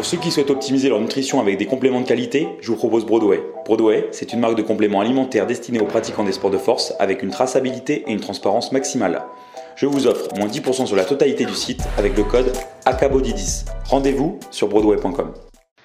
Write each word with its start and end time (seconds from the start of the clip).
Pour 0.00 0.06
ceux 0.06 0.16
qui 0.16 0.30
souhaitent 0.30 0.48
optimiser 0.48 0.88
leur 0.88 0.98
nutrition 0.98 1.42
avec 1.42 1.58
des 1.58 1.66
compléments 1.66 2.00
de 2.00 2.06
qualité, 2.06 2.48
je 2.62 2.68
vous 2.68 2.76
propose 2.76 3.04
Broadway. 3.04 3.42
Broadway, 3.66 4.08
c'est 4.12 4.32
une 4.32 4.40
marque 4.40 4.56
de 4.56 4.62
compléments 4.62 5.02
alimentaires 5.02 5.46
destinée 5.46 5.78
aux 5.78 5.84
pratiquants 5.84 6.24
des 6.24 6.32
sports 6.32 6.50
de 6.50 6.56
force 6.56 6.94
avec 6.98 7.22
une 7.22 7.28
traçabilité 7.28 8.04
et 8.06 8.12
une 8.12 8.20
transparence 8.20 8.72
maximale. 8.72 9.22
Je 9.76 9.84
vous 9.84 10.06
offre 10.06 10.34
moins 10.38 10.46
10% 10.46 10.86
sur 10.86 10.96
la 10.96 11.04
totalité 11.04 11.44
du 11.44 11.52
site 11.52 11.82
avec 11.98 12.16
le 12.16 12.24
code 12.24 12.50
ACABODY10. 12.86 13.66
Rendez-vous 13.90 14.40
sur 14.50 14.68
broadway.com. 14.68 15.34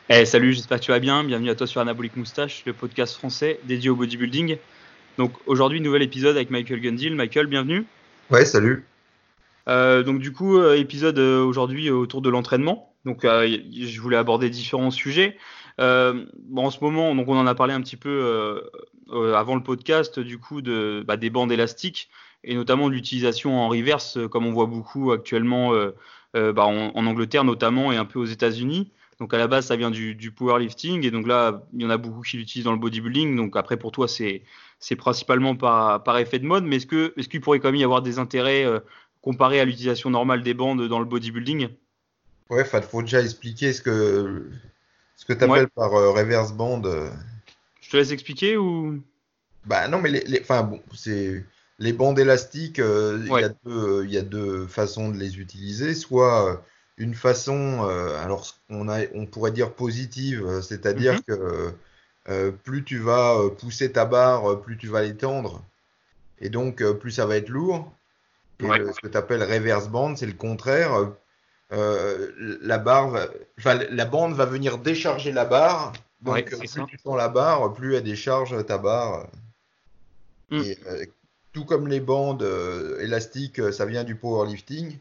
Hey, 0.08 0.26
salut, 0.26 0.54
j'espère 0.54 0.80
que 0.80 0.86
tu 0.86 0.92
vas 0.92 1.00
bien. 1.00 1.26
Bienvenue 1.26 1.50
à 1.50 1.56
toi 1.56 1.68
sur 1.68 1.82
Anabolic 1.82 2.16
Moustache, 2.16 2.64
le 2.66 2.72
podcast 2.72 3.18
français 3.18 3.60
dédié 3.66 3.90
au 3.90 3.98
bodybuilding. 3.98 4.56
Donc 5.18 5.34
aujourd'hui, 5.46 5.82
nouvel 5.82 6.04
épisode 6.04 6.38
avec 6.38 6.52
Michael 6.52 6.80
Gundil. 6.80 7.16
Michael, 7.16 7.48
bienvenue. 7.48 7.84
Ouais, 8.32 8.46
salut. 8.46 8.86
Euh, 9.68 10.04
donc 10.04 10.20
du 10.20 10.32
coup, 10.32 10.58
euh, 10.58 10.78
épisode 10.78 11.20
euh, 11.20 11.44
aujourd'hui 11.44 11.90
autour 11.90 12.22
de 12.22 12.30
l'entraînement. 12.30 12.95
Donc 13.06 13.22
je 13.24 14.02
voulais 14.02 14.18
aborder 14.18 14.50
différents 14.50 14.92
sujets. 14.92 15.38
bon, 15.78 16.26
en 16.58 16.72
ce 16.72 16.80
moment, 16.82 17.16
donc 17.16 17.28
on 17.28 17.38
en 17.38 17.48
a 17.48 17.56
parlé 17.56 17.74
un 17.74 17.82
petit 17.82 17.98
peu 17.98 18.62
avant 19.12 19.56
le 19.56 19.64
podcast, 19.64 20.20
du 20.20 20.40
coup, 20.40 20.62
de, 20.62 21.04
bah, 21.08 21.18
des 21.18 21.30
bandes 21.30 21.52
élastiques 21.52 22.10
et 22.44 22.56
notamment 22.56 22.90
l'utilisation 22.90 23.58
en 23.60 23.70
reverse, 23.70 24.20
comme 24.32 24.46
on 24.46 24.52
voit 24.52 24.66
beaucoup 24.66 25.12
actuellement 25.12 25.74
bah, 26.34 26.66
en, 26.66 27.06
Angleterre 27.06 27.44
notamment 27.44 27.92
et 27.92 27.98
un 27.98 28.06
peu 28.06 28.20
aux 28.20 28.26
États-Unis. 28.26 28.92
Donc 29.20 29.34
à 29.34 29.38
la 29.38 29.48
base, 29.48 29.68
ça 29.68 29.76
vient 29.76 29.92
du, 29.92 30.32
powerlifting 30.36 31.06
et 31.06 31.12
donc 31.12 31.28
là, 31.28 31.64
il 31.74 31.82
y 31.82 31.86
en 31.86 31.90
a 31.90 31.98
beaucoup 31.98 32.22
qui 32.22 32.38
l'utilisent 32.38 32.66
dans 32.66 32.74
le 32.74 32.80
bodybuilding. 32.80 33.36
Donc 33.36 33.56
après, 33.56 33.78
pour 33.78 33.92
toi, 33.92 34.08
c'est 34.08 34.42
principalement 34.98 35.56
par, 35.56 36.04
par 36.04 36.18
effet 36.18 36.40
de 36.40 36.46
mode, 36.46 36.66
mais 36.66 36.78
est-ce 36.78 36.88
que 36.88 37.14
est-ce 37.18 37.30
qu'il 37.30 37.42
pourrait 37.42 37.60
quand 37.60 37.70
même 37.70 37.80
y 37.80 37.84
avoir 37.84 38.02
des 38.02 38.20
intérêts 38.20 38.66
comparé 39.22 39.60
à 39.60 39.66
l'utilisation 39.66 40.10
normale 40.10 40.44
des 40.44 40.54
bandes 40.54 40.88
dans 40.88 41.00
le 41.00 41.06
bodybuilding? 41.06 41.70
Ouais, 42.50 42.64
il 42.74 42.82
faut 42.82 43.02
déjà 43.02 43.22
expliquer 43.22 43.74
ce 43.74 43.82
que, 43.82 44.50
ce 45.16 45.26
que 45.26 45.34
tu 45.34 45.44
appelles 45.44 45.70
par 45.70 45.94
euh, 45.94 46.12
reverse 46.12 46.54
band. 46.54 46.84
Euh. 46.86 47.10
Je 47.82 47.90
te 47.90 47.98
laisse 47.98 48.12
expliquer 48.12 48.58
ou? 48.58 49.02
Bah 49.66 49.88
non, 49.88 50.00
mais 50.00 50.10
les, 50.10 50.24
les, 50.26 50.40
bon, 50.48 50.82
c'est 50.94 51.44
les 51.80 51.94
bandes 51.94 52.20
élastiques, 52.20 52.80
euh, 52.80 53.20
il 53.26 54.10
y, 54.10 54.14
y, 54.14 54.18
a 54.18 54.22
deux 54.22 54.68
façons 54.68 55.10
de 55.10 55.18
les 55.18 55.40
utiliser. 55.40 55.96
Soit 55.96 56.64
une 56.98 57.16
façon, 57.16 57.84
alors 58.22 58.56
on, 58.70 58.88
a, 58.90 59.02
on 59.16 59.26
pourrait 59.26 59.52
dire 59.52 59.74
positive, 59.74 60.62
c'est-à-dire 60.62 61.16
mm-hmm. 61.28 61.74
que 62.26 62.50
plus 62.64 62.84
tu 62.84 63.00
vas 63.00 63.50
pousser 63.58 63.92
ta 63.92 64.06
barre, 64.06 64.62
plus 64.62 64.78
tu 64.78 64.88
vas 64.88 65.02
l'étendre, 65.02 65.64
et 66.40 66.50
donc 66.50 66.84
plus 67.00 67.12
ça 67.12 67.26
va 67.26 67.38
être 67.38 67.50
lourd 67.50 67.92
ce 68.60 69.00
que 69.02 69.08
tu 69.08 69.18
appelles 69.18 69.44
reverse 69.44 69.88
band, 69.90 70.16
c'est 70.16 70.26
le 70.26 70.34
contraire. 70.34 71.12
Euh, 71.72 72.32
la 72.62 72.78
barre, 72.78 73.28
va, 73.58 73.76
la 73.76 74.06
bande 74.06 74.34
va 74.34 74.46
venir 74.46 74.78
décharger 74.78 75.32
la 75.32 75.46
barre. 75.46 75.94
Donc, 76.22 76.46
plus 76.46 76.68
tu 76.88 76.98
tends 76.98 77.16
la 77.16 77.30
barre, 77.30 77.74
plus 77.74 77.96
elle 77.96 78.04
décharge 78.04 78.66
ta 78.66 78.78
barre. 78.78 79.28
Mm. 80.52 80.62
Et, 80.62 80.78
euh, 80.88 81.06
tout 81.54 81.66
comme 81.66 81.88
les 81.88 82.00
bandes 82.00 82.44
euh, 82.44 83.00
élastiques, 83.00 83.62
ça 83.72 83.86
vient 83.86 84.04
du 84.04 84.16
powerlifting. 84.16 84.98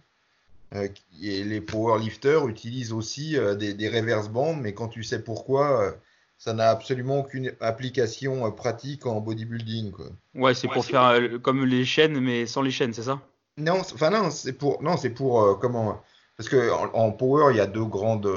et 0.72 1.44
les 1.44 1.60
powerlifters 1.60 2.48
utilisent 2.48 2.92
aussi 2.92 3.36
des, 3.58 3.74
des, 3.74 3.88
reverse 3.88 4.28
bands, 4.28 4.54
mais 4.54 4.72
quand 4.74 4.88
tu 4.88 5.02
sais 5.02 5.22
pourquoi, 5.22 5.94
ça 6.38 6.52
n'a 6.52 6.70
absolument 6.70 7.20
aucune 7.20 7.52
application 7.60 8.50
pratique 8.52 9.06
en 9.06 9.20
bodybuilding. 9.20 9.92
Quoi. 9.92 10.06
Ouais, 10.34 10.54
c'est 10.54 10.68
pour 10.68 10.84
faire 10.84 11.40
comme 11.42 11.64
les 11.64 11.84
chaînes, 11.84 12.18
mais 12.20 12.46
sans 12.46 12.62
les 12.62 12.70
chaînes, 12.70 12.92
c'est 12.92 13.04
ça? 13.04 13.20
Non, 13.56 13.80
enfin 13.80 14.10
non, 14.10 14.30
c'est 14.30 14.52
pour 14.52 14.82
non, 14.82 14.96
c'est 14.96 15.10
pour 15.10 15.40
euh, 15.40 15.54
comment 15.54 16.02
Parce 16.36 16.48
que 16.48 16.70
en, 16.72 17.12
power, 17.12 17.52
il 17.52 17.56
y 17.56 17.60
a 17.60 17.66
deux 17.66 17.84
grandes 17.84 18.30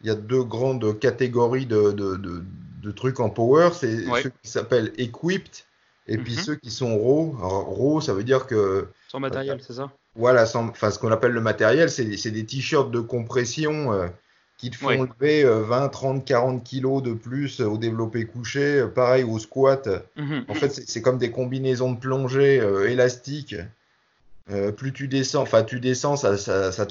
il 0.00 0.06
y 0.06 0.10
a 0.10 0.14
deux 0.14 0.44
grandes 0.44 0.98
catégories 0.98 1.66
de, 1.66 1.92
de, 1.92 2.16
de, 2.16 2.90
trucs 2.92 3.20
en 3.20 3.30
power, 3.30 3.70
c'est 3.72 4.04
ceux 4.22 4.32
qui 4.42 4.50
s'appellent 4.50 4.92
equipped 4.96 5.64
et 6.06 6.16
puis 6.16 6.34
mhm. 6.34 6.40
ceux 6.40 6.54
qui 6.54 6.70
sont 6.70 6.96
raw. 6.96 7.36
Raw, 7.38 8.00
ça 8.00 8.14
veut 8.14 8.24
dire 8.24 8.46
que 8.46 8.88
sans 9.08 9.20
matériel, 9.20 9.60
c'est 9.60 9.74
ça? 9.74 9.90
Voilà, 10.14 10.44
enfin 10.54 10.90
ce 10.90 10.98
qu'on 10.98 11.12
appelle 11.12 11.32
le 11.32 11.40
matériel, 11.40 11.90
c'est 11.90 12.30
des 12.30 12.44
t-shirts 12.46 12.90
de 12.90 13.00
compression 13.00 13.92
euh, 13.92 14.08
qui 14.56 14.70
te 14.70 14.76
font 14.76 14.90
lever 15.20 15.44
20, 15.44 15.88
30, 15.88 16.24
40 16.24 16.64
kilos 16.64 17.02
de 17.02 17.12
plus 17.12 17.60
au 17.60 17.76
développé 17.76 18.24
couché, 18.24 18.84
pareil 18.94 19.22
au 19.22 19.38
squat. 19.38 19.88
Mhm. 20.16 20.44
En 20.48 20.54
fait, 20.54 20.70
c'est 20.70 21.02
comme 21.02 21.18
des 21.18 21.30
combinaisons 21.30 21.92
de 21.92 21.98
plongée 21.98 22.60
euh, 22.60 22.90
élastiques 22.90 23.56
euh, 24.50 24.72
plus 24.72 24.92
tu 24.92 25.08
descends, 25.08 25.42
enfin 25.42 25.62
tu 25.62 25.80
descends, 25.80 26.16
ça 26.16 26.36
ça, 26.38 26.72
ça, 26.72 26.86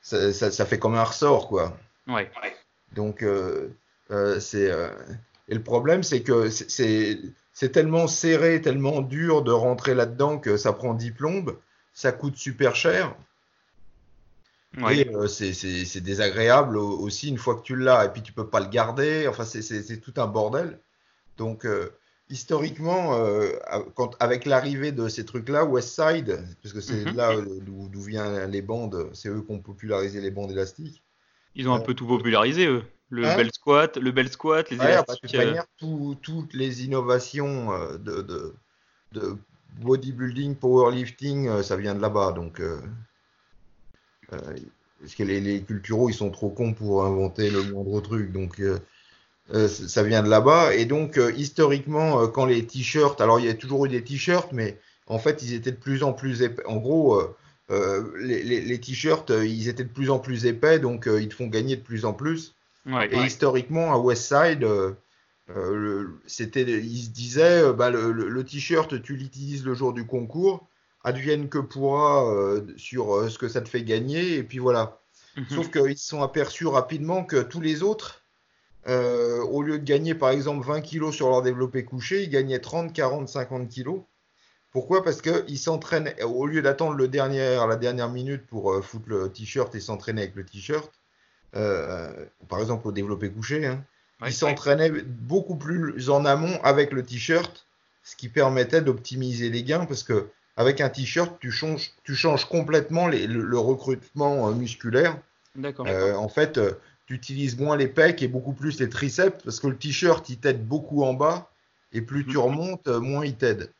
ça, 0.00 0.32
ça, 0.32 0.66
fait 0.66 0.78
comme 0.78 0.94
un 0.94 1.04
ressort, 1.04 1.48
quoi. 1.48 1.76
Ouais. 2.06 2.30
Donc, 2.94 3.22
euh, 3.22 3.74
euh, 4.10 4.38
c'est. 4.38 4.70
et 5.48 5.54
le 5.54 5.62
problème, 5.62 6.02
c'est 6.02 6.22
que 6.22 6.50
c'est 6.50 7.72
tellement 7.72 8.06
serré, 8.06 8.60
tellement 8.60 9.00
dur 9.00 9.42
de 9.42 9.50
rentrer 9.50 9.94
là-dedans 9.94 10.38
que 10.38 10.56
ça 10.56 10.72
prend 10.72 10.94
10 10.94 11.10
plombes, 11.12 11.58
ça 11.92 12.12
coûte 12.12 12.36
super 12.36 12.76
cher. 12.76 13.16
Ouais. 14.78 14.98
Et 14.98 15.28
c'est 15.28 16.00
désagréable 16.00 16.76
aussi 16.76 17.28
une 17.28 17.38
fois 17.38 17.56
que 17.56 17.62
tu 17.62 17.76
l'as, 17.76 18.04
et 18.04 18.08
puis 18.10 18.22
tu 18.22 18.32
peux 18.32 18.48
pas 18.48 18.60
le 18.60 18.68
garder. 18.68 19.26
Enfin, 19.26 19.44
c'est 19.44 20.00
tout 20.00 20.14
un 20.16 20.26
bordel. 20.26 20.78
Donc, 21.38 21.66
historiquement, 22.30 23.14
euh, 23.14 23.50
quand, 23.94 24.16
avec 24.20 24.44
l'arrivée 24.44 24.92
de 24.92 25.08
ces 25.08 25.24
trucs-là, 25.24 25.64
Westside, 25.64 26.42
parce 26.62 26.72
que 26.72 26.80
c'est 26.80 27.04
mhm. 27.04 27.16
là 27.16 27.32
euh, 27.32 27.60
d'où 27.60 28.00
viennent 28.00 28.50
les 28.50 28.62
bandes, 28.62 29.10
c'est 29.12 29.28
eux 29.28 29.42
qui 29.42 29.52
ont 29.52 29.60
popularisé 29.60 30.20
les 30.20 30.30
bandes 30.30 30.50
élastiques. 30.50 31.02
Ils 31.54 31.68
ont 31.68 31.74
un 31.74 31.80
peu 31.80 31.94
tout 31.94 32.06
popularisé, 32.06 32.66
eux. 32.66 32.82
Le 33.10 33.26
hein 33.26 33.36
bel 33.36 33.52
squat, 33.52 33.96
le 33.96 34.10
bel 34.10 34.28
squat, 34.28 34.68
les 34.70 34.76
élastiques. 34.76 35.34
Euh. 35.34 36.14
toutes 36.20 36.52
les 36.54 36.84
innovations 36.84 37.70
de, 37.98 38.52
de, 39.12 39.36
bodybuilding, 39.80 40.56
powerlifting, 40.56 41.62
ça 41.62 41.76
vient 41.76 41.94
de 41.94 42.00
là-bas. 42.00 42.32
Donc, 42.32 42.60
parce 44.30 45.14
que 45.16 45.22
les, 45.22 45.40
les, 45.40 45.62
culturaux, 45.62 46.08
ils 46.08 46.14
sont 46.14 46.30
trop 46.30 46.50
cons 46.50 46.72
pour 46.74 47.04
inventer 47.04 47.50
le 47.50 47.62
moindre 47.70 48.00
truc. 48.00 48.32
Donc, 48.32 48.60
euh, 49.52 49.68
ça 49.68 50.02
vient 50.02 50.22
de 50.22 50.30
là-bas. 50.30 50.74
Et 50.74 50.86
donc, 50.86 51.18
euh, 51.18 51.32
historiquement, 51.36 52.22
euh, 52.22 52.26
quand 52.28 52.46
les 52.46 52.66
t-shirts, 52.66 53.20
alors 53.20 53.40
il 53.40 53.46
y 53.46 53.50
a 53.50 53.54
toujours 53.54 53.84
eu 53.86 53.88
des 53.88 54.02
t-shirts, 54.02 54.52
mais 54.52 54.78
en 55.06 55.18
fait, 55.18 55.42
ils 55.42 55.52
étaient 55.52 55.72
de 55.72 55.76
plus 55.76 56.02
en 56.02 56.12
plus 56.12 56.42
épais. 56.42 56.64
En 56.66 56.76
gros, 56.76 57.22
les, 57.68 58.42
les, 58.42 58.80
t-shirts, 58.80 59.30
ils 59.30 59.68
étaient 59.68 59.84
de 59.84 59.92
plus 59.92 60.08
en 60.10 60.18
plus 60.18 60.46
épais, 60.46 60.78
donc 60.78 61.06
ils 61.06 61.28
te 61.28 61.34
font 61.34 61.46
gagner 61.46 61.76
de 61.76 61.82
plus 61.82 62.06
en 62.06 62.14
plus. 62.14 62.54
et 62.86 63.18
historiquement, 63.18 63.92
à 63.92 63.98
Westside, 63.98 64.66
c'était, 66.26 66.62
ils 66.62 67.02
se 67.02 67.10
disaient, 67.10 67.70
bah, 67.74 67.90
le, 67.90 68.12
le 68.12 68.44
t-shirt, 68.44 69.02
tu 69.02 69.16
l'utilises 69.16 69.64
le 69.66 69.74
jour 69.74 69.92
du 69.92 70.06
concours, 70.06 70.66
advienne 71.02 71.50
que 71.50 71.58
pourra 71.58 72.24
sur 72.78 73.30
ce 73.30 73.38
que 73.38 73.48
ça 73.48 73.60
te 73.60 73.68
fait 73.68 73.84
gagner, 73.84 74.36
et 74.36 74.42
puis 74.42 74.58
voilà. 74.58 75.02
Mhm. 75.36 75.46
Sauf 75.50 75.70
qu'ils 75.70 75.98
se 75.98 76.08
sont 76.08 76.22
aperçus 76.22 76.66
rapidement 76.66 77.24
que 77.24 77.42
tous 77.42 77.60
les 77.60 77.82
autres, 77.82 78.23
euh, 78.86 79.40
au 79.42 79.62
lieu 79.62 79.78
de 79.78 79.84
gagner 79.84 80.14
par 80.14 80.30
exemple 80.30 80.66
20 80.66 80.82
kilos 80.82 81.14
sur 81.14 81.30
leur 81.30 81.42
développé 81.42 81.84
couché, 81.84 82.22
ils 82.22 82.30
gagnaient 82.30 82.58
30, 82.58 82.92
40, 82.92 83.28
50 83.28 83.68
kilos. 83.68 84.00
Pourquoi? 84.72 85.02
Parce 85.04 85.22
qu'ils 85.22 85.58
s'entraînent, 85.58 86.12
au 86.22 86.46
lieu 86.46 86.60
d'attendre 86.60 86.94
le 86.94 87.08
dernier, 87.08 87.56
la 87.68 87.76
dernière 87.76 88.10
minute 88.10 88.44
pour 88.46 88.72
euh, 88.72 88.82
foutre 88.82 89.08
le 89.08 89.30
t-shirt 89.30 89.74
et 89.74 89.80
s'entraîner 89.80 90.22
avec 90.22 90.34
le 90.34 90.44
t-shirt, 90.44 90.92
euh, 91.56 92.12
par 92.48 92.60
exemple 92.60 92.88
au 92.88 92.92
développé 92.92 93.30
couché, 93.30 93.64
hein, 93.64 93.82
ils 94.26 94.32
s'entraînaient 94.32 94.90
beaucoup 94.90 95.56
plus 95.56 96.10
en 96.10 96.24
amont 96.24 96.60
avec 96.62 96.92
le 96.92 97.04
t-shirt, 97.04 97.66
ce 98.02 98.16
qui 98.16 98.28
permettait 98.28 98.82
d'optimiser 98.82 99.48
les 99.48 99.62
gains 99.62 99.86
parce 99.86 100.02
que 100.02 100.28
avec 100.56 100.80
un 100.80 100.88
t-shirt, 100.88 101.36
tu 101.40 101.50
changes, 101.50 101.92
tu 102.02 102.14
changes 102.14 102.44
complètement 102.44 103.08
le, 103.08 103.26
le, 103.26 103.58
recrutement 103.58 104.52
musculaire. 104.52 105.18
D'accord. 105.56 105.86
en 105.86 106.28
fait, 106.28 106.60
tu 107.06 107.14
utilises 107.14 107.58
moins 107.58 107.76
les 107.76 107.88
pecs 107.88 108.22
et 108.22 108.28
beaucoup 108.28 108.52
plus 108.52 108.80
les 108.80 108.88
triceps 108.88 109.42
parce 109.44 109.60
que 109.60 109.66
le 109.66 109.76
t-shirt 109.76 110.28
il 110.28 110.38
t'aide 110.38 110.66
beaucoup 110.66 111.04
en 111.04 111.14
bas 111.14 111.50
et 111.92 112.00
plus 112.00 112.24
tu 112.26 112.36
mhm. 112.36 112.42
remontes, 112.42 112.88
euh, 112.88 113.00
moins 113.00 113.24
il 113.24 113.36
t'aide. 113.36 113.72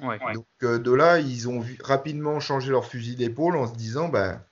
Donc 0.00 0.46
euh, 0.62 0.78
de 0.78 0.92
là, 0.92 1.18
ils 1.18 1.46
ont 1.48 1.62
rapidement 1.82 2.40
changé 2.40 2.70
leur 2.70 2.86
fusil 2.86 3.16
d'épaule 3.16 3.56
en 3.56 3.66
se 3.66 3.76
disant 3.76 4.08
ben 4.08 4.42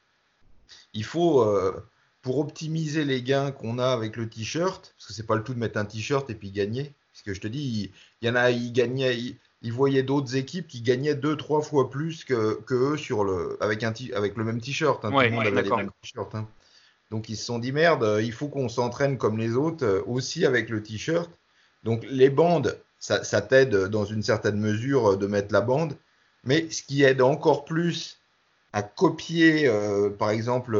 il 0.92 1.04
faut 1.04 1.40
euh, 1.40 1.74
pour 2.20 2.38
optimiser 2.38 3.04
les 3.04 3.22
gains 3.22 3.50
qu'on 3.50 3.78
a 3.78 3.86
avec 3.86 4.16
le 4.16 4.28
t-shirt 4.28 4.94
parce 4.96 5.06
que 5.06 5.12
c'est 5.14 5.26
pas 5.26 5.36
le 5.36 5.44
tout 5.44 5.54
de 5.54 5.58
mettre 5.58 5.78
un 5.78 5.86
t-shirt 5.86 6.28
et 6.28 6.34
puis 6.34 6.50
gagner. 6.50 6.92
Parce 7.12 7.22
que 7.22 7.34
je 7.34 7.40
te 7.40 7.48
dis, 7.48 7.90
il, 8.20 8.28
y 8.28 8.30
en 8.30 8.36
a, 8.36 8.50
ils 8.50 8.72
gagnaient, 8.72 9.18
ils, 9.62 9.72
voyaient 9.72 10.04
d'autres 10.04 10.36
équipes 10.36 10.68
qui 10.68 10.82
gagnaient 10.82 11.16
deux, 11.16 11.36
trois 11.36 11.62
fois 11.62 11.90
plus 11.90 12.24
que, 12.24 12.60
que 12.66 12.74
eux 12.74 12.96
sur 12.96 13.24
le, 13.24 13.56
avec, 13.60 13.82
un 13.82 13.92
avec 14.14 14.36
le 14.36 14.44
même 14.44 14.60
t-shirt. 14.60 15.04
Hein. 15.04 15.10
tout 15.10 15.18
le 15.18 15.30
monde 15.30 15.46
avait 15.46 15.62
les 15.62 15.70
mêmes 15.70 15.90
t-shirts. 16.02 16.34
Hein. 16.34 16.46
Donc 17.10 17.28
ils 17.28 17.36
se 17.36 17.44
sont 17.44 17.58
dit 17.58 17.72
merde, 17.72 18.04
euh, 18.04 18.22
il 18.22 18.32
faut 18.32 18.48
qu'on 18.48 18.68
s'entraîne 18.68 19.16
comme 19.18 19.38
les 19.38 19.54
autres 19.54 19.84
euh, 19.84 20.02
aussi 20.06 20.44
avec 20.44 20.68
le 20.68 20.82
t-shirt. 20.82 21.30
Donc 21.84 22.04
les 22.08 22.30
bandes, 22.30 22.78
ça, 22.98 23.40
t'aide 23.40 23.74
dans 23.86 24.04
une 24.04 24.22
certaine 24.22 24.58
mesure 24.58 25.12
euh, 25.12 25.16
de 25.16 25.26
mettre 25.26 25.52
la 25.52 25.60
bande, 25.60 25.96
mais 26.44 26.68
ce 26.70 26.82
qui 26.82 27.04
aide 27.04 27.22
encore 27.22 27.64
plus 27.64 28.18
à 28.72 28.82
copier, 28.82 29.70
par 30.18 30.28
exemple, 30.28 30.78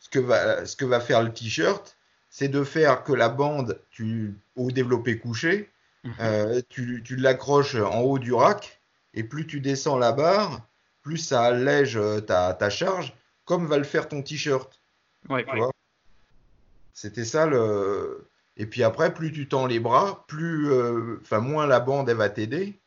ce 0.00 0.08
que 0.08 0.18
va, 0.18 0.66
ce 0.66 0.74
que 0.74 0.84
va 0.84 0.98
faire 0.98 1.22
le 1.22 1.32
t-shirt, 1.32 1.96
c'est 2.28 2.48
de 2.48 2.64
faire 2.64 3.04
que 3.04 3.12
la 3.12 3.28
bande, 3.28 3.80
tu, 3.90 4.36
au 4.56 4.72
développé 4.72 5.18
couché, 5.18 5.70
Mhm. 6.04 6.14
euh, 6.20 6.60
tu, 6.68 7.02
tu 7.04 7.16
l'accroches 7.16 7.74
en 7.74 8.00
haut 8.00 8.18
du 8.18 8.32
rack, 8.32 8.80
et 9.14 9.24
plus 9.24 9.46
tu 9.46 9.60
descends 9.60 9.98
la 9.98 10.12
barre, 10.12 10.66
plus 11.02 11.18
ça 11.18 11.42
allège 11.42 11.98
ta, 12.26 12.52
ta 12.54 12.70
charge, 12.70 13.14
comme 13.44 13.66
va 13.66 13.78
le 13.78 13.84
faire 13.84 14.08
ton 14.08 14.22
t-shirt. 14.22 14.80
Ouais. 15.52 15.60
C'était 16.94 17.24
ça 17.24 17.46
le. 17.46 18.28
Et 18.56 18.66
puis 18.66 18.82
après, 18.82 19.14
plus 19.14 19.32
tu 19.32 19.46
tends 19.48 19.66
les 19.66 19.78
bras, 19.78 20.24
plus, 20.26 20.70
euh, 20.72 21.18
enfin 21.22 21.38
moins 21.38 21.66
la 21.66 21.78
bande 21.80 22.08
elle 22.08 22.16
va 22.16 22.28
t'aider, 22.28 22.80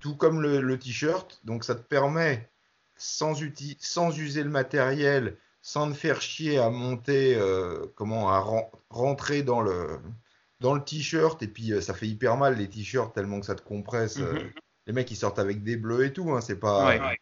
tout 0.00 0.16
comme 0.16 0.40
le, 0.40 0.60
le 0.60 0.78
t-shirt. 0.78 1.40
Donc 1.44 1.64
ça 1.64 1.74
te 1.74 1.82
permet, 1.82 2.48
sans, 2.96 3.40
uti- 3.42 3.76
sans 3.78 4.16
user 4.16 4.42
le 4.42 4.48
matériel, 4.48 5.36
sans 5.60 5.90
te 5.90 5.94
faire 5.96 6.22
chier 6.22 6.58
à 6.58 6.70
monter, 6.70 7.34
euh, 7.36 7.84
comment, 7.94 8.30
à 8.30 8.38
ren- 8.38 8.70
rentrer 8.88 9.42
dans 9.42 9.60
le 9.60 9.98
dans 10.60 10.74
le 10.74 10.82
t-shirt. 10.82 11.42
Et 11.42 11.48
puis 11.48 11.72
euh, 11.72 11.82
ça 11.82 11.92
fait 11.92 12.06
hyper 12.08 12.38
mal 12.38 12.56
les 12.56 12.68
t-shirts 12.68 13.14
tellement 13.14 13.38
que 13.40 13.46
ça 13.46 13.54
te 13.54 13.62
compresse. 13.62 14.16
Mhm. 14.16 14.50
Les 14.86 14.92
mecs 14.94 15.10
ils 15.10 15.16
sortent 15.16 15.38
avec 15.38 15.62
des 15.62 15.76
bleus 15.76 16.06
et 16.06 16.12
tout, 16.14 16.32
hein, 16.32 16.40
c'est 16.40 16.58
pas. 16.58 16.86
Ouais. 16.86 17.18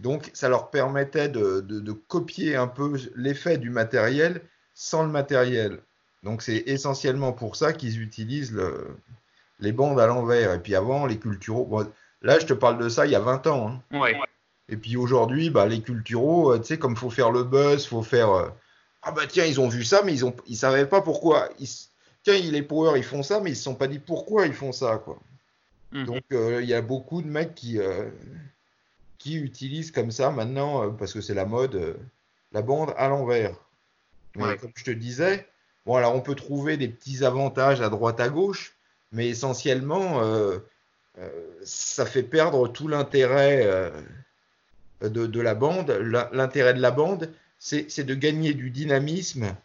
Donc, 0.00 0.30
ça 0.34 0.48
leur 0.48 0.70
permettait 0.70 1.28
de, 1.28 1.60
de- 1.60 1.80
de 1.80 1.92
copier 1.92 2.56
un 2.56 2.66
peu 2.66 2.98
l'effet 3.14 3.56
du 3.58 3.70
matériel 3.70 4.42
sans 4.74 5.02
le 5.02 5.08
matériel. 5.10 5.78
Donc, 6.22 6.42
c'est 6.42 6.64
essentiellement 6.66 7.32
pour 7.32 7.56
ça 7.56 7.72
qu'ils 7.72 8.00
utilisent 8.02 8.52
le- 8.52 8.96
les 9.60 9.72
bandes 9.72 9.98
à 10.00 10.06
l'envers. 10.06 10.52
Et 10.52 10.58
puis 10.60 10.74
avant, 10.74 11.06
les 11.06 11.18
culturaux. 11.18 11.64
bon, 11.64 11.88
là, 12.22 12.38
je 12.38 12.46
te 12.46 12.52
parle 12.52 12.78
de 12.78 12.88
ça 12.88 13.06
il 13.06 13.12
y 13.12 13.14
a 13.14 13.20
20 13.20 13.46
ans. 13.46 13.68
hein. 13.92 13.98
Ouais. 13.98 14.16
Et 14.68 14.76
puis 14.76 14.96
aujourd'hui, 14.96 15.48
bah, 15.50 15.66
les 15.66 15.80
culturaux, 15.80 16.52
euh, 16.52 16.58
tu 16.58 16.64
sais, 16.66 16.78
comme 16.78 16.92
il 16.92 16.98
faut 16.98 17.10
faire 17.10 17.30
le 17.30 17.44
buzz, 17.44 17.86
faut 17.86 18.02
faire. 18.02 18.30
euh, 18.30 18.48
ah 19.02 19.12
bah 19.12 19.22
tiens, 19.28 19.44
ils 19.44 19.60
ont 19.60 19.68
vu 19.68 19.84
ça, 19.84 20.02
mais 20.04 20.12
ils 20.12 20.24
ont, 20.24 20.34
ils 20.48 20.56
savaient 20.56 20.86
pas 20.86 21.00
pourquoi. 21.00 21.48
Ils 21.60 21.68
tiens, 22.24 22.34
les 22.38 22.62
power, 22.62 22.98
ils 22.98 23.04
font 23.04 23.22
ça, 23.22 23.38
mais 23.40 23.52
ils 23.52 23.56
se 23.56 23.62
sont 23.62 23.76
pas 23.76 23.86
dit 23.86 24.00
pourquoi 24.00 24.46
ils 24.46 24.52
font 24.52 24.72
ça, 24.72 25.00
quoi. 25.04 25.18
Mhm. 25.92 26.04
Donc 26.06 26.22
euh, 26.32 26.60
il 26.62 26.68
y 26.68 26.74
a 26.74 26.82
beaucoup 26.82 27.22
de 27.22 27.28
mecs 27.28 27.54
qui, 27.54 27.78
euh, 27.78 28.10
qui 29.26 29.36
utilisent 29.36 29.90
comme 29.90 30.12
ça 30.12 30.30
maintenant, 30.30 30.84
euh, 30.84 30.90
parce 30.90 31.12
que 31.12 31.20
c'est 31.20 31.34
la 31.34 31.46
mode, 31.46 31.74
euh, 31.74 31.94
la 32.52 32.62
bande 32.62 32.94
à 32.96 33.08
l'envers. 33.08 33.56
Mais 34.36 34.44
Ouais. 34.44 34.56
comme 34.56 34.70
je 34.76 34.84
te 34.84 34.92
disais, 34.92 35.48
bon 35.84 35.96
alors 35.96 36.14
on 36.14 36.20
peut 36.20 36.36
trouver 36.36 36.76
des 36.76 36.86
petits 36.86 37.24
avantages 37.24 37.80
à 37.80 37.88
droite 37.88 38.20
à 38.20 38.28
gauche, 38.28 38.76
mais 39.10 39.28
essentiellement 39.28 40.22
euh, 40.22 40.58
euh, 41.18 41.28
ça 41.64 42.06
fait 42.06 42.22
perdre 42.22 42.68
tout 42.68 42.86
l'intérêt 42.86 43.62
euh, 43.64 43.90
de, 45.00 45.26
de 45.26 45.40
la 45.40 45.54
bande. 45.56 45.90
L'intérêt 46.32 46.74
de 46.74 46.80
la 46.80 46.92
bande, 46.92 47.32
c'est 47.58 48.04
de 48.04 48.14
gagner 48.14 48.54
du 48.54 48.70
dynamisme 48.70 49.56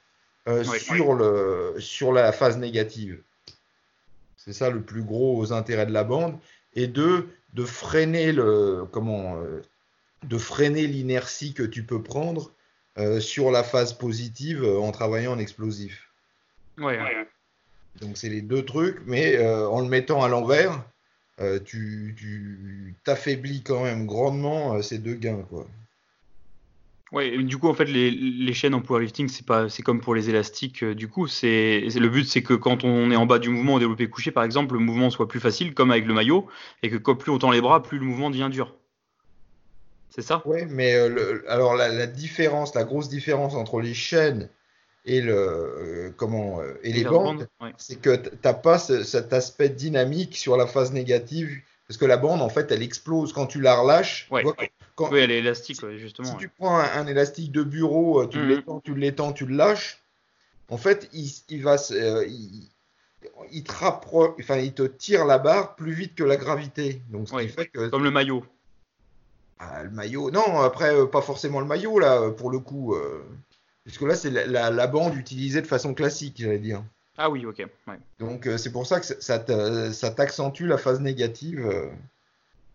Ouais. 0.47 0.79
sur, 0.79 1.13
le, 1.13 1.75
sur 1.77 2.11
la 2.11 2.31
phase 2.31 2.57
négative. 2.57 3.21
C'est 4.37 4.53
ça 4.53 4.71
le 4.71 4.81
plus 4.81 5.03
gros 5.03 5.53
intérêt 5.53 5.85
de 5.85 5.93
la 5.93 6.03
bande. 6.03 6.35
Et 6.73 6.87
deux, 6.87 7.29
de 7.53 7.65
freiner 7.65 8.31
le 8.31 8.85
comment 8.91 9.35
euh, 9.37 9.61
de 10.23 10.37
freiner 10.37 10.87
l'inertie 10.87 11.53
que 11.53 11.63
tu 11.63 11.83
peux 11.83 12.01
prendre 12.01 12.51
euh, 12.97 13.19
sur 13.19 13.51
la 13.51 13.63
phase 13.63 13.93
positive 13.93 14.63
euh, 14.63 14.79
en 14.79 14.91
travaillant 14.91 15.33
en 15.33 15.39
explosif. 15.39 16.09
Ouais. 16.77 16.99
ouais. 16.99 17.27
Donc 17.99 18.17
c'est 18.17 18.29
les 18.29 18.41
deux 18.41 18.63
trucs, 18.63 19.01
mais 19.05 19.37
euh, 19.37 19.67
en 19.67 19.81
le 19.81 19.87
mettant 19.87 20.23
à 20.23 20.29
l'envers, 20.29 20.83
euh, 21.39 21.59
tu 21.59 22.15
tu 22.17 22.95
t'affaiblis 23.03 23.63
quand 23.63 23.83
même 23.83 24.05
grandement 24.05 24.75
euh, 24.75 24.81
ces 24.81 24.97
deux 24.97 25.15
gains 25.15 25.43
quoi. 25.49 25.67
Et 27.19 27.43
du 27.43 27.57
coup, 27.57 27.67
en 27.67 27.73
fait, 27.73 27.85
les, 27.85 28.09
les 28.09 28.53
chaînes 28.53 28.73
en 28.73 28.81
powerlifting, 28.81 29.27
c'est 29.27 29.45
pas, 29.45 29.67
c'est 29.67 29.83
comme 29.83 29.99
pour 29.99 30.15
les 30.15 30.29
élastiques. 30.29 30.81
euh, 30.83 30.95
du 30.95 31.09
coup, 31.09 31.27
c'est, 31.27 31.81
le 31.81 32.07
but, 32.09 32.25
c'est 32.25 32.41
que 32.41 32.53
quand 32.53 32.85
on 32.85 33.11
est 33.11 33.17
en 33.17 33.25
bas 33.25 33.37
du 33.39 33.49
mouvement 33.49 33.73
au 33.75 33.79
développé 33.79 34.09
couché, 34.09 34.31
par 34.31 34.45
exemple, 34.45 34.75
le 34.75 34.79
mouvement 34.79 35.09
soit 35.09 35.27
plus 35.27 35.41
facile, 35.41 35.73
comme 35.73 35.91
avec 35.91 36.05
le 36.05 36.13
maillot, 36.13 36.47
et 36.83 36.89
que 36.89 36.95
quand 36.95 37.15
plus 37.15 37.31
on 37.31 37.37
tend 37.37 37.51
les 37.51 37.59
bras, 37.59 37.83
plus 37.83 37.97
le 37.99 38.05
mouvement 38.05 38.29
devient 38.29 38.49
dur. 38.49 38.73
C'est 40.09 40.21
ça? 40.21 40.43
Ouais, 40.45 40.65
mais 40.65 40.95
euh, 40.95 41.09
le- 41.09 41.51
alors 41.51 41.75
la, 41.75 41.89
la 41.89 42.07
différence, 42.07 42.75
la 42.75 42.83
grosse 42.83 43.09
différence 43.09 43.55
entre 43.55 43.79
les 43.81 43.93
chaînes 43.93 44.49
et 45.05 45.21
le 45.21 45.33
euh, 45.35 46.11
comment 46.17 46.61
et 46.83 46.93
les 46.93 47.03
bandes, 47.03 47.47
Ouais. 47.61 47.73
c'est 47.77 47.99
que 48.01 48.15
t'as 48.15 48.53
pas 48.53 48.77
ce- 48.79 49.03
cet 49.03 49.33
aspect 49.33 49.69
dynamique 49.69 50.35
sur 50.37 50.57
la 50.57 50.67
phase 50.67 50.91
négative, 50.93 51.61
parce 51.91 51.97
que 51.97 52.05
la 52.05 52.15
bande 52.15 52.41
en 52.41 52.47
fait 52.47 52.71
elle 52.71 52.83
explose 52.83 53.33
quand 53.33 53.47
tu 53.47 53.59
la 53.59 53.75
relâches. 53.75 54.27
tu 54.29 54.33
Ouais, 54.33 54.43
vois, 54.43 54.55
ouais. 54.59 54.71
quand- 54.95 55.11
Oui, 55.11 55.19
elle 55.19 55.29
est 55.31 55.39
élastique, 55.39 55.85
justement. 55.97 56.25
si 56.29 56.33
ouais. 56.35 56.39
tu 56.39 56.47
prends 56.47 56.77
un, 56.79 56.85
un 56.85 57.05
élastique 57.05 57.51
de 57.51 57.63
bureau, 57.63 58.21
euh, 58.21 58.27
tu 58.27 58.37
Mhm. 58.39 58.47
l'étends, 58.47 58.79
tu 58.79 58.95
l'étends, 58.95 59.33
tu 59.33 59.45
le 59.45 59.57
lâches, 59.57 60.01
en 60.69 60.77
fait 60.77 61.09
il, 61.11 61.29
il 61.49 61.61
va 61.63 61.75
euh, 61.91 62.25
il, 62.25 62.69
il 63.51 63.63
te 63.65 63.73
rappro- 63.73 64.35
enfin 64.39 64.55
il 64.59 64.71
te 64.73 64.83
tire 64.83 65.25
la 65.25 65.37
barre 65.37 65.75
plus 65.75 65.91
vite 65.91 66.15
que 66.15 66.23
la 66.23 66.37
gravité. 66.37 67.01
Donc 67.09 67.27
ce 67.27 67.35
Ouais, 67.35 67.47
qui 67.47 67.51
fait 67.51 67.67
que 67.67 67.89
Comme 67.89 68.05
le 68.05 68.11
maillot. 68.11 68.45
ah, 69.59 69.83
le 69.83 69.89
maillot, 69.89 70.31
non, 70.31 70.61
après, 70.61 70.95
euh, 70.95 71.05
pas 71.07 71.21
forcément 71.21 71.59
le 71.59 71.65
maillot, 71.67 71.99
là, 71.99 72.31
pour 72.31 72.49
le 72.51 72.59
coup. 72.59 72.95
euh, 72.95 73.21
parce 73.83 73.97
que 73.97 74.05
là, 74.05 74.15
c'est 74.15 74.29
la, 74.29 74.47
la- 74.47 74.71
la 74.71 74.87
bande 74.87 75.15
utilisée 75.17 75.61
de 75.61 75.67
façon 75.67 75.93
classique, 75.93 76.35
j'allais 76.39 76.57
dire. 76.59 76.83
Ah 77.17 77.29
oui, 77.29 77.45
ok. 77.45 77.57
Ouais. 77.87 77.99
Donc, 78.19 78.47
euh, 78.47 78.57
c'est 78.57 78.71
pour 78.71 78.85
ça 78.87 78.99
que 78.99 79.05
ça- 79.05 79.39
t'accentue 80.11 80.63
la 80.65 80.77
phase 80.77 80.99
négative. 81.01 81.65
euh, 81.65 81.89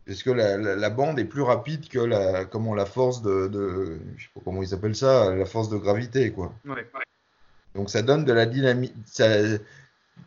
parce 0.07 0.23
que 0.23 0.31
la, 0.31 0.57
la- 0.57 0.77
la 0.77 0.91
bande 0.91 1.19
est 1.19 1.25
plus 1.25 1.43
rapide 1.43 1.89
que 1.89 1.99
la, 1.99 2.45
comment, 2.45 2.75
la 2.75 2.87
force 2.87 3.23
de, 3.23 3.49
de- 3.49 3.99
Je 4.17 4.25
sais 4.25 4.31
pas 4.35 4.41
comment 4.45 4.63
ils 4.63 4.73
appellent 4.73 4.95
ça, 4.95 5.35
la 5.35 5.47
force 5.47 5.69
de 5.69 5.77
gravité, 5.77 6.31
quoi. 6.31 6.55
Ouais. 6.65 6.87
Donc, 7.75 7.91
ça 7.91 8.03
donne 8.03 8.25
de 8.25 8.33
la 8.33 8.47
dynamique. 8.47 8.95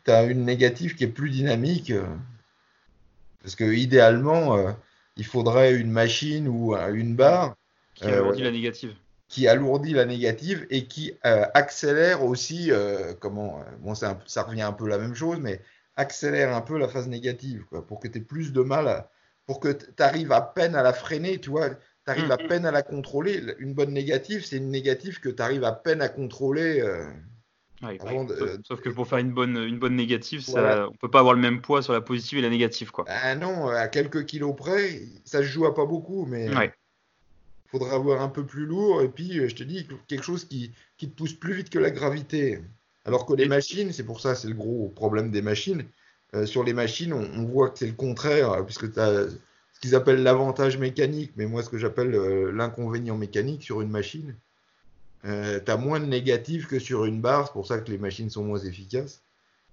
T'as 0.04 0.28
une 0.28 0.44
négative 0.46 0.96
qui 0.96 1.04
est 1.06 1.08
plus 1.08 1.30
dynamique. 1.30 1.92
euh, 1.92 2.06
parce 3.42 3.56
que, 3.56 3.64
idéalement, 3.64 4.58
euh, 4.58 4.72
il 5.16 5.26
faudrait 5.26 5.76
une 5.76 5.92
machine 5.92 6.48
ou 6.48 6.76
une 6.76 7.16
barre 7.16 7.56
Qui 7.96 8.06
ouais. 8.06 8.38
la 8.42 8.52
négative. 8.52 8.94
Qui 9.30 9.48
alourdit 9.48 9.94
la 9.94 10.06
négative 10.06 10.66
et 10.70 10.88
qui 10.88 11.14
euh, 11.26 11.46
accélère 11.54 12.24
aussi, 12.26 12.72
euh, 12.72 13.14
comment, 13.20 13.62
euh, 13.62 13.64
bon, 13.80 13.96
ça 13.96 14.18
revient 14.44 14.64
un 14.64 14.74
peu 14.74 14.88
la 14.88 14.98
même 14.98 15.16
chose, 15.16 15.40
mais 15.40 15.62
accélère 15.96 16.56
un 16.56 16.62
peu 16.62 16.78
la 16.78 16.88
phase 16.88 17.08
négative, 17.08 17.66
quoi, 17.70 17.86
pour 17.86 18.00
que 18.00 18.08
tu 18.08 18.18
aies 18.20 18.22
plus 18.22 18.54
de 18.54 18.62
mal, 18.62 18.88
à- 18.88 19.12
pour 19.46 19.60
que 19.60 19.70
tu 19.72 20.04
arrives 20.04 20.32
à 20.32 20.42
peine 20.42 20.76
à 20.76 20.84
la 20.84 20.94
freiner, 20.94 21.40
tu 21.40 21.50
vois, 21.52 21.70
tu 21.70 21.78
arrives 22.08 22.32
à 22.32 22.38
Mhm. 22.38 22.48
peine 22.48 22.66
à 22.66 22.72
la 22.72 22.82
contrôler. 22.84 23.42
Une 23.60 23.74
bonne 23.74 23.94
négative, 23.94 24.46
c'est 24.46 24.58
une 24.58 24.70
négative 24.72 25.20
que 25.20 25.30
tu 25.30 25.42
arrives 25.42 25.64
à 25.64 25.72
peine 25.74 26.02
à 26.02 26.10
contrôler. 26.10 26.82
euh, 26.82 27.06
Ouais. 27.82 27.98
avant 28.02 28.26
de- 28.26 28.36
Sauf, 28.36 28.50
sauf 28.68 28.82
que 28.82 28.90
pour 28.90 29.08
faire 29.08 29.20
une 29.20 29.32
bonne, 29.32 29.56
une 29.58 29.80
bonne 29.80 29.96
négative, 29.96 30.42
ça, 30.42 30.52
Voilà. 30.52 30.88
on 30.90 30.96
peut 30.98 31.10
pas 31.10 31.20
avoir 31.20 31.34
le 31.34 31.40
même 31.42 31.62
poids 31.62 31.82
sur 31.82 31.94
la 31.94 32.02
positive 32.02 32.40
et 32.40 32.42
la 32.42 32.50
négative, 32.50 32.92
quoi. 32.92 33.06
Ah 33.08 33.36
non, 33.36 33.68
à 33.70 33.88
quelques 33.88 34.26
kilos 34.26 34.54
près, 34.56 35.02
ça 35.24 35.40
se 35.40 35.44
joue 35.44 35.66
à 35.66 35.74
pas 35.74 35.86
beaucoup, 35.86 36.26
mais 36.26 36.50
Ouais. 36.54 36.74
Faudra 37.72 37.96
avoir 37.96 38.22
un 38.22 38.30
peu 38.30 38.46
plus 38.46 38.66
lourd 38.66 39.02
et 39.02 39.10
puis 39.10 39.40
euh, 39.40 39.48
je 39.50 39.56
te 39.56 39.64
dis 39.64 39.88
quelque 40.08 40.24
chose 40.24 40.46
qui, 40.46 40.72
qui 40.98 41.10
te 41.10 41.16
pousse 41.16 41.34
plus 41.34 41.54
vite 41.54 41.70
que 41.70 41.80
la 41.80 41.92
gravité. 41.92 42.62
Alors 43.06 43.26
que 43.26 43.34
les 43.34 43.48
machines, 43.48 43.92
c'est 43.94 44.04
pour 44.04 44.22
ça, 44.22 44.36
c'est 44.36 44.48
le 44.48 44.54
gros 44.56 44.90
problème 44.90 45.32
des 45.32 45.42
machines. 45.42 45.84
euh, 46.36 46.46
sur 46.46 46.64
les 46.64 46.74
machines, 46.74 47.14
on, 47.14 47.24
on 47.36 47.46
voit 47.46 47.70
que 47.70 47.80
c'est 47.80 47.88
le 47.88 47.94
contraire, 47.94 48.52
euh, 48.52 48.64
puisque 48.64 48.92
tu 48.94 49.00
as 49.00 49.30
ce 49.30 49.80
qu'ils 49.80 49.96
appellent 49.96 50.24
l'avantage 50.24 50.78
mécanique, 50.78 51.32
mais 51.38 51.46
moi 51.46 51.64
ce 51.64 51.70
que 51.70 51.78
j'appelle 51.78 52.14
euh, 52.14 52.52
l'inconvénient 52.52 53.18
mécanique 53.18 53.64
sur 53.64 53.82
une 53.82 53.90
machine. 53.90 54.36
Euh, 55.26 55.60
tu 55.64 55.72
as 55.72 55.78
moins 55.78 56.00
de 56.00 56.06
négatifs 56.06 56.68
que 56.68 56.80
sur 56.80 57.06
une 57.06 57.22
barre, 57.22 57.48
c'est 57.48 57.54
pour 57.54 57.68
ça 57.68 57.80
que 57.80 57.92
les 57.92 57.98
machines 57.98 58.30
sont 58.30 58.44
moins 58.44 58.60
efficaces. 58.60 59.22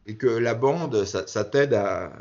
Et 0.07 0.17
que 0.17 0.29
la 0.29 0.55
bande, 0.55 1.05
ça, 1.05 1.27
ça 1.27 1.45
t'aide 1.45 1.75
à, 1.75 2.13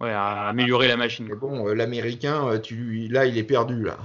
Ouais, 0.00 0.10
à 0.10 0.48
améliorer 0.48 0.88
la 0.88 0.96
machine. 0.96 1.26
mais 1.28 1.36
bon, 1.36 1.68
euh, 1.68 1.74
l'américain, 1.74 2.48
euh, 2.48 2.58
tu 2.58 3.08
là, 3.08 3.26
il 3.26 3.36
est 3.36 3.44
perdu, 3.44 3.84
là. 3.84 3.98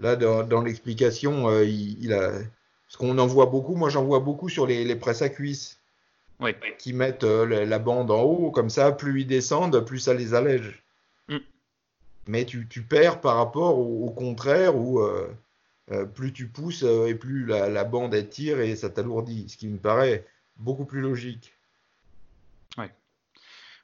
Là, 0.00 0.16
dans, 0.16 0.42
dans 0.44 0.62
l'explication, 0.62 1.48
euh, 1.48 1.64
il, 1.64 2.02
il 2.02 2.12
a. 2.12 2.30
Parce 2.30 2.96
qu'on 2.98 3.16
en 3.18 3.26
voit 3.26 3.46
beaucoup, 3.46 3.74
moi 3.74 3.88
j'en 3.88 4.04
vois 4.04 4.20
beaucoup 4.20 4.48
sur 4.50 4.66
les, 4.66 4.84
les 4.84 4.96
presses 4.96 5.22
à 5.22 5.28
cuisse, 5.28 5.78
Ouais. 6.40 6.56
qui 6.78 6.92
mettent 6.92 7.22
la, 7.24 7.64
la 7.64 7.78
bande 7.78 8.10
en 8.10 8.22
haut, 8.22 8.50
comme 8.50 8.68
ça, 8.68 8.92
plus 8.92 9.20
ils 9.20 9.26
descendent, 9.26 9.84
plus 9.84 10.00
ça 10.00 10.12
les 10.12 10.34
allège. 10.34 10.82
Mm. 11.28 11.36
Mais 12.26 12.44
tu, 12.44 12.66
tu 12.68 12.82
perds 12.82 13.20
par 13.20 13.36
rapport 13.36 13.78
au, 13.78 14.06
au 14.06 14.10
contraire, 14.10 14.76
où 14.76 15.00
euh, 15.00 15.28
euh, 15.92 16.04
plus 16.04 16.32
tu 16.32 16.46
pousses 16.48 16.82
et 16.82 17.14
plus 17.14 17.46
la, 17.46 17.68
la 17.68 17.84
bande 17.84 18.12
elle 18.14 18.28
tire 18.28 18.60
et 18.60 18.74
ça 18.76 18.90
t'alourdit, 18.90 19.48
ce 19.48 19.56
qui 19.56 19.68
me 19.68 19.78
paraît 19.78 20.24
beaucoup 20.56 20.84
plus 20.84 21.00
logique. 21.00 21.54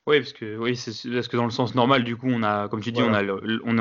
Oui, 0.09 0.21
parce 0.21 0.33
que 0.33 0.57
oui, 0.57 0.75
c'est 0.75 0.91
parce 1.11 1.29
que 1.29 1.37
dans 1.37 1.45
le 1.45 1.50
sens 1.50 1.75
normal, 1.75 2.03
du 2.03 2.17
coup, 2.17 2.29
on 2.31 2.43
a, 2.43 2.67
comme 2.69 2.81
tu 2.81 2.93
dis, 2.93 3.00
Voilà. 3.03 3.33
on 3.33 3.37
a, 3.37 3.41
le- 3.43 3.61
on 3.67 3.79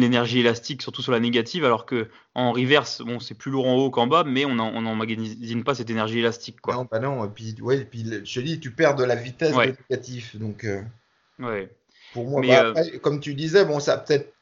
l'énergie 0.00 0.40
élastique 0.40 0.80
surtout 0.80 1.02
sur 1.02 1.12
la 1.12 1.20
négative, 1.20 1.64
alors 1.66 1.84
que 1.84 2.08
en 2.34 2.52
reverse, 2.52 3.02
bon, 3.02 3.20
c'est 3.20 3.34
plus 3.34 3.50
lourd 3.50 3.66
en 3.68 3.74
haut 3.74 3.90
qu'en 3.90 4.06
bas, 4.06 4.24
mais 4.24 4.46
on 4.46 4.58
en- 4.58 4.72
on 4.74 4.86
pas 5.62 5.74
cette 5.74 5.90
énergie 5.90 6.20
élastique, 6.20 6.60
quoi. 6.62 6.74
Non, 6.74 6.88
bah 6.90 7.00
non, 7.00 7.24
et 7.24 7.28
puis, 7.28 7.54
ouais, 7.60 7.78
et 7.80 7.84
puis 7.84 8.04
je 8.24 8.40
te 8.40 8.44
dis, 8.44 8.60
tu 8.60 8.70
perds 8.70 8.94
de 8.96 9.04
la 9.04 9.14
vitesse 9.14 9.54
Ouais. 9.54 9.72
de 9.72 9.76
négatif. 9.90 10.36
Donc, 10.36 10.64
euh, 10.64 10.80
Ouais. 11.38 11.68
pour 12.14 12.26
moi, 12.26 12.40
Mais, 12.40 12.48
bah, 12.48 12.64
euh, 12.64 12.70
après, 12.70 12.98
comme 13.00 13.20
tu 13.20 13.34
disais, 13.34 13.64
bon, 13.66 13.78
ça 13.78 13.92
a 13.94 13.98
peut-être 13.98 14.32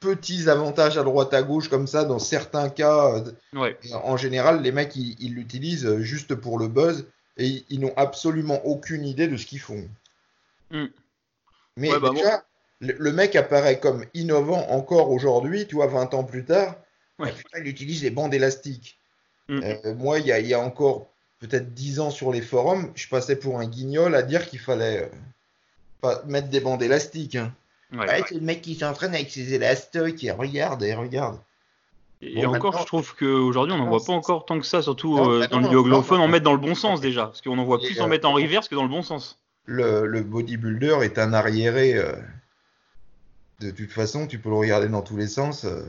petits 0.00 0.48
avantages 0.48 0.96
à 0.96 1.02
droite 1.02 1.34
à 1.34 1.42
gauche 1.42 1.68
comme 1.68 1.86
ça 1.86 2.04
dans 2.04 2.18
certains 2.20 2.70
cas. 2.70 3.22
Ouais. 3.52 3.76
En 4.04 4.16
général, 4.16 4.62
les 4.62 4.72
mecs, 4.72 4.94
ils 4.96 5.16
ils 5.20 5.34
l'utilisent 5.34 5.96
juste 5.98 6.34
pour 6.36 6.58
le 6.58 6.68
buzz 6.68 7.06
et 7.36 7.46
ils, 7.46 7.64
ils 7.68 7.80
n'ont 7.80 7.92
absolument 7.96 8.64
aucune 8.64 9.04
idée 9.04 9.28
de 9.28 9.36
ce 9.36 9.44
qu'ils 9.44 9.58
font. 9.60 9.86
Mm. 10.70 10.84
Mais 11.76 11.90
Ouais, 11.92 12.00
bah, 12.00 12.10
déjà, 12.14 12.44
le, 12.80 12.94
le 12.98 13.12
mec 13.12 13.36
apparaît 13.36 13.78
comme 13.80 14.04
innovant 14.14 14.66
encore 14.70 15.10
aujourd'hui, 15.10 15.66
tu 15.66 15.76
vois, 15.76 15.86
20 15.86 16.14
ans 16.14 16.24
plus 16.24 16.44
tard. 16.44 16.76
Ouais. 17.18 17.28
Ah, 17.30 17.36
putain, 17.36 17.58
il 17.60 17.68
utilise 17.68 18.02
des 18.02 18.10
bandes 18.10 18.34
élastiques. 18.34 18.98
Mm. 19.48 19.60
Euh, 19.62 19.94
moi, 19.94 20.18
il 20.18 20.26
y 20.26 20.32
a, 20.32 20.40
il 20.40 20.46
y 20.46 20.54
a 20.54 20.60
encore 20.60 21.08
peut-être 21.40 21.72
10 21.72 22.00
ans 22.00 22.10
sur 22.10 22.32
les 22.32 22.42
forums, 22.42 22.90
je 22.96 23.08
passais 23.08 23.36
pour 23.36 23.60
un 23.60 23.66
guignol 23.66 24.14
à 24.14 24.22
dire 24.22 24.48
qu'il 24.48 24.58
fallait 24.58 25.04
euh, 25.04 25.08
pas 26.00 26.22
mettre 26.26 26.48
des 26.48 26.60
bandes 26.60 26.82
élastiques. 26.82 27.36
hein. 27.36 27.52
Ouais. 27.92 28.06
Ouais, 28.06 28.22
c'est 28.28 28.34
le 28.34 28.40
mec 28.42 28.60
qui 28.60 28.74
s'entraîne 28.74 29.14
avec 29.14 29.30
ses 29.30 29.54
élastiques 29.54 30.22
et 30.24 30.30
regarde 30.30 30.82
et 30.82 30.94
regarde. 30.94 31.38
Et 32.20 32.44
Bon, 32.44 32.54
encore, 32.54 32.76
je 32.80 32.84
trouve 32.84 33.14
qu'aujourd'hui, 33.14 33.72
on 33.72 33.78
n'en 33.78 33.86
voit 33.88 34.04
pas 34.04 34.12
encore 34.12 34.44
tant 34.44 34.58
que 34.58 34.66
ça, 34.66 34.82
surtout 34.82 35.16
Non, 35.16 35.30
euh, 35.30 35.38
bah 35.40 35.46
dans 35.46 35.60
non, 35.60 35.70
le 35.70 35.78
anglophone, 35.78 36.20
en 36.20 36.26
mettre 36.28 36.44
dans 36.44 36.52
le 36.52 36.58
bon 36.58 36.74
sens 36.74 37.00
déjà. 37.00 37.26
Parce 37.26 37.40
qu'on 37.40 37.56
en 37.56 37.64
voit 37.64 37.78
plus 37.78 38.00
en 38.00 38.08
mettre 38.08 38.28
en 38.28 38.32
reverse 38.34 38.68
que 38.68 38.74
dans 38.74 38.82
le 38.82 38.88
bon 38.88 39.02
sens. 39.02 39.38
Le, 39.70 40.06
le 40.06 40.22
bodybuilder 40.22 40.98
est 41.02 41.18
un 41.18 41.34
arriéré. 41.34 41.94
euh, 41.94 42.12
de 43.60 43.70
toute 43.70 43.90
façon, 43.90 44.26
tu 44.26 44.38
peux 44.38 44.48
le 44.48 44.54
regarder 44.56 44.88
dans 44.88 45.02
tous 45.02 45.16
les 45.18 45.26
sens. 45.26 45.64
euh. 45.66 45.82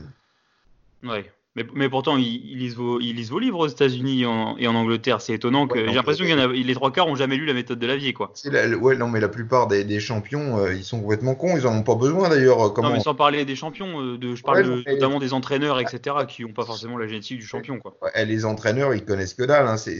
Ouais. 1.02 1.24
Mais, 1.56 1.64
mais 1.74 1.88
pourtant, 1.88 2.16
ils, 2.16 2.26
ils 2.44 2.58
lisent 2.58 2.76
vos, 2.76 3.00
ils 3.00 3.14
lisent 3.14 3.30
vos 3.30 3.38
livres 3.38 3.58
aux 3.60 3.66
États-Unis 3.66 4.20
et 4.22 4.26
en, 4.26 4.56
et 4.58 4.68
en 4.68 4.74
Angleterre. 4.74 5.20
C'est 5.20 5.32
étonnant 5.32 5.66
que 5.66 5.78
Ouais, 5.78 5.88
j'ai 5.88 5.94
l'impression 5.94 6.24
a, 6.26 6.46
les 6.46 6.74
trois 6.74 6.92
quarts 6.92 7.08
ont 7.08 7.16
jamais 7.16 7.36
lu 7.36 7.46
la 7.46 7.54
méthode 7.54 7.78
de 7.78 7.86
Lavier, 7.86 8.12
quoi. 8.12 8.32
La- 8.44 8.68
ouais, 8.76 8.96
non, 8.96 9.08
mais 9.08 9.18
la 9.18 9.28
plupart 9.28 9.66
des, 9.66 9.82
des 9.82 9.98
champions, 9.98 10.58
euh, 10.58 10.74
ils 10.74 10.84
sont 10.84 11.00
complètement 11.00 11.34
cons. 11.34 11.56
Ils 11.56 11.66
en 11.66 11.74
ont 11.76 11.82
pas 11.82 11.96
besoin 11.96 12.28
d'ailleurs. 12.28 12.72
Comment 12.74 12.90
Non, 12.90 12.94
mais 12.94 13.00
sans 13.00 13.14
parler 13.16 13.44
des 13.46 13.56
champions, 13.56 14.00
euh, 14.00 14.18
de, 14.18 14.34
je 14.36 14.42
parle 14.42 14.58
Ouais, 14.58 14.84
de- 14.84 14.92
notamment 14.92 15.18
des 15.18 15.32
entraîneurs, 15.32 15.80
etc., 15.80 16.16
qui 16.28 16.42
n'ont 16.42 16.52
pas 16.52 16.64
forcément 16.66 16.98
la 16.98 17.08
génétique 17.08 17.38
du 17.38 17.46
champion, 17.46 17.78
quoi. 17.80 17.96
Les 18.24 18.44
entraîneurs, 18.44 18.94
ils 18.94 19.04
connaissent 19.04 19.34
que 19.34 19.42
dalle. 19.42 19.66
hein. 19.66 19.76
C'est, 19.76 19.98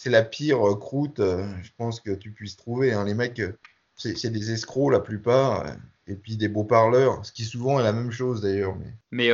c'est, 0.00 0.08
la 0.10 0.22
pire 0.22 0.66
euh, 0.66 0.76
croûte, 0.76 1.20
euh, 1.20 1.46
je 1.62 1.70
pense, 1.76 2.00
que 2.00 2.12
tu 2.12 2.30
puisses 2.30 2.56
trouver. 2.56 2.92
hein. 2.94 3.04
Les 3.04 3.12
mecs, 3.12 3.38
euh, 3.38 3.52
c'est, 3.96 4.30
des 4.30 4.50
escrocs 4.50 4.90
la 4.90 5.00
plupart. 5.00 5.66
et 6.06 6.14
puis 6.14 6.38
des 6.38 6.48
beaux 6.48 6.64
parleurs, 6.64 7.24
ce 7.24 7.32
qui 7.32 7.44
souvent 7.44 7.78
est 7.78 7.82
la 7.82 7.92
même 7.92 8.10
chose 8.10 8.40
d'ailleurs. 8.40 8.74
Mais... 9.10 9.30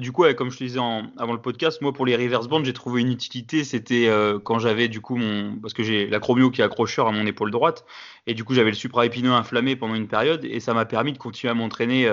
Du 0.00 0.10
coup, 0.10 0.24
comme 0.36 0.50
je 0.50 0.58
te 0.58 0.64
disais 0.64 0.80
en- 0.80 1.04
avant 1.16 1.32
le 1.32 1.40
podcast, 1.40 1.80
moi 1.80 1.92
pour 1.92 2.04
les 2.04 2.16
reverse 2.16 2.48
bands, 2.48 2.64
j'ai 2.64 2.72
trouvé 2.72 3.00
une 3.00 3.12
utilité. 3.12 3.62
C'était 3.62 4.10
quand 4.44 4.58
j'avais 4.58 4.88
du 4.88 5.00
coup 5.00 5.16
mon. 5.16 5.56
Parce 5.56 5.72
que 5.72 5.84
j'ai 5.84 6.08
l'acromio 6.08 6.50
qui 6.50 6.60
est 6.60 6.64
accrocheur 6.64 7.06
à 7.06 7.12
mon 7.12 7.24
épaule 7.24 7.52
droite. 7.52 7.84
Et 8.26 8.34
du 8.34 8.42
coup, 8.44 8.54
j'avais 8.54 8.70
le 8.70 8.76
supraépineux 8.76 9.32
inflammé 9.32 9.76
pendant 9.76 9.94
une 9.94 10.08
période. 10.08 10.44
Et 10.44 10.60
ça 10.60 10.74
m'a 10.74 10.84
permis 10.84 11.12
de 11.12 11.18
continuer 11.18 11.50
à 11.52 11.54
m'entraîner, 11.54 12.10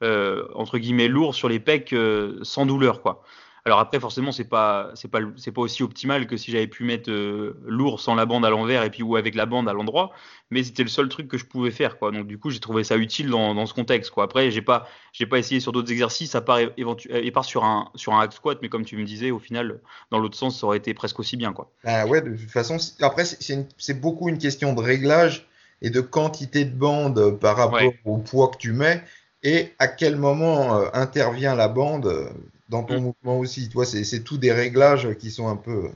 entre 0.00 0.78
guillemets, 0.78 1.08
lourd 1.08 1.34
sur 1.34 1.48
les 1.48 1.60
pecs 1.60 1.94
sans 2.42 2.64
douleur, 2.64 3.02
quoi. 3.02 3.24
Alors 3.64 3.78
après, 3.78 4.00
forcément, 4.00 4.32
c'est 4.32 4.44
pas, 4.48 4.90
c'est 4.94 5.08
pas, 5.08 5.20
c'est 5.36 5.52
pas 5.52 5.60
aussi 5.60 5.82
optimal 5.82 6.26
que 6.26 6.36
si 6.36 6.50
j'avais 6.50 6.66
pu 6.66 6.84
mettre 6.84 7.10
euh, 7.10 7.60
lourd 7.66 8.00
sans 8.00 8.14
la 8.14 8.26
bande 8.26 8.44
à 8.44 8.50
l'envers 8.50 8.82
et 8.84 8.90
puis 8.90 9.02
ou 9.02 9.16
avec 9.16 9.34
la 9.34 9.46
bande 9.46 9.68
à 9.68 9.72
l'endroit. 9.72 10.12
Mais 10.50 10.62
c'était 10.64 10.82
le 10.82 10.88
seul 10.88 11.08
truc 11.08 11.28
que 11.28 11.38
je 11.38 11.44
pouvais 11.44 11.70
faire, 11.70 11.98
quoi. 11.98 12.10
Donc 12.10 12.26
du 12.26 12.38
coup, 12.38 12.50
j'ai 12.50 12.60
trouvé 12.60 12.84
ça 12.84 12.96
utile 12.96 13.28
dans, 13.30 13.54
dans 13.54 13.66
ce 13.66 13.74
contexte, 13.74 14.10
quoi. 14.10 14.24
Après, 14.24 14.50
j'ai 14.50 14.62
pas, 14.62 14.88
j'ai 15.12 15.26
pas 15.26 15.38
essayé 15.38 15.60
sur 15.60 15.72
d'autres 15.72 15.92
exercices, 15.92 16.34
à 16.34 16.40
part, 16.40 16.58
éventu- 16.76 17.10
à 17.12 17.30
part 17.32 17.44
sur 17.44 17.64
un, 17.64 17.90
sur 17.94 18.14
un 18.14 18.20
hack 18.20 18.32
squat, 18.32 18.58
mais 18.62 18.68
comme 18.68 18.84
tu 18.84 18.96
me 18.96 19.04
disais, 19.04 19.30
au 19.30 19.38
final, 19.38 19.80
dans 20.10 20.18
l'autre 20.18 20.36
sens, 20.36 20.58
ça 20.58 20.66
aurait 20.66 20.78
été 20.78 20.94
presque 20.94 21.20
aussi 21.20 21.36
bien, 21.36 21.52
quoi. 21.52 21.70
Ah 21.84 22.06
ouais, 22.06 22.22
de 22.22 22.34
toute 22.34 22.50
façon, 22.50 22.78
c'est- 22.78 23.02
après, 23.02 23.24
c'est, 23.24 24.00
beaucoup 24.00 24.28
une 24.28 24.38
question 24.38 24.72
de 24.72 24.80
réglage 24.80 25.46
et 25.82 25.90
de 25.90 26.00
quantité 26.00 26.64
de 26.64 26.74
bande 26.74 27.18
euh, 27.18 27.32
par 27.32 27.56
rapport 27.56 27.80
Ouais. 27.80 28.00
au 28.04 28.18
poids 28.18 28.48
que 28.48 28.58
tu 28.58 28.72
mets 28.72 29.02
et 29.42 29.72
à 29.78 29.88
quel 29.88 30.16
moment 30.16 30.76
euh, 30.76 30.88
intervient 30.92 31.54
la 31.54 31.68
bande 31.68 32.06
euh, 32.06 32.28
dans 32.70 32.84
ton 32.84 33.00
Mm. 33.00 33.04
mouvement 33.04 33.38
aussi. 33.38 33.68
Tu 33.68 33.74
vois, 33.74 33.84
c'est, 33.84 34.20
tout 34.20 34.38
des 34.38 34.52
réglages 34.52 35.14
qui 35.18 35.30
sont 35.30 35.48
un 35.48 35.56
peu. 35.56 35.90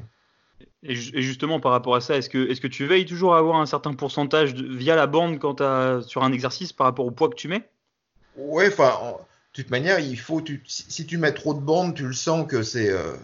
Et, 0.82 0.94
ju- 0.94 1.12
et 1.14 1.22
justement, 1.22 1.60
par 1.60 1.72
rapport 1.72 1.94
à 1.94 2.00
ça, 2.00 2.16
est-ce 2.16 2.28
que, 2.28 2.66
tu 2.66 2.86
veilles 2.86 3.06
toujours 3.06 3.34
à 3.34 3.38
avoir 3.38 3.60
un 3.60 3.66
certain 3.66 3.94
pourcentage 3.94 4.54
de- 4.54 4.66
via 4.76 4.96
la 4.96 5.06
bande 5.06 5.38
quand 5.38 5.54
t'as- 5.54 6.02
sur 6.02 6.22
un 6.22 6.32
exercice 6.32 6.72
par 6.72 6.86
rapport 6.86 7.06
au 7.06 7.10
poids 7.10 7.28
que 7.30 7.36
tu 7.36 7.48
mets? 7.48 7.68
Ouais, 8.36 8.68
enfin, 8.68 8.92
en- 9.00 9.12
de 9.18 9.62
toute 9.62 9.70
manière, 9.70 9.98
il 9.98 10.18
faut. 10.18 10.40
Tu, 10.40 10.62
si, 10.66 10.84
si 10.88 11.06
tu 11.06 11.18
mets 11.18 11.32
trop 11.32 11.54
de 11.54 11.60
bandes, 11.60 11.94
tu 11.94 12.06
le 12.06 12.12
sens 12.12 12.46
que 12.46 12.62
c'est. 12.62 12.90
euh, 12.90 13.16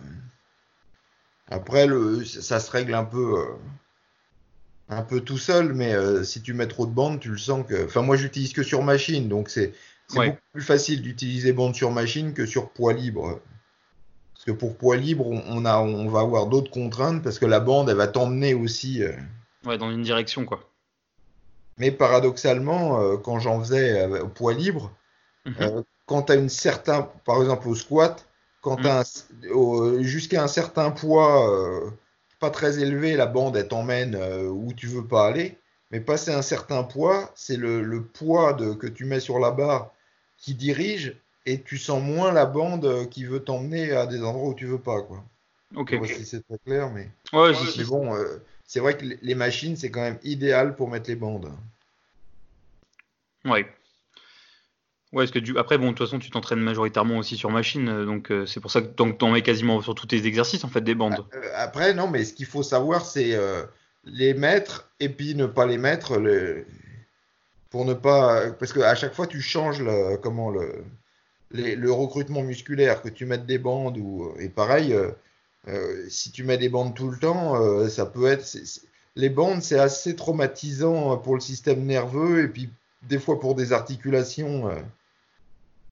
Après, 1.50 1.86
le, 1.86 2.24
ça 2.24 2.58
se 2.60 2.70
règle 2.70 2.94
un 2.94 3.04
peu. 3.04 3.38
euh, 3.40 3.54
Un 4.90 5.02
peu 5.02 5.20
tout 5.20 5.38
seul, 5.38 5.72
mais 5.72 5.94
euh, 5.94 6.22
si 6.24 6.42
tu 6.42 6.52
mets 6.52 6.66
trop 6.66 6.84
de 6.84 6.92
bandes, 6.92 7.18
tu 7.20 7.30
le 7.30 7.38
sens 7.38 7.64
que. 7.66 7.84
Enfin, 7.86 8.02
moi, 8.02 8.16
j'utilise 8.16 8.52
que 8.52 8.62
sur 8.62 8.82
machine, 8.82 9.28
donc 9.28 9.48
c'est 9.48 9.72
c'est 10.10 10.18
Ouais. 10.18 10.26
beaucoup 10.30 10.40
plus 10.52 10.62
facile 10.62 11.02
d'utiliser 11.02 11.52
bande 11.52 11.74
sur 11.74 11.90
machine 11.92 12.34
que 12.34 12.46
sur 12.46 12.70
poids 12.70 12.92
libre. 12.92 13.40
Parce 14.34 14.44
que 14.44 14.50
pour 14.52 14.76
poids 14.76 14.96
libre, 14.96 15.26
on, 15.26 15.64
a, 15.64 15.78
on 15.78 16.08
va 16.08 16.20
avoir 16.20 16.46
d'autres 16.46 16.70
contraintes 16.70 17.22
parce 17.22 17.38
que 17.38 17.46
la 17.46 17.60
bande, 17.60 17.88
elle 17.90 17.96
va 17.96 18.08
t'emmener 18.08 18.54
aussi. 18.54 19.02
euh, 19.02 19.12
Ouais, 19.66 19.78
dans 19.78 19.90
une 19.90 20.02
direction, 20.02 20.44
quoi. 20.46 20.60
Mais 21.78 21.90
paradoxalement, 21.90 23.00
euh, 23.00 23.16
quand 23.18 23.38
j'en 23.38 23.60
faisais 23.60 24.00
euh, 24.00 24.22
au 24.24 24.28
poids 24.28 24.52
libre, 24.54 24.90
Mhm. 25.46 25.84
quand 26.06 26.22
tu 26.22 26.32
as 26.32 26.36
une 26.36 26.48
certain, 26.48 27.02
par 27.24 27.40
exemple 27.40 27.68
au 27.68 27.74
squat, 27.74 28.26
quand 28.62 28.84
as 28.84 29.26
jusqu'à 30.00 30.42
un 30.42 30.48
certain 30.48 30.90
poids 30.90 31.92
pas 32.40 32.50
très 32.50 32.78
élevé, 32.80 33.16
la 33.16 33.26
bande 33.26 33.56
elle 33.56 33.68
t'emmène 33.68 34.14
euh, 34.16 34.48
où 34.48 34.72
tu 34.72 34.86
veux 34.86 35.06
pas 35.06 35.26
aller. 35.26 35.58
Mais 35.90 36.00
passer 36.00 36.32
un 36.32 36.42
certain 36.42 36.82
poids, 36.82 37.30
c'est 37.34 37.56
le, 37.56 37.82
le 37.82 38.04
poids 38.04 38.52
de, 38.54 38.72
que 38.74 38.86
tu 38.86 39.04
mets 39.04 39.20
sur 39.20 39.38
la 39.38 39.50
barre 39.50 39.92
qui 40.40 40.54
dirige 40.54 41.16
et 41.46 41.60
tu 41.60 41.78
sens 41.78 42.02
moins 42.02 42.32
la 42.32 42.46
bande 42.46 42.84
euh, 42.84 43.04
qui 43.06 43.24
veut 43.24 43.40
t'emmener 43.40 43.92
à 43.92 44.06
des 44.06 44.22
endroits 44.22 44.48
où 44.48 44.54
tu 44.54 44.66
veux 44.66 44.78
pas. 44.80 45.02
Quoi. 45.02 45.22
Ok. 45.76 45.90
Je 45.92 45.94
sais 45.94 46.00
pas 46.00 46.18
si 46.18 46.26
c'est 46.26 46.46
très 46.46 46.58
clair, 46.58 46.90
mais, 46.90 47.08
Ouais, 47.32 47.54
si, 47.54 47.78
mais 47.78 47.84
bon, 47.84 48.14
euh, 48.14 48.42
c'est 48.66 48.80
vrai 48.80 48.96
que 48.96 49.04
les- 49.22 49.34
machines, 49.34 49.76
c'est 49.76 49.90
quand 49.90 50.00
même 50.00 50.18
idéal 50.24 50.74
pour 50.76 50.88
mettre 50.90 51.08
les 51.08 51.16
bandes. 51.16 51.50
Ouais. 53.44 53.66
Ouais, 55.12 55.24
parce 55.24 55.30
que 55.32 55.38
du... 55.40 55.58
après, 55.58 55.76
bon, 55.76 55.86
de 55.86 55.90
toute 55.92 56.06
façon, 56.06 56.18
tu 56.20 56.30
t'entraînes 56.30 56.60
majoritairement 56.60 57.18
aussi 57.18 57.36
sur 57.36 57.50
machine, 57.50 57.88
euh, 57.88 58.04
donc 58.04 58.30
euh, 58.30 58.46
c'est 58.46 58.60
pour 58.60 58.70
ça 58.70 58.80
que 58.80 58.86
t'en 58.86 59.10
t'en 59.12 59.30
mets 59.32 59.42
quasiment 59.42 59.80
sur 59.80 59.94
tous 59.96 60.06
tes 60.06 60.24
exercices, 60.26 60.62
en 60.62 60.68
fait, 60.68 60.82
des 60.82 60.94
bandes. 60.94 61.24
Euh, 61.34 61.50
Après, 61.56 61.94
non, 61.94 62.06
mais 62.08 62.24
ce 62.24 62.32
qu'il 62.32 62.46
faut 62.46 62.62
savoir, 62.62 63.04
c'est 63.04 63.34
euh, 63.34 63.64
les 64.04 64.34
mettre 64.34 64.88
et 65.00 65.08
puis 65.08 65.34
ne 65.34 65.46
pas 65.46 65.66
les 65.66 65.78
mettre 65.78 66.18
le... 66.18 66.64
pour 67.70 67.84
ne 67.84 67.94
pas. 67.94 68.50
Parce 68.52 68.72
qu'à 68.72 68.94
chaque 68.94 69.14
fois, 69.14 69.26
tu 69.26 69.40
changes 69.40 69.80
le, 69.82 70.16
comment, 70.16 70.50
le, 70.50 70.84
les- 71.52 71.76
le 71.76 71.92
recrutement 71.92 72.42
musculaire, 72.42 73.02
que 73.02 73.08
tu 73.08 73.26
mettes 73.26 73.46
des 73.46 73.58
bandes 73.58 73.96
ou. 73.98 74.32
Et 74.38 74.48
pareil, 74.48 74.92
euh, 74.92 75.10
euh, 75.68 76.06
si 76.08 76.30
tu 76.32 76.44
mets 76.44 76.58
des 76.58 76.68
bandes 76.68 76.94
tout 76.94 77.10
le 77.10 77.18
temps, 77.18 77.60
euh, 77.62 77.88
ça 77.88 78.06
peut 78.06 78.26
être. 78.26 78.46
Les 79.16 79.28
bandes, 79.30 79.62
c'est 79.62 79.78
assez 79.78 80.14
traumatisant 80.16 81.16
pour 81.18 81.34
le 81.34 81.40
système 81.40 81.84
nerveux 81.84 82.44
et 82.44 82.48
puis 82.48 82.70
des 83.08 83.18
fois 83.18 83.40
pour 83.40 83.54
des 83.54 83.72
articulations. 83.72 84.68
euh. 84.68 84.80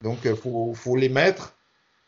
Donc, 0.02 0.18
il 0.24 0.36
faut, 0.36 0.72
faut 0.74 0.96
les 0.96 1.08
mettre 1.08 1.54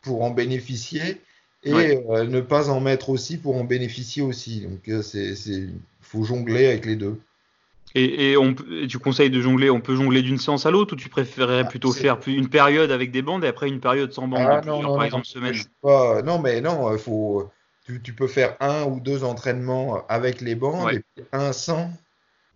pour 0.01 0.23
en 0.23 0.29
bénéficier 0.31 1.21
et 1.63 1.73
Ouais. 1.73 2.05
euh, 2.09 2.23
ne 2.25 2.41
pas 2.41 2.69
en 2.69 2.79
mettre 2.79 3.09
aussi 3.09 3.37
pour 3.37 3.55
en 3.55 3.63
bénéficier 3.65 4.21
aussi. 4.23 4.61
Donc, 4.61 4.87
euh, 4.87 5.01
c'est, 5.01 5.35
c'est, 5.35 5.67
faut 6.01 6.23
jongler 6.23 6.67
avec 6.67 6.85
les 6.85 6.95
deux. 6.95 7.19
Et, 7.93 8.31
et 8.31 8.37
on, 8.37 8.55
et 8.71 8.87
tu 8.87 8.99
conseilles 8.99 9.29
de 9.29 9.41
jongler, 9.41 9.69
on 9.69 9.81
peut 9.81 9.95
jongler 9.95 10.21
d'une 10.21 10.37
séance 10.37 10.65
à 10.65 10.71
l'autre 10.71 10.93
ou 10.93 10.95
tu 10.95 11.09
préférerais 11.09 11.63
Ah, 11.65 11.69
plutôt 11.69 11.91
faire 11.91 12.17
une 12.27 12.47
période 12.49 12.91
avec 12.91 13.11
des 13.11 13.21
bandes 13.21 13.43
et 13.43 13.47
après 13.47 13.67
une 13.67 13.81
période 13.81 14.13
sans 14.13 14.27
bandes, 14.27 14.47
Ah, 14.47 14.61
non, 14.65 14.81
par 14.81 14.93
non, 14.93 15.01
exemple, 15.03 15.25
semaine 15.25 15.55
pas- 15.81 16.21
non, 16.21 16.39
mais 16.39 16.61
non, 16.61 16.89
euh, 16.91 16.97
faut, 16.97 17.49
tu, 17.85 18.01
tu 18.01 18.13
peux 18.13 18.27
faire 18.27 18.55
un 18.61 18.85
ou 18.85 18.99
deux 18.99 19.23
entraînements 19.23 20.05
avec 20.07 20.39
les 20.41 20.55
bandes 20.55 20.85
Ouais. 20.85 20.95
et 20.95 21.01
puis 21.15 21.25
un 21.33 21.51
sans, 21.51 21.91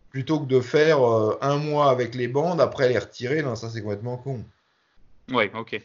plutôt 0.10 0.40
que 0.40 0.46
de 0.46 0.62
faire 0.62 1.04
euh, 1.04 1.38
un 1.42 1.58
mois 1.58 1.90
avec 1.92 2.16
les 2.16 2.28
bandes, 2.30 2.62
après 2.62 2.88
les 2.88 2.98
retirer. 2.98 3.42
Non, 3.42 3.56
ça 3.56 3.70
c'est 3.70 3.82
complètement 3.82 4.18
con. 4.18 4.40
Ouais, 5.32 5.52
ok. 5.56 5.82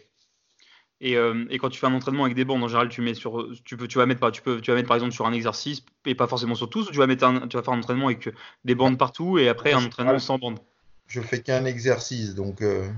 Et, 1.02 1.16
euh, 1.16 1.46
et 1.48 1.58
quand 1.58 1.70
tu 1.70 1.78
fais 1.80 1.86
un 1.86 1.94
entraînement 1.94 2.24
avec 2.24 2.36
des 2.36 2.44
bandes, 2.44 2.62
en 2.62 2.68
général, 2.68 2.90
tu 2.90 3.00
mets 3.00 3.14
sur, 3.14 3.48
tu 3.64 3.76
peux, 3.76 3.88
tu 3.88 3.96
vas 3.96 4.04
mettre, 4.06 4.20
par- 4.20 4.32
tu 4.32 4.42
peux, 4.42 4.60
tu 4.60 4.70
vas 4.70 4.76
mettre 4.76 4.88
par 4.88 4.96
exemple 4.96 5.12
sur 5.14 5.26
un 5.26 5.32
exercice 5.32 5.82
et 6.04 6.14
pas 6.14 6.26
forcément 6.26 6.54
sur 6.54 6.68
tous, 6.68 6.88
ou 6.88 6.92
tu 6.92 6.98
vas 6.98 7.06
mettre 7.06 7.24
un, 7.24 7.48
tu 7.48 7.56
vas 7.56 7.62
faire 7.62 7.72
un 7.72 7.78
entraînement 7.78 8.06
avec 8.06 8.28
des 8.64 8.74
bandes 8.74 8.98
partout 8.98 9.38
et 9.38 9.48
après 9.48 9.72
un 9.72 9.84
entraînement 9.84 10.18
sans 10.18 10.38
bandes. 10.38 10.58
Je 11.06 11.20
fais 11.20 11.42
qu'un 11.42 11.64
exercice, 11.64 12.34
donc 12.34 12.62
euh, 12.62 12.88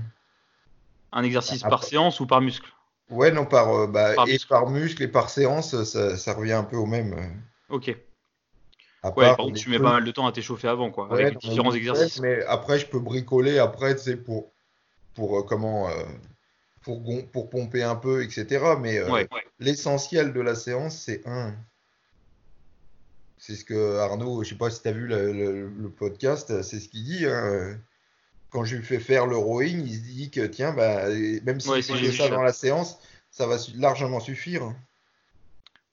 Un 1.13 1.23
exercice 1.23 1.63
par 1.63 1.83
séance 1.83 2.19
ou 2.19 2.27
par 2.27 2.41
muscle? 2.41 2.69
ouais, 3.09 3.31
non, 3.31 3.45
par, 3.45 3.69
euh, 3.73 3.87
bah, 3.87 4.15
Par 4.15 4.27
et 4.27 4.33
muscle. 4.33 4.47
par 4.47 4.69
muscle 4.69 5.03
et 5.03 5.07
par 5.07 5.29
séance, 5.29 5.83
ça, 5.83 6.17
ça 6.17 6.33
revient 6.33 6.53
un 6.53 6.63
peu 6.63 6.75
au 6.75 6.85
même. 6.85 7.15
Ok. 7.69 7.87
Ouais, 7.87 7.99
par 9.15 9.37
contre, 9.37 9.59
tu 9.59 9.69
mets 9.69 9.77
pas 9.79 9.93
mal 9.93 10.05
de 10.05 10.11
temps 10.11 10.25
à 10.27 10.31
t'échauffer 10.31 10.67
avant, 10.67 10.89
quoi, 10.91 11.07
Ouais, 11.09 11.25
avec 11.25 11.37
différents 11.37 11.73
exercices. 11.73 12.19
Mais 12.19 12.43
après, 12.45 12.79
je 12.79 12.85
peux 12.85 12.99
bricoler 12.99 13.59
après, 13.59 13.97
sais, 13.97 14.17
pour, 14.17 14.51
pour 15.15 15.45
comment, 15.45 15.89
pour, 16.83 17.03
pour 17.31 17.49
pomper 17.49 17.83
un 17.83 17.95
peu, 17.95 18.23
etc. 18.23 18.77
Mais 18.79 18.97
euh, 18.99 19.11
Ouais. 19.11 19.27
l'essentiel 19.59 20.33
de 20.33 20.41
la 20.41 20.55
séance, 20.55 20.97
c'est 20.97 21.25
un. 21.25 21.55
C'est 23.37 23.55
ce 23.55 23.65
que 23.65 23.97
Arnaud, 23.97 24.43
je 24.43 24.49
sais 24.49 24.55
pas 24.55 24.69
si 24.69 24.81
tu 24.81 24.87
as 24.87 24.91
vu 24.93 25.07
le, 25.07 25.33
le- 25.33 25.67
le 25.69 25.89
podcast, 25.89 26.61
c'est 26.61 26.79
ce 26.79 26.87
qu'il 26.87 27.03
dit. 27.03 27.25
hein, 27.25 27.77
quand 28.49 28.63
je 28.63 28.75
lui 28.77 28.83
fais 28.83 28.99
faire 28.99 29.25
le 29.25 29.35
rowing, 29.35 29.83
il 29.85 29.95
se 29.95 29.99
dit 30.01 30.29
que 30.31 30.45
tiens, 30.45 30.73
bah, 30.73 31.09
même 31.09 31.59
si 31.59 31.69
Ouais, 31.69 31.81
je 31.81 31.95
fais 31.95 32.11
ça 32.11 32.29
dans 32.29 32.43
la 32.43 32.53
séance, 32.53 32.99
ça 33.31 33.47
va 33.47 33.57
largement 33.75 34.19
suffire. 34.19 34.73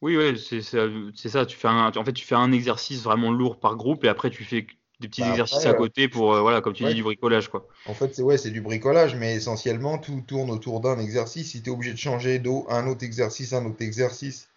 Oui, 0.03 0.17
ouais, 0.17 0.35
c'est 0.37 0.61
ça. 0.63 1.47
Tu 1.47 1.57
fais 1.57 1.69
un, 1.69 1.91
en 1.95 2.05
fait, 2.05 2.13
tu 2.13 2.25
fais 2.25 2.35
un 2.35 2.53
exercice 2.53 3.03
vraiment 3.03 3.33
lourd 3.33 3.59
par 3.61 3.77
groupe 3.77 4.05
et 4.05 4.09
après 4.09 4.31
tu 4.31 4.45
fais 4.45 4.67
des 5.01 5.09
petits 5.09 5.23
Bah, 5.23 5.29
après, 5.33 5.41
exercices 5.43 5.67
à 5.67 5.71
euh, 5.71 5.75
côté 5.75 6.09
pour, 6.09 6.35
euh, 6.35 6.41
voilà, 6.41 6.61
comme 6.61 6.75
tu 6.75 6.85
ouais. 6.85 6.91
dis, 6.91 6.97
du 6.97 7.03
bricolage, 7.03 7.49
quoi. 7.49 7.67
En 7.87 7.95
fait, 7.95 8.15
c'est 8.15 8.23
ouais, 8.23 8.39
c'est 8.39 8.51
du 8.51 8.61
bricolage, 8.61 9.17
mais 9.17 9.35
essentiellement, 9.35 9.99
tout 9.99 10.23
tourne 10.27 10.51
autour 10.51 10.81
d'un 10.81 10.99
exercice. 10.99 11.51
Si 11.51 11.63
tu 11.63 11.71
es 11.71 11.73
obligé 11.73 11.93
de 11.93 11.99
changer 11.99 12.39
d'eau, 12.39 12.67
un 12.69 12.87
autre 12.87 13.05
exercice, 13.05 13.53
un 13.53 13.65
autre 13.67 13.83
exercice, 13.83 14.49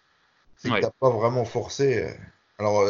c'est 0.56 0.68
que 0.68 0.74
Ouais. 0.74 0.80
pas 1.00 1.10
vraiment 1.10 1.44
forcé. 1.44 2.04
euh. 2.04 2.12
Alors, 2.58 2.86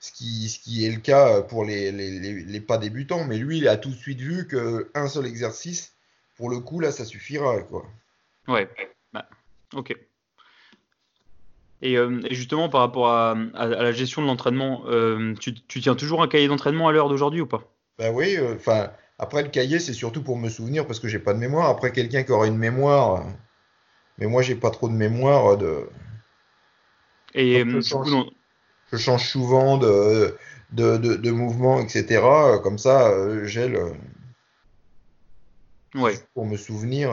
ce 0.00 0.12
qui, 0.12 0.48
ce 0.48 0.58
qui 0.58 0.86
est 0.86 0.90
le 0.90 1.00
cas 1.00 1.42
pour 1.42 1.64
les, 1.64 1.90
les, 1.92 2.18
les, 2.20 2.34
les 2.44 2.60
pas 2.60 2.78
débutants, 2.78 3.24
mais 3.24 3.38
lui, 3.38 3.58
il 3.58 3.68
a 3.68 3.76
tout 3.76 3.90
de 3.90 3.96
suite 3.96 4.20
vu 4.20 4.46
que 4.46 4.90
un 4.94 5.08
seul 5.08 5.26
exercice, 5.26 5.92
pour 6.36 6.50
le 6.50 6.60
coup, 6.60 6.80
là, 6.80 6.92
ça 6.92 7.04
suffira, 7.04 7.60
quoi. 7.62 7.84
Ouais. 8.48 8.68
Bah, 9.12 9.28
ok. 9.74 9.94
Et, 11.82 11.96
euh, 11.96 12.20
et 12.28 12.34
justement, 12.34 12.68
par 12.68 12.80
rapport 12.80 13.08
à, 13.08 13.32
à- 13.32 13.36
à 13.62 13.66
la 13.66 13.92
gestion 13.92 14.22
de 14.22 14.26
l'entraînement, 14.26 14.82
euh, 14.86 15.34
tu, 15.40 15.54
tu 15.54 15.80
tiens 15.80 15.94
toujours 15.94 16.22
un 16.22 16.28
cahier 16.28 16.48
d'entraînement 16.48 16.88
à 16.88 16.92
l'heure 16.92 17.08
d'aujourd'hui 17.08 17.40
ou 17.40 17.46
pas? 17.46 17.62
Bah 17.98 18.10
oui, 18.10 18.36
euh, 18.36 18.54
enfin, 18.56 18.90
après 19.18 19.42
le 19.42 19.48
cahier, 19.50 19.78
c'est 19.78 19.92
surtout 19.92 20.22
pour 20.22 20.36
me 20.36 20.48
souvenir 20.48 20.86
parce 20.86 21.00
que 21.00 21.08
j'ai 21.08 21.18
pas 21.18 21.34
de 21.34 21.38
mémoire. 21.38 21.68
Après, 21.68 21.92
quelqu'un 21.92 22.22
qui 22.22 22.32
aurait 22.32 22.48
une 22.48 22.56
mémoire, 22.58 23.24
mais 24.18 24.26
moi, 24.26 24.42
j'ai 24.42 24.56
pas 24.56 24.70
trop 24.70 24.88
de 24.88 24.94
mémoire 24.94 25.56
de. 25.58 25.88
Et 27.34 27.64
Donc, 27.64 27.70
je 27.82 27.88
change. 27.88 28.10
non- 28.10 28.30
Je 28.92 28.96
change 28.98 29.28
souvent 29.28 29.78
de, 29.78 30.36
de, 30.72 30.96
de, 30.98 31.14
de 31.16 31.30
mouvement, 31.30 31.80
etc. 31.80 32.58
Comme 32.60 32.78
ça, 32.78 33.12
j'ai 33.46 33.68
le. 33.68 33.92
ouais. 35.94 36.14
Pour 36.34 36.46
me 36.46 36.56
souvenir. 36.56 37.10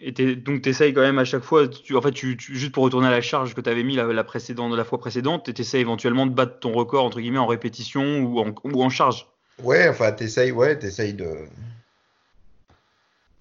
Et 0.00 0.12
donc, 0.36 0.62
tu 0.62 0.68
essayes 0.70 0.92
quand 0.94 1.00
même 1.02 1.18
à 1.18 1.24
chaque 1.24 1.42
fois, 1.42 1.68
tu, 1.68 1.94
en 1.96 2.02
fait, 2.02 2.12
tu, 2.12 2.36
tu- 2.36 2.56
juste 2.56 2.72
pour 2.72 2.84
retourner 2.84 3.06
à 3.08 3.10
la 3.10 3.20
charge 3.20 3.54
que 3.54 3.60
tu 3.60 3.68
avais 3.70 3.82
mis 3.84 3.96
la, 3.96 4.04
la, 4.04 4.24
précédente, 4.24 4.74
la 4.74 4.84
fois 4.84 4.98
précédente, 4.98 5.52
tu 5.54 5.60
essaies 5.60 5.80
éventuellement 5.80 6.26
de 6.26 6.32
battre 6.32 6.58
ton 6.60 6.72
record, 6.72 7.04
entre 7.04 7.20
guillemets, 7.20 7.38
en 7.38 7.46
répétition 7.46 8.20
ou 8.20 8.40
en, 8.40 8.54
ou 8.64 8.82
en 8.82 8.88
charge, 8.90 9.26
Ouais, 9.62 9.88
enfin, 9.88 10.10
t'essayes, 10.12 10.50
ouais, 10.50 10.76
t'essayes 10.78 11.14
de. 11.14 11.46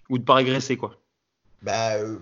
ou 0.10 0.18
de 0.18 0.24
pas 0.24 0.36
régresser, 0.36 0.78
quoi. 0.78 1.00
Bah, 1.62 1.96
euh, 1.98 2.18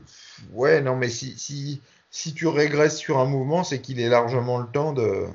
ouais, 0.52 0.82
non, 0.82 0.96
mais 0.96 1.10
si, 1.10 1.38
si, 1.38 1.82
si 2.10 2.34
tu 2.34 2.48
régresses 2.48 2.98
sur 2.98 3.20
un 3.20 3.26
mouvement, 3.26 3.64
c'est 3.64 3.82
qu'il 3.82 4.00
est 4.00 4.10
largement 4.10 4.60
le 4.60 4.68
temps 4.68 4.94
de. 4.94 5.26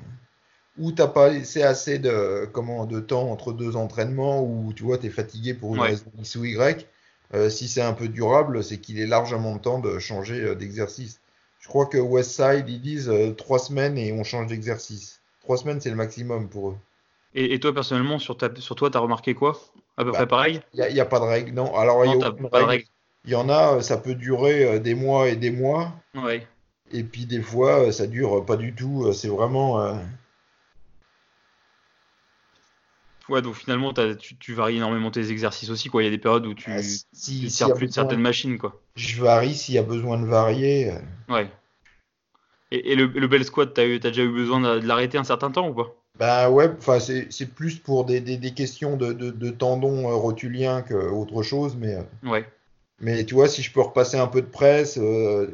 Ou 0.79 0.93
t'as 0.93 1.09
pas 1.09 1.29
laissé 1.31 1.63
assez 1.63 1.99
de, 1.99 2.49
comment, 2.53 2.87
de 2.87 3.01
temps 3.01 3.31
entre 3.31 3.53
deux 3.53 3.77
entraînements, 3.77 4.43
ou 4.43 4.73
tu 4.75 4.85
vois, 4.85 4.99
t'es 4.99 5.11
fatigué 5.11 5.55
pour 5.55 5.77
une 5.77 5.83
Ouais. 5.83 5.89
raison 5.89 6.07
X 6.19 6.37
ou 6.37 6.45
Y. 6.47 6.87
Euh, 7.35 7.49
si 7.49 7.69
c'est 7.69 7.83
un 7.83 7.95
peu 7.95 8.09
durable, 8.09 8.63
c'est 8.63 8.79
qu'il 8.79 9.01
est 9.01 9.07
largement 9.07 9.57
temps 9.59 9.79
de 9.79 9.99
changer 9.99 10.41
euh, 10.41 10.55
d'exercice. 10.55 11.21
Je 11.61 11.69
crois 11.69 11.87
que 11.87 11.97
Westside, 11.99 12.69
ils 12.69 12.81
disent 12.81 13.09
euh, 13.09 13.33
trois 13.33 13.59
semaines 13.59 13.97
et 13.97 14.13
on 14.13 14.25
change 14.25 14.49
d'exercice. 14.49 15.21
Trois 15.41 15.57
semaines, 15.57 15.81
c'est 15.81 15.91
le 15.91 15.97
maximum 15.97 16.49
pour 16.49 16.71
eux. 16.71 16.77
Et, 17.35 17.55
et 17.55 17.61
toi, 17.61 17.73
personnellement, 17.73 18.19
sur, 18.19 18.37
ta, 18.37 18.51
sur 18.57 18.75
toi, 18.75 18.91
tu 18.91 18.97
as 18.97 19.01
remarqué 19.01 19.35
quoi? 19.35 19.59
À 19.97 20.05
peu 20.05 20.11
Bah, 20.11 20.19
près 20.19 20.27
pareil? 20.27 20.61
Il 20.75 20.85
n'y 20.93 21.01
a, 21.01 21.07
pas 21.07 21.21
de 21.21 21.25
règle, 21.25 21.53
non. 21.53 21.75
Alors, 21.75 22.05
il 22.05 22.11
y 22.11 22.23
a 22.23 22.31
de 22.31 22.65
règle. 22.67 22.85
Il 23.25 23.37
en 23.37 23.49
a, 23.49 23.81
ça 23.83 23.97
peut 23.97 24.15
durer 24.15 24.81
des 24.81 24.95
mois 24.95 25.29
et 25.29 25.37
des 25.37 25.51
mois. 25.51 25.93
Ouais. 26.15 26.47
Et 26.91 27.05
puis 27.05 27.25
des 27.25 27.41
fois, 27.41 27.93
ça 27.93 28.07
dure 28.07 28.45
pas 28.45 28.57
du 28.57 28.75
tout. 28.75 29.13
C'est 29.13 29.29
vraiment. 29.29 29.81
euh, 29.81 29.95
Ouais, 33.33 33.41
donc 33.41 33.55
finalement, 33.55 33.95
tu, 33.95 34.37
tu 34.37 34.53
varies 34.53 34.77
énormément 34.77 35.11
tes 35.11 35.31
exercices 35.31 35.71
aussi, 35.71 35.89
quoi. 35.89 36.03
Il 36.03 36.05
y 36.05 36.09
a 36.09 36.11
des 36.11 36.19
périodes 36.19 36.45
où 36.45 36.53
tu 36.53 36.69
ne 36.69 36.83
si, 36.83 37.47
y 37.47 37.51
sers 37.51 37.73
plus 37.73 37.87
de 37.87 37.93
certaines 37.93 38.21
machines, 38.21 38.59
quoi. 38.59 38.79
Je 38.95 39.23
varie 39.23 39.55
s'il 39.55 39.75
y 39.75 39.79
a 39.79 39.83
besoin 39.83 40.21
de 40.21 40.27
varier. 40.27 40.91
euh. 40.91 40.99
Ouais. 41.35 41.51
Et, 42.71 42.93
et 42.93 42.95
le, 42.95 43.07
le 43.07 43.27
bel 43.29 43.43
squat, 43.43 43.73
t'as 43.73 43.87
eu, 43.87 44.01
t'as 44.01 44.11
déjà 44.11 44.25
eu 44.25 44.31
besoin 44.31 44.61
de, 44.61 44.87
l'arrêter 44.87 45.17
un 45.17 45.25
certain 45.25 45.51
temps 45.51 45.67
ou 45.67 45.73
pas? 45.73 45.95
Ben 46.19 46.51
ouais, 46.51 46.71
c'est 47.31 47.55
plus 47.55 47.79
pour 47.79 48.05
des, 48.05 48.21
des, 48.21 48.37
des 48.37 48.53
questions 48.53 48.99
de, 48.99 49.15
de, 49.15 49.31
de 49.31 49.51
tendons 49.51 50.11
euh, 50.11 50.15
rotuliens 50.15 50.83
qu'autre 50.83 51.43
chose, 51.43 51.75
mais, 51.75 51.95
euh, 51.95 52.03
Ouais. 52.29 52.45
mais 53.01 53.25
tu 53.25 53.33
vois, 53.33 53.49
si 53.49 53.63
je 53.63 53.73
peux 53.73 53.81
repasser 53.81 54.19
un 54.19 54.27
peu 54.27 54.43
de 54.43 54.47
presse, 54.47 54.99
euh, 54.99 55.49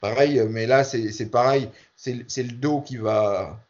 pareil, 0.00 0.40
mais 0.48 0.66
là 0.66 0.84
c'est 0.84 1.30
pareil, 1.30 1.68
c'est 1.96 2.42
le 2.42 2.52
dos 2.52 2.80
qui 2.80 2.96
va, 2.96 3.60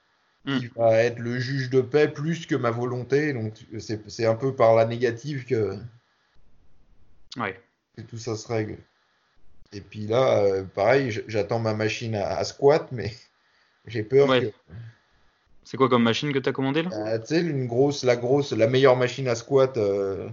qui 0.46 0.66
va 0.76 0.98
être 1.02 1.18
le 1.18 1.38
juge 1.38 1.70
de 1.70 1.80
paix 1.80 2.08
plus 2.08 2.46
que 2.46 2.54
ma 2.54 2.70
volonté, 2.70 3.32
donc 3.32 3.54
c'est 3.78 4.26
un 4.26 4.34
peu 4.34 4.54
par 4.54 4.74
la 4.74 4.84
négative 4.84 5.46
que, 5.46 5.78
Ouais. 7.36 7.58
que 7.96 8.02
tout 8.02 8.18
ça 8.18 8.36
se 8.36 8.46
règle. 8.48 8.76
Et 9.72 9.80
puis 9.80 10.06
là, 10.06 10.38
euh, 10.38 10.62
pareil, 10.64 11.22
j'attends 11.26 11.58
ma 11.58 11.74
machine 11.74 12.14
à, 12.14 12.36
à 12.36 12.44
squat, 12.44 12.88
mais 12.92 13.12
j'ai 13.86 14.02
peur 14.02 14.28
Ouais. 14.28 14.42
que. 14.42 14.52
C'est 15.64 15.78
quoi 15.78 15.88
comme 15.88 16.02
machine 16.02 16.32
que 16.32 16.38
t'as 16.38 16.52
commandé 16.52 16.82
là? 16.82 16.90
Euh, 16.92 17.18
tu 17.18 17.28
sais, 17.28 17.40
une 17.40 17.66
grosse, 17.66 18.04
la 18.04 18.16
grosse, 18.16 18.52
la 18.52 18.66
meilleure 18.66 18.96
machine 18.96 19.26
à 19.28 19.34
squat, 19.34 19.78
euh, 19.78 20.28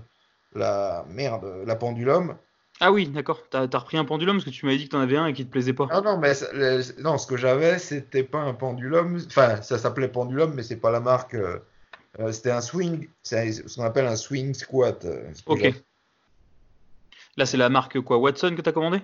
la 0.53 1.05
merde, 1.07 1.63
la 1.65 1.75
pendulum. 1.77 2.37
Ah 2.83 2.91
oui, 2.91 3.07
d'accord. 3.07 3.43
T'as 3.49 3.67
as 3.71 3.77
repris 3.77 3.97
un 3.97 4.05
pendulum 4.05 4.37
parce 4.37 4.45
que 4.45 4.49
tu 4.49 4.65
m'avais 4.65 4.77
dit 4.79 4.85
que 4.85 4.89
t'en 4.89 4.99
avais 4.99 5.15
un 5.15 5.27
et 5.27 5.33
qu'il 5.33 5.45
te 5.45 5.51
plaisait 5.51 5.73
pas. 5.73 5.85
Non, 5.85 6.01
non, 6.01 6.17
mais 6.17 6.33
le- 6.51 7.01
non, 7.01 7.19
ce 7.19 7.27
que 7.27 7.37
j'avais, 7.37 7.77
c'était 7.77 8.23
pas 8.23 8.39
un 8.39 8.55
pendulum. 8.55 9.19
Enfin, 9.27 9.61
ça 9.61 9.77
s'appelait 9.77 10.07
pendulum, 10.07 10.55
mais 10.55 10.63
c'est 10.63 10.79
pas 10.79 10.89
la 10.91 10.99
marque. 10.99 11.35
euh, 11.35 11.59
euh, 12.19 12.31
c'était 12.31 12.51
un 12.51 12.61
swing, 12.61 13.07
c'est 13.21 13.51
ce 13.51 13.75
qu'on 13.75 13.83
appelle 13.83 14.07
un 14.07 14.15
swing 14.15 14.53
squat. 14.55 15.05
euh, 15.05 15.31
Ok. 15.45 15.63
Là, 17.37 17.45
c'est 17.45 17.57
la 17.57 17.69
marque 17.69 18.01
quoi 18.01 18.17
Watson 18.17 18.55
que 18.57 18.61
t'as 18.61 18.71
commandé? 18.71 18.99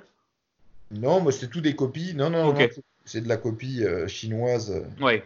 Non, 0.91 1.21
mais 1.23 1.31
c'est 1.31 1.47
tout 1.49 1.61
des 1.61 1.75
copies. 1.75 2.15
Non, 2.15 2.29
non, 2.31 2.47
Ok. 2.47 2.59
non, 2.59 2.67
c'est- 3.05 3.21
de 3.21 3.29
la 3.29 3.37
copie 3.37 3.83
euh, 3.85 4.07
chinoise. 4.07 4.85
Ouais. 4.99 5.23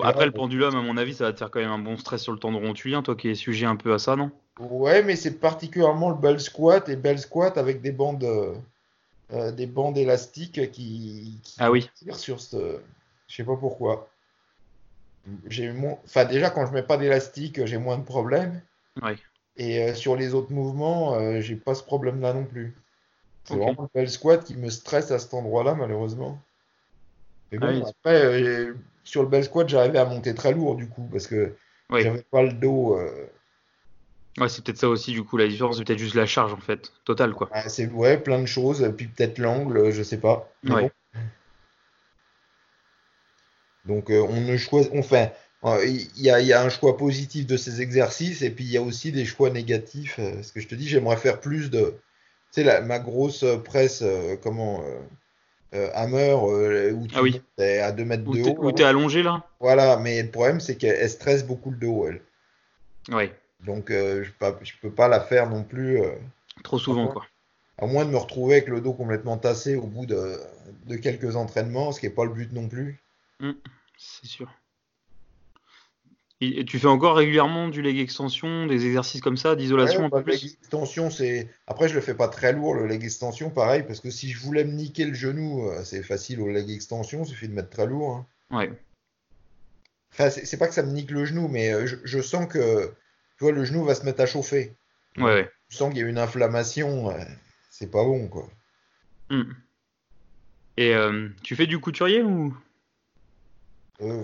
Après, 0.00 0.26
le 0.26 0.32
pendulum, 0.32 0.74
à 0.74 0.82
mon 0.82 0.96
avis, 0.96 1.14
ça 1.14 1.24
va 1.24 1.32
te 1.32 1.38
faire 1.38 1.50
quand 1.50 1.60
même 1.60 1.70
un 1.70 1.78
bon 1.78 1.96
stress 1.96 2.22
sur 2.22 2.32
le 2.32 2.38
tendon 2.38 2.60
rotulien, 2.60 3.02
toi 3.02 3.14
qui 3.14 3.28
es 3.28 3.34
sujet 3.34 3.66
un 3.66 3.76
peu 3.76 3.92
à 3.94 3.98
ça, 3.98 4.16
non? 4.16 4.30
Ouais, 4.58 5.02
mais 5.02 5.16
c'est 5.16 5.38
particulièrement 5.38 6.10
le 6.10 6.16
bell 6.16 6.40
squat 6.40 6.88
et 6.88 6.96
bell 6.96 7.18
squat 7.18 7.56
avec 7.58 7.80
des 7.80 7.92
bandes, 7.92 8.24
euh, 8.24 8.54
euh, 9.32 9.52
des 9.52 9.66
bandes 9.66 9.96
élastiques 9.96 10.70
qui, 10.72 11.38
qui 11.42 11.56
Ah 11.58 11.70
oui. 11.70 11.88
tirent 11.94 12.18
sur 12.18 12.40
ce. 12.40 12.80
Je 13.28 13.36
sais 13.36 13.44
pas 13.44 13.56
pourquoi. 13.56 14.08
J'ai 15.46 15.70
moins... 15.72 15.98
Enfin, 16.04 16.24
déjà, 16.24 16.50
quand 16.50 16.66
je 16.66 16.72
mets 16.72 16.82
pas 16.82 16.96
d'élastique, 16.96 17.64
j'ai 17.66 17.78
moins 17.78 17.98
de 17.98 18.04
problèmes. 18.04 18.60
Et 19.56 19.82
euh, 19.82 19.94
sur 19.94 20.16
les 20.16 20.34
autres 20.34 20.52
mouvements, 20.52 21.14
euh, 21.14 21.40
j'ai 21.40 21.56
pas 21.56 21.74
ce 21.74 21.82
problème-là 21.82 22.32
non 22.32 22.44
plus. 22.44 22.74
C'est 23.44 23.56
vraiment 23.56 23.82
le 23.82 23.88
bell 23.94 24.10
squat 24.10 24.44
qui 24.44 24.56
me 24.56 24.70
stresse 24.70 25.10
à 25.10 25.18
cet 25.18 25.34
endroit-là, 25.34 25.74
malheureusement. 25.74 26.38
Mais 27.50 27.58
bon, 27.58 27.66
Ah 27.66 27.70
oui. 27.70 27.82
après, 27.86 28.68
sur 29.04 29.22
le 29.22 29.28
bell 29.28 29.44
squat, 29.44 29.68
j'arrivais 29.68 29.98
à 29.98 30.04
monter 30.04 30.34
très 30.34 30.52
lourd 30.52 30.76
du 30.76 30.88
coup, 30.88 31.08
parce 31.10 31.26
que 31.26 31.54
Ouais. 31.90 32.02
j'avais 32.02 32.22
pas 32.22 32.42
le 32.42 32.52
dos. 32.52 32.96
euh, 32.98 33.26
Ouais, 34.40 34.48
c'est 34.48 34.64
peut-être 34.64 34.78
ça 34.78 34.88
aussi, 34.88 35.12
du 35.12 35.24
coup, 35.24 35.36
la 35.36 35.48
différence, 35.48 35.78
c'est 35.78 35.84
peut-être 35.84 35.98
juste 35.98 36.14
la 36.14 36.26
charge, 36.26 36.52
en 36.52 36.58
fait, 36.60 36.92
totale, 37.04 37.32
quoi. 37.34 37.48
Ah, 37.52 37.68
c'est 37.68 37.86
ouais, 37.88 38.18
plein 38.18 38.40
de 38.40 38.46
choses, 38.46 38.92
puis 38.96 39.06
peut-être 39.06 39.38
l'angle, 39.38 39.90
je 39.90 40.02
sais 40.02 40.18
pas. 40.18 40.48
Ouais. 40.64 40.82
bon. 40.82 40.90
Donc 43.84 44.10
euh, 44.10 44.20
on 44.28 44.40
ne 44.40 44.56
choisit, 44.56 44.92
euh, 45.64 45.84
il 45.86 46.20
y 46.22 46.30
a, 46.30 46.40
il 46.40 46.46
y 46.46 46.52
a 46.52 46.62
un 46.62 46.68
choix 46.68 46.96
positif 46.96 47.46
de 47.46 47.56
ces 47.56 47.80
exercices 47.80 48.42
et 48.42 48.50
puis 48.50 48.64
il 48.64 48.70
y 48.70 48.76
a 48.76 48.82
aussi 48.82 49.12
des 49.12 49.24
choix 49.24 49.50
négatifs. 49.50 50.16
euh, 50.18 50.42
ce 50.42 50.52
que 50.52 50.60
je 50.60 50.68
te 50.68 50.74
dis, 50.74 50.86
j'aimerais 50.86 51.16
faire 51.16 51.40
plus 51.40 51.70
de, 51.70 51.94
tu 52.52 52.60
sais, 52.60 52.64
la- 52.64 52.80
ma 52.82 52.98
grosse 52.98 53.44
presse, 53.64 54.02
euh, 54.02 54.36
comment, 54.42 54.82
euh, 54.82 54.98
euh, 55.74 55.90
hammer, 55.94 56.36
euh, 56.42 56.92
où 56.92 57.06
tu 57.06 57.16
Ah 57.16 57.22
oui. 57.22 57.32
montes 57.32 57.66
à 57.66 57.92
2 57.92 58.04
mètres 58.04 58.24
Où 58.26 58.36
de 58.36 58.42
haut. 58.42 58.58
où 58.62 58.66
là. 58.66 58.72
t'es 58.72 58.84
allongé, 58.84 59.22
là? 59.22 59.44
Voilà, 59.60 59.96
mais 59.96 60.22
le 60.22 60.30
problème 60.30 60.60
c'est 60.60 60.76
qu'elle 60.76 61.08
stresse 61.08 61.44
beaucoup 61.46 61.70
le 61.70 61.78
dos, 61.78 62.06
elle. 62.06 62.20
Ouais, 63.10 63.32
Donc 63.64 63.90
euh, 63.90 64.24
je 64.24 64.30
je 64.64 64.72
peux 64.80 64.90
pas 64.92 65.08
la 65.08 65.20
faire 65.20 65.48
non 65.50 65.64
plus. 65.64 66.00
euh, 66.00 66.12
trop 66.64 66.78
souvent, 66.78 67.08
quoi. 67.08 67.26
à 67.78 67.86
moins 67.86 68.04
de 68.04 68.10
me 68.10 68.16
retrouver 68.16 68.56
avec 68.56 68.68
le 68.68 68.80
dos 68.80 68.92
complètement 68.92 69.36
tassé 69.38 69.76
au 69.76 69.86
bout 69.86 70.06
de, 70.06 70.38
de 70.86 70.96
quelques 70.96 71.36
entraînements, 71.36 71.92
ce 71.92 72.00
qui 72.00 72.06
n'est 72.06 72.12
pas 72.14 72.24
le 72.24 72.32
but 72.32 72.52
non 72.52 72.68
plus. 72.68 73.00
C'est 73.96 74.26
sûr. 74.26 74.50
Et, 76.40 76.60
et 76.60 76.64
tu 76.64 76.78
fais 76.78 76.86
encore 76.86 77.16
régulièrement 77.16 77.68
du 77.68 77.82
leg 77.82 77.98
extension, 77.98 78.66
des 78.66 78.86
exercices 78.86 79.20
comme 79.20 79.36
ça, 79.36 79.56
d'isolation 79.56 80.02
Ouais, 80.04 80.08
bah, 80.08 80.22
leg 80.24 80.44
extension, 80.44 81.10
c'est. 81.10 81.48
Après, 81.66 81.88
je 81.88 81.94
le 81.96 82.00
fais 82.00 82.14
pas 82.14 82.28
très 82.28 82.52
lourd, 82.52 82.74
le 82.74 82.86
leg 82.86 83.02
extension, 83.02 83.50
pareil, 83.50 83.82
parce 83.82 83.98
que 84.00 84.10
si 84.10 84.30
je 84.30 84.38
voulais 84.38 84.64
me 84.64 84.70
niquer 84.72 85.04
le 85.04 85.14
genou, 85.14 85.68
euh, 85.68 85.82
c'est 85.84 86.02
facile 86.04 86.40
au 86.40 86.48
leg 86.48 86.70
extension, 86.70 87.24
il 87.24 87.28
suffit 87.28 87.48
de 87.48 87.54
mettre 87.54 87.70
très 87.70 87.86
lourd. 87.86 88.24
hein. 88.50 88.56
Ouais, 88.56 88.70
Enfin, 90.12 90.30
c'est 90.30 90.56
pas 90.56 90.68
que 90.68 90.74
ça 90.74 90.82
me 90.82 90.92
nique 90.92 91.10
le 91.10 91.24
genou, 91.24 91.48
mais 91.48 91.86
je, 91.86 91.96
je 92.04 92.20
sens 92.20 92.46
que, 92.48 92.92
tu 93.38 93.44
vois, 93.44 93.52
le 93.52 93.64
genou 93.64 93.84
va 93.84 93.94
se 93.94 94.04
mettre 94.04 94.20
à 94.20 94.26
chauffer. 94.26 94.74
ouais, 95.16 95.22
ouais. 95.24 95.50
Je 95.68 95.76
sens 95.76 95.90
qu'il 95.92 96.02
y 96.02 96.04
a 96.04 96.08
une 96.08 96.18
inflammation, 96.18 97.10
euh, 97.10 97.24
c'est 97.70 97.90
pas 97.90 98.02
bon, 98.04 98.28
quoi. 98.28 98.48
Hmm. 99.30 99.52
Et 100.76 100.94
euh, 100.94 101.28
tu 101.42 101.54
fais 101.56 101.66
du 101.66 101.78
couturier 101.78 102.22
ou? 102.22 102.56
Euh, 104.00 104.22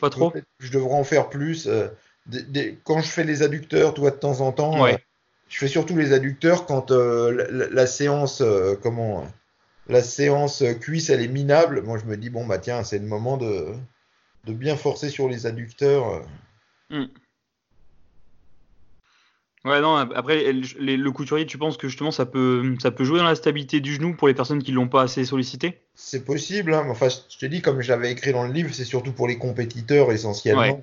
pas 0.00 0.10
trop 0.10 0.32
je 0.60 0.70
devrais 0.70 0.94
en 0.94 1.04
faire 1.04 1.28
plus. 1.30 1.66
euh, 1.66 1.88
des- 2.26 2.42
des- 2.42 2.78
quand 2.84 3.00
je 3.00 3.08
fais 3.08 3.24
les 3.24 3.42
adducteurs, 3.42 3.94
toi, 3.94 4.10
de 4.10 4.16
temps 4.16 4.40
en 4.40 4.52
temps, 4.52 4.82
Ouais. 4.82 5.02
je 5.48 5.58
fais 5.58 5.68
surtout 5.68 5.96
les 5.96 6.12
adducteurs 6.12 6.66
quand 6.66 6.90
la, 6.90 7.30
la- 7.50 7.68
la 7.68 7.86
séance, 7.86 8.42
comment, 8.82 9.26
la 9.88 10.02
séance 10.02 10.62
cuisse, 10.80 11.08
elle 11.10 11.22
est 11.22 11.28
minable. 11.28 11.82
Moi, 11.82 11.98
je 11.98 12.04
me 12.04 12.16
dis, 12.16 12.28
bon, 12.30 12.46
bah 12.46 12.58
tiens, 12.58 12.84
c'est 12.84 12.98
le 12.98 13.06
moment 13.06 13.36
de, 13.38 13.74
de 14.44 14.52
bien 14.52 14.76
forcer 14.76 15.08
sur 15.08 15.28
les 15.28 15.46
adducteurs. 15.46 16.22
euh. 16.90 17.06
Ouais, 19.64 19.80
non, 19.80 19.96
après, 19.96 20.52
les- 20.52 20.96
le 20.96 21.10
couturier, 21.12 21.44
tu 21.46 21.58
penses 21.58 21.76
que 21.76 21.88
justement 21.88 22.10
ça 22.10 22.26
peut, 22.26 22.76
ça 22.80 22.90
peut 22.90 23.04
jouer 23.04 23.18
dans 23.18 23.24
la 23.24 23.34
stabilité 23.34 23.80
du 23.80 23.94
genou 23.94 24.14
pour 24.14 24.28
les 24.28 24.34
personnes 24.34 24.62
qui 24.62 24.72
l'ont 24.72 24.88
pas 24.88 25.02
assez 25.02 25.24
sollicité? 25.24 25.80
C'est 25.94 26.24
possible, 26.24 26.74
hein, 26.74 26.84
mais 26.84 26.90
Enfin, 26.90 27.08
je 27.08 27.38
te 27.38 27.46
dis, 27.46 27.60
comme 27.60 27.80
je 27.80 27.88
l'avais 27.88 28.12
écrit 28.12 28.32
dans 28.32 28.44
le 28.46 28.52
livre, 28.52 28.72
c'est 28.72 28.84
surtout 28.84 29.12
pour 29.12 29.26
les 29.28 29.36
compétiteurs 29.38 30.12
essentiellement. 30.12 30.62
Ouais. 30.62 30.82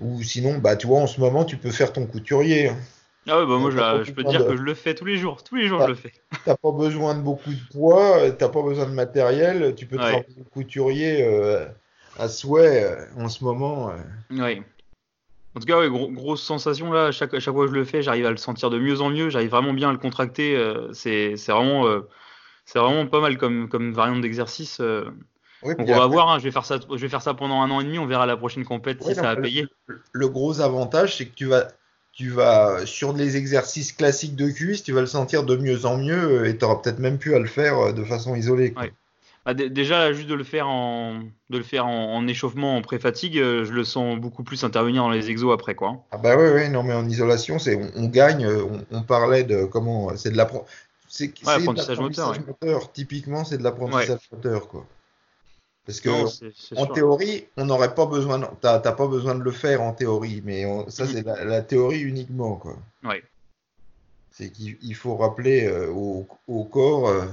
Ou 0.00 0.22
sinon, 0.22 0.58
bah, 0.58 0.76
tu 0.76 0.86
vois, 0.86 1.00
en 1.00 1.06
ce 1.06 1.20
moment, 1.20 1.44
tu 1.44 1.56
peux 1.56 1.70
faire 1.70 1.92
ton 1.92 2.06
couturier. 2.06 2.68
hein. 2.68 2.76
Ah 3.26 3.38
ouais, 3.40 3.46
bah 3.46 3.56
moi 3.58 3.70
je, 3.70 4.12
peux 4.12 4.22
te 4.22 4.28
dire 4.28 4.40
de- 4.40 4.48
que 4.50 4.56
je 4.56 4.62
le 4.62 4.74
fais 4.74 4.94
tous 4.94 5.06
les 5.06 5.16
jours, 5.16 5.42
tous 5.42 5.56
les 5.56 5.66
jours 5.66 5.80
je 5.80 5.86
le 5.88 5.94
fais. 5.94 6.12
T'as 6.44 6.56
pas 6.56 6.72
besoin 6.72 7.14
de 7.14 7.22
beaucoup 7.22 7.50
de 7.54 7.60
poids, 7.72 8.18
euh, 8.18 8.30
t'as 8.32 8.50
pas 8.50 8.62
besoin 8.62 8.84
de 8.86 8.92
matériel, 8.92 9.74
tu 9.74 9.86
peux 9.86 9.96
Ouais. 9.96 10.02
travailler 10.10 10.26
le 10.36 10.44
couturier 10.44 11.22
euh, 11.24 11.66
à 12.18 12.28
souhait 12.28 12.84
euh, 12.84 13.06
en 13.16 13.30
ce 13.30 13.42
moment. 13.44 13.88
euh. 13.90 13.96
Ouais. 14.30 14.62
En 15.54 15.60
tout 15.60 15.66
cas, 15.66 15.78
ouais, 15.78 15.88
gros- 15.88 16.10
grosse 16.10 16.42
sensation 16.42 16.92
là, 16.92 17.06
à 17.06 17.12
chaque, 17.12 17.38
chaque 17.38 17.54
fois 17.54 17.64
que 17.66 17.70
je 17.72 17.76
le 17.76 17.84
fais, 17.84 18.02
j'arrive 18.02 18.26
à 18.26 18.30
le 18.30 18.36
sentir 18.36 18.70
de 18.70 18.78
mieux 18.78 19.00
en 19.00 19.10
mieux, 19.10 19.30
j'arrive 19.30 19.50
vraiment 19.50 19.72
bien 19.72 19.90
à 19.90 19.92
le 19.92 19.98
contracter, 19.98 20.56
euh, 20.56 20.92
c'est 20.92 21.34
vraiment, 21.48 21.86
euh, 21.86 22.00
c'est 22.64 22.78
vraiment 22.78 23.06
pas 23.06 23.20
mal 23.20 23.38
comme, 23.38 23.68
comme 23.68 23.92
variante 23.92 24.22
d'exercice. 24.22 24.80
euh. 24.80 25.04
Oui, 25.62 25.74
Donc 25.76 25.88
on 25.88 25.96
va 25.96 26.06
voir, 26.06 26.28
hein, 26.30 26.38
je 26.38 26.44
vais 26.44 26.50
faire 26.50 26.64
ça, 26.64 26.78
je 26.90 26.96
vais 26.96 27.08
faire 27.08 27.22
ça 27.22 27.34
pendant 27.34 27.62
un 27.62 27.70
an 27.70 27.80
et 27.80 27.84
demi, 27.84 27.98
on 27.98 28.06
verra 28.06 28.26
la 28.26 28.36
prochaine 28.36 28.64
compète 28.64 29.02
si 29.02 29.14
ça 29.14 29.30
a 29.30 29.34
le- 29.36 29.42
payé. 29.42 29.66
Le 30.12 30.28
gros 30.28 30.60
avantage, 30.60 31.16
c'est 31.16 31.26
que 31.26 31.34
tu 31.34 31.46
vas, 31.46 31.68
tu 32.12 32.30
vas 32.30 32.84
sur 32.86 33.12
les 33.12 33.36
exercices 33.36 33.92
classiques 33.92 34.36
de 34.36 34.48
cuisse, 34.50 34.82
tu 34.82 34.92
vas 34.92 35.00
le 35.00 35.06
sentir 35.06 35.44
de 35.44 35.56
mieux 35.56 35.86
en 35.86 35.98
mieux 35.98 36.46
et 36.46 36.56
tu 36.58 36.64
auras 36.64 36.76
peut-être 36.76 36.98
même 36.98 37.18
pu 37.18 37.34
à 37.34 37.38
le 37.38 37.46
faire 37.46 37.94
de 37.94 38.04
façon 38.04 38.34
isolée. 38.34 38.74
Ouais. 38.76 38.92
Bah, 39.44 39.52
dé- 39.52 39.68
déjà, 39.68 40.12
juste 40.12 40.28
de 40.28 40.34
le 40.34 40.44
faire 40.44 40.68
en, 40.68 41.20
de 41.50 41.58
le 41.58 41.64
faire 41.64 41.86
en, 41.86 42.14
en 42.14 42.26
échauffement, 42.26 42.76
en 42.76 42.82
pré-fatigue, 42.82 43.38
euh, 43.38 43.64
je 43.64 43.72
le 43.72 43.84
sens 43.84 44.18
beaucoup 44.18 44.42
plus 44.42 44.64
intervenir 44.64 45.02
dans 45.02 45.10
les 45.10 45.28
exos 45.30 45.52
après, 45.52 45.74
quoi. 45.74 46.02
Ah 46.10 46.16
bah 46.16 46.36
ouais, 46.36 46.50
ouais, 46.52 46.68
non, 46.70 46.82
mais 46.82 46.94
en 46.94 47.06
isolation, 47.08 47.58
c'est 47.58 47.76
on, 47.76 47.90
on 47.96 48.06
gagne. 48.06 48.44
euh, 48.46 48.64
On, 48.90 48.98
on 48.98 49.02
parlait 49.02 49.44
de 49.44 49.64
comment, 49.66 50.10
euh, 50.10 50.16
c'est 50.16 50.30
de 50.30 50.36
l'appren- 50.36 50.64
c'est 51.08 51.32
c'est 51.38 51.44
de 51.44 51.48
apprentissage 51.50 51.98
moteur, 51.98 52.28
l'apprentissage 52.28 52.46
moteur. 52.46 52.92
Typiquement, 52.92 53.44
c'est 53.44 53.58
de 53.58 53.62
l'apprentissage 53.62 54.20
moteur, 54.32 54.68
quoi. 54.68 54.86
Parce 55.86 56.00
que 56.00 56.08
Non, 56.08 56.24
en 56.24 56.84
sûr. 56.86 56.92
théorie, 56.94 57.44
on 57.58 57.66
n'aurait 57.66 57.94
pas 57.94 58.06
besoin, 58.06 58.40
t'as 58.62 58.78
t'as 58.78 58.92
pas 58.92 59.06
besoin 59.06 59.34
de 59.34 59.42
le 59.42 59.50
faire 59.50 59.82
en 59.82 59.92
théorie, 59.92 60.40
mais 60.42 60.64
on- 60.64 60.88
ça 60.88 61.04
Mhm. 61.04 61.10
c'est 61.12 61.22
la, 61.26 61.44
la 61.44 61.60
théorie 61.60 62.00
uniquement, 62.00 62.56
quoi. 62.56 62.78
Ouais. 63.04 63.22
C'est 64.30 64.50
qu'il 64.50 64.78
il 64.80 64.94
faut 64.94 65.16
rappeler 65.16 65.66
euh, 65.66 65.90
au, 65.90 66.26
au 66.48 66.64
corps, 66.64 67.08
euh, 67.08 67.26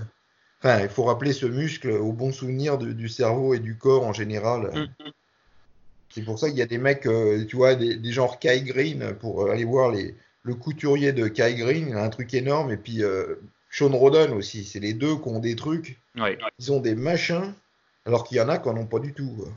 enfin, 0.63 0.81
il 0.81 0.89
faut 0.89 1.03
rappeler 1.03 1.33
ce 1.33 1.45
muscle 1.45 1.89
au 1.91 2.11
bon 2.13 2.31
souvenir 2.31 2.77
de- 2.77 2.91
du 2.93 3.09
cerveau 3.09 3.53
et 3.53 3.59
du 3.59 3.75
corps 3.77 4.05
en 4.05 4.13
général. 4.13 4.71
Mm. 4.99 5.09
C'est 6.09 6.23
pour 6.23 6.37
ça 6.39 6.49
qu'il 6.49 6.57
y 6.57 6.61
a 6.61 6.65
des 6.67 6.77
mecs, 6.77 7.05
euh, 7.05 7.45
tu 7.45 7.55
vois, 7.55 7.75
des, 7.75 7.95
des 7.95 8.11
genres 8.11 8.37
Kai 8.39 8.61
Green, 8.61 9.15
pour 9.19 9.49
aller 9.49 9.63
voir 9.65 9.91
les, 9.91 10.13
le 10.43 10.55
couturier 10.55 11.13
de 11.13 11.27
Kai 11.27 11.55
Green, 11.55 11.87
il 11.89 11.95
a 11.95 12.03
un 12.03 12.09
truc 12.09 12.33
énorme, 12.33 12.71
et 12.71 12.77
puis 12.77 13.01
euh, 13.03 13.35
Sean 13.69 13.89
Roden 13.95 14.33
aussi, 14.33 14.65
c'est 14.65 14.79
les 14.81 14.93
deux 14.93 15.15
qui 15.15 15.27
ont 15.29 15.39
des 15.39 15.55
trucs, 15.55 15.97
Ouais. 16.17 16.37
ils 16.59 16.71
ont 16.73 16.81
des 16.81 16.95
machins, 16.95 17.53
alors 18.05 18.25
qu'il 18.25 18.35
y 18.37 18.41
en 18.41 18.49
a 18.49 18.57
qui 18.57 18.67
n'en 18.67 18.77
ont 18.77 18.85
pas 18.85 18.99
du 18.99 19.13
tout. 19.13 19.29
quoi. 19.37 19.47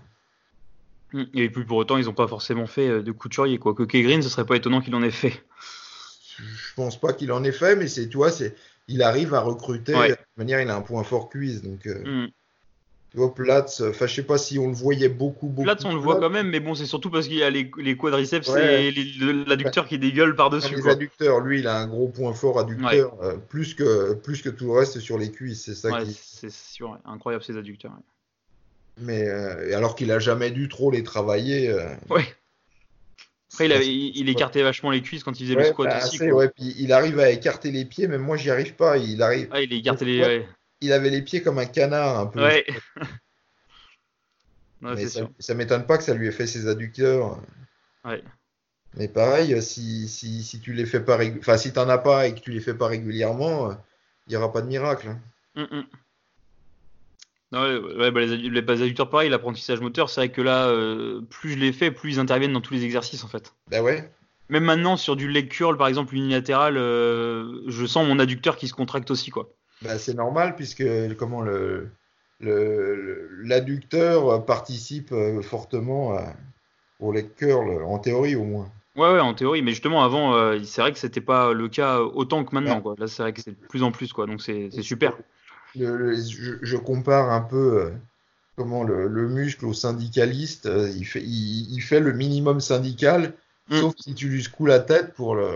Mm. 1.12 1.25
Et 1.35 1.51
puis 1.51 1.64
pour 1.64 1.79
autant, 1.79 1.97
ils 1.97 2.05
n'ont 2.05 2.12
pas 2.12 2.29
forcément 2.29 2.67
fait 2.67 2.88
euh, 2.88 3.03
de 3.03 3.11
couturier, 3.11 3.59
quoi. 3.59 3.75
Que 3.75 3.83
Green, 3.83 4.23
ce 4.23 4.29
serait 4.29 4.47
pas 4.47 4.57
étonnant 4.57 4.81
qu'il 4.81 4.95
en 4.95 5.03
ait 5.03 5.11
fait. 5.11 5.43
Je 6.38 6.75
pense 6.77 7.01
pas 7.01 7.12
qu'il 7.12 7.33
en 7.33 7.43
ait 7.45 7.53
fait, 7.53 7.75
mais 7.77 7.87
c'est, 7.88 8.09
tu 8.09 8.17
vois, 8.17 8.31
c'est, 8.31 8.55
il 8.88 9.03
arrive 9.03 9.35
à 9.35 9.40
recruter, 9.40 9.94
Ouais. 9.94 10.11
de 10.11 10.14
toute 10.14 10.37
manière, 10.37 10.61
il 10.61 10.68
a 10.68 10.77
un 10.77 10.81
point 10.83 11.03
fort 11.05 11.29
cuisse, 11.29 11.62
donc, 11.62 11.87
euh, 11.87 12.25
Mm. 12.27 12.29
tu 13.11 13.16
vois, 13.16 13.35
Platz, 13.35 13.81
enfin, 13.81 14.07
je 14.07 14.14
sais 14.14 14.23
pas 14.25 14.38
si 14.38 14.59
on 14.59 14.66
le 14.68 14.75
voyait 14.75 15.09
beaucoup, 15.09 15.47
beaucoup. 15.49 15.62
Platz, 15.64 15.85
on 15.85 15.92
le 15.94 16.01
voit 16.01 16.16
Platz, 16.16 16.25
quand 16.29 16.31
même, 16.35 16.49
mais 16.51 16.61
bon, 16.61 16.75
c'est 16.75 16.85
surtout 16.87 17.11
parce 17.11 17.27
qu'il 17.29 17.37
y 17.38 17.42
a 17.42 17.51
les, 17.51 17.70
les 17.79 17.97
quadriceps 17.97 18.49
Ouais. 18.49 18.87
et 18.87 18.90
l'adducteur 19.47 19.87
qui 19.87 19.99
dégueule 19.99 20.35
par-dessus, 20.37 20.75
les 20.75 20.88
adducteurs, 20.88 21.40
lui, 21.40 21.61
il 21.61 21.66
a 21.66 21.79
un 21.79 21.87
gros 21.87 22.09
point 22.09 22.35
fort 22.35 22.59
adducteur, 22.59 23.16
euh, 23.23 23.37
plus 23.37 23.75
que, 23.75 24.14
plus 24.14 24.42
que 24.42 24.49
tout 24.51 24.66
le 24.66 24.73
reste 24.73 25.01
sur 25.01 25.16
les 25.16 25.31
cuisses, 25.31 25.64
c'est 25.64 25.75
ça 25.75 26.03
qui, 26.03 26.12
c'est 26.12 26.51
sûr, 26.53 26.99
incroyable 27.05 27.42
ces 27.44 27.57
adducteurs. 27.57 27.92
mais, 28.99 29.27
euh, 29.29 29.77
alors 29.77 29.97
qu'il 29.97 30.12
a 30.12 30.18
jamais 30.18 30.51
dû 30.51 30.68
trop 30.68 30.90
les 30.90 31.03
travailler. 31.03 31.68
euh, 31.70 31.88
Ouais. 32.11 32.25
Après, 33.55 33.67
il, 33.67 33.73
avait- 33.73 34.31
écartait 34.31 34.62
vachement 34.62 34.90
les 34.90 35.01
cuisses 35.01 35.23
quand 35.25 35.38
il 35.38 35.45
faisait 35.47 35.57
Ouais, 35.57 35.62
le 35.62 35.69
squat 35.69 35.88
bah, 35.88 35.99
aussi. 35.99 36.17
assez, 36.17 36.29
quoi. 36.29 36.38
ouais, 36.38 36.49
puis 36.51 36.75
il 36.79 36.93
arrive 36.93 37.19
à 37.21 37.31
écarter 37.31 37.71
les 37.71 37.85
pieds, 37.85 38.09
même 38.09 38.23
moi 38.23 38.37
j'y 38.37 38.51
arrive 38.51 38.75
pas. 38.75 38.99
Il 38.99 39.23
arrive, 39.23 39.49
Ah, 39.53 39.61
il 39.61 39.73
écartait 39.73 40.05
les. 40.05 40.21
Ouais. 40.21 40.27
Ouais, 40.27 40.49
il 40.81 40.93
avait 40.93 41.11
les 41.11 41.23
pieds 41.23 41.43
comme 41.43 41.59
un 41.59 41.67
canard 41.67 42.19
un 42.19 42.27
peu. 42.27 42.43
ouais. 42.43 42.67
Mais 44.81 45.07
ça, 45.07 45.29
ça 45.38 45.55
m'étonne 45.55 45.87
pas 45.87 45.97
que 45.97 46.05
ça 46.05 46.12
lui 46.14 46.27
ait 46.29 46.33
fait 46.33 46.47
ses 46.47 46.67
adducteurs. 46.69 47.40
Ouais. 48.05 48.23
Mais 48.97 49.09
pareil, 49.09 49.61
si, 49.62 50.09
si, 50.09 50.43
si 50.43 50.61
tu 50.61 50.73
les 50.73 50.85
fais 50.87 51.01
pas, 51.01 51.19
enfin 51.38 51.57
si 51.57 51.73
t'en 51.73 51.88
as 51.88 51.99
pas 51.99 52.27
et 52.27 52.35
que 52.35 52.40
tu 52.40 52.51
les 52.51 52.61
fais 52.61 52.75
pas 52.75 52.88
régulièrement, 52.88 53.71
euh, 53.71 53.75
il 54.27 54.35
y 54.35 54.37
aura 54.37 54.53
pas 54.53 54.61
de 54.62 54.67
miracle. 54.69 55.09
hein. 55.09 55.21
Mm, 55.55 55.79
mm. 55.79 55.85
Non, 57.55 57.62
ouais, 57.99 58.11
bah, 58.11 58.21
les, 58.21 58.37
les 58.37 58.59
adducteurs, 58.83 59.09
pareil, 59.09 59.31
l'apprentissage 59.31 59.81
moteur, 59.81 60.11
c'est 60.11 60.21
vrai 60.21 60.29
que 60.31 60.43
là, 60.43 60.67
euh, 60.69 61.21
plus 61.31 61.51
je 61.53 61.59
les 61.59 61.73
fais, 61.73 61.90
plus 61.90 62.14
ils 62.14 62.19
interviennent 62.21 62.53
dans 62.53 62.61
tous 62.61 62.75
les 62.75 62.85
exercices 62.85 63.23
en 63.23 63.29
fait. 63.29 63.55
Bah 63.71 63.81
ouais. 63.83 64.11
Même 64.49 64.64
maintenant, 64.64 64.97
sur 64.97 65.17
du 65.17 65.29
leg 65.29 65.49
curl, 65.49 65.77
par 65.79 65.87
exemple, 65.88 66.14
unilatéral, 66.14 66.77
euh, 66.77 67.62
je 67.69 67.87
sens 67.87 68.07
mon 68.07 68.19
adducteur 68.19 68.57
qui 68.57 68.69
se 68.69 68.75
contracte 68.75 69.11
aussi, 69.11 69.31
quoi. 69.31 69.49
Bah, 69.83 69.99
c'est 69.99 70.14
normal 70.14 70.57
puisque 70.57 70.85
comment 71.17 71.40
le 71.43 71.88
l'adducteur 73.43 74.45
participe 74.45 75.12
euh, 75.12 75.40
fortement 75.43 76.14
à- 76.14 76.35
au 77.01 77.12
leg 77.12 77.35
curl 77.37 77.83
en 77.85 77.99
théorie 77.99 78.37
au 78.37 78.45
moins. 78.45 78.69
Ouais, 78.97 79.12
ouais, 79.12 79.21
en 79.21 79.35
théorie, 79.35 79.62
mais 79.62 79.73
justement, 79.73 80.05
avant, 80.05 80.35
euh, 80.35 80.61
c'est 80.64 80.81
vrai 80.81 80.93
que 80.93 80.99
c'était 80.99 81.21
pas 81.21 81.53
le 81.53 81.69
cas 81.69 82.01
autant 82.01 82.45
que 82.45 82.55
maintenant, 82.55 82.77
Ouais. 82.77 82.83
quoi. 82.83 82.95
Là, 82.99 83.09
c'est 83.09 83.23
vrai 83.23 83.33
que 83.33 83.40
c'est 83.40 83.51
de 83.61 83.67
plus 83.67 83.83
en 83.83 83.90
plus, 83.90 84.12
quoi. 84.12 84.27
Donc, 84.27 84.40
c'est 84.40 84.69
c'est 84.73 84.83
super. 84.83 85.17
Le- 85.77 85.97
le- 85.97 86.17
je, 86.17 86.55
je 86.63 86.77
compare 86.77 87.31
un 87.31 87.41
peu 87.41 87.83
euh, 87.83 87.91
comment 88.57 88.85
le, 88.85 89.09
le 89.09 89.29
muscle 89.29 89.67
au 89.67 89.73
syndicaliste. 89.75 90.67
euh, 90.67 90.91
il 90.97 91.05
fait 91.05 91.23
il, 91.23 91.73
il 91.75 91.81
fait 91.83 92.01
le 92.01 92.13
minimum 92.13 92.61
syndical, 92.61 93.33
Mm. 93.71 93.81
sauf 93.81 93.95
si 93.99 94.15
tu 94.15 94.29
lui 94.29 94.43
secoues 94.43 94.67
la 94.67 94.79
tête 94.81 95.15
pour 95.15 95.35
le 95.35 95.49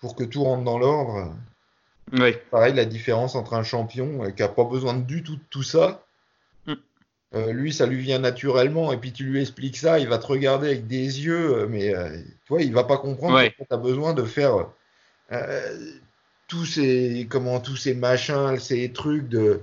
pour 0.00 0.16
que 0.16 0.24
tout 0.24 0.42
rentre 0.42 0.64
dans 0.64 0.78
l'ordre. 0.78 1.34
Pareil, 2.50 2.74
la 2.74 2.86
différence 2.86 3.34
entre 3.34 3.54
un 3.54 3.62
champion 3.62 4.24
euh, 4.24 4.30
qui 4.30 4.42
a 4.42 4.48
pas 4.48 4.64
besoin 4.64 4.94
du 4.94 5.22
tout 5.22 5.36
de 5.36 5.42
tout 5.50 5.62
ça. 5.62 6.04
Mm. 6.66 6.72
euh, 7.34 7.52
lui, 7.52 7.72
ça 7.74 7.86
lui 7.86 8.00
vient 8.00 8.18
naturellement, 8.18 8.90
et 8.92 8.96
puis 8.96 9.12
tu 9.12 9.24
lui 9.24 9.40
expliques 9.40 9.76
ça, 9.76 9.98
il 9.98 10.08
va 10.08 10.16
te 10.18 10.26
regarder 10.26 10.68
avec 10.68 10.86
des 10.86 11.20
yeux, 11.20 11.66
mais 11.68 11.94
euh, 11.94 12.10
tu 12.46 12.48
vois, 12.48 12.62
il 12.62 12.72
va 12.72 12.84
pas 12.84 12.96
comprendre 12.96 13.34
Ouais. 13.36 13.50
que 13.50 13.62
tu 13.64 13.74
as 13.74 13.76
besoin 13.76 14.14
de 14.14 14.24
faire 14.24 14.66
euh, 15.30 15.76
tous 16.50 16.66
ces 16.66 17.26
comment 17.30 17.60
tous 17.60 17.76
ces 17.76 17.94
machins, 17.94 18.58
ces 18.58 18.92
trucs 18.92 19.28
de 19.28 19.60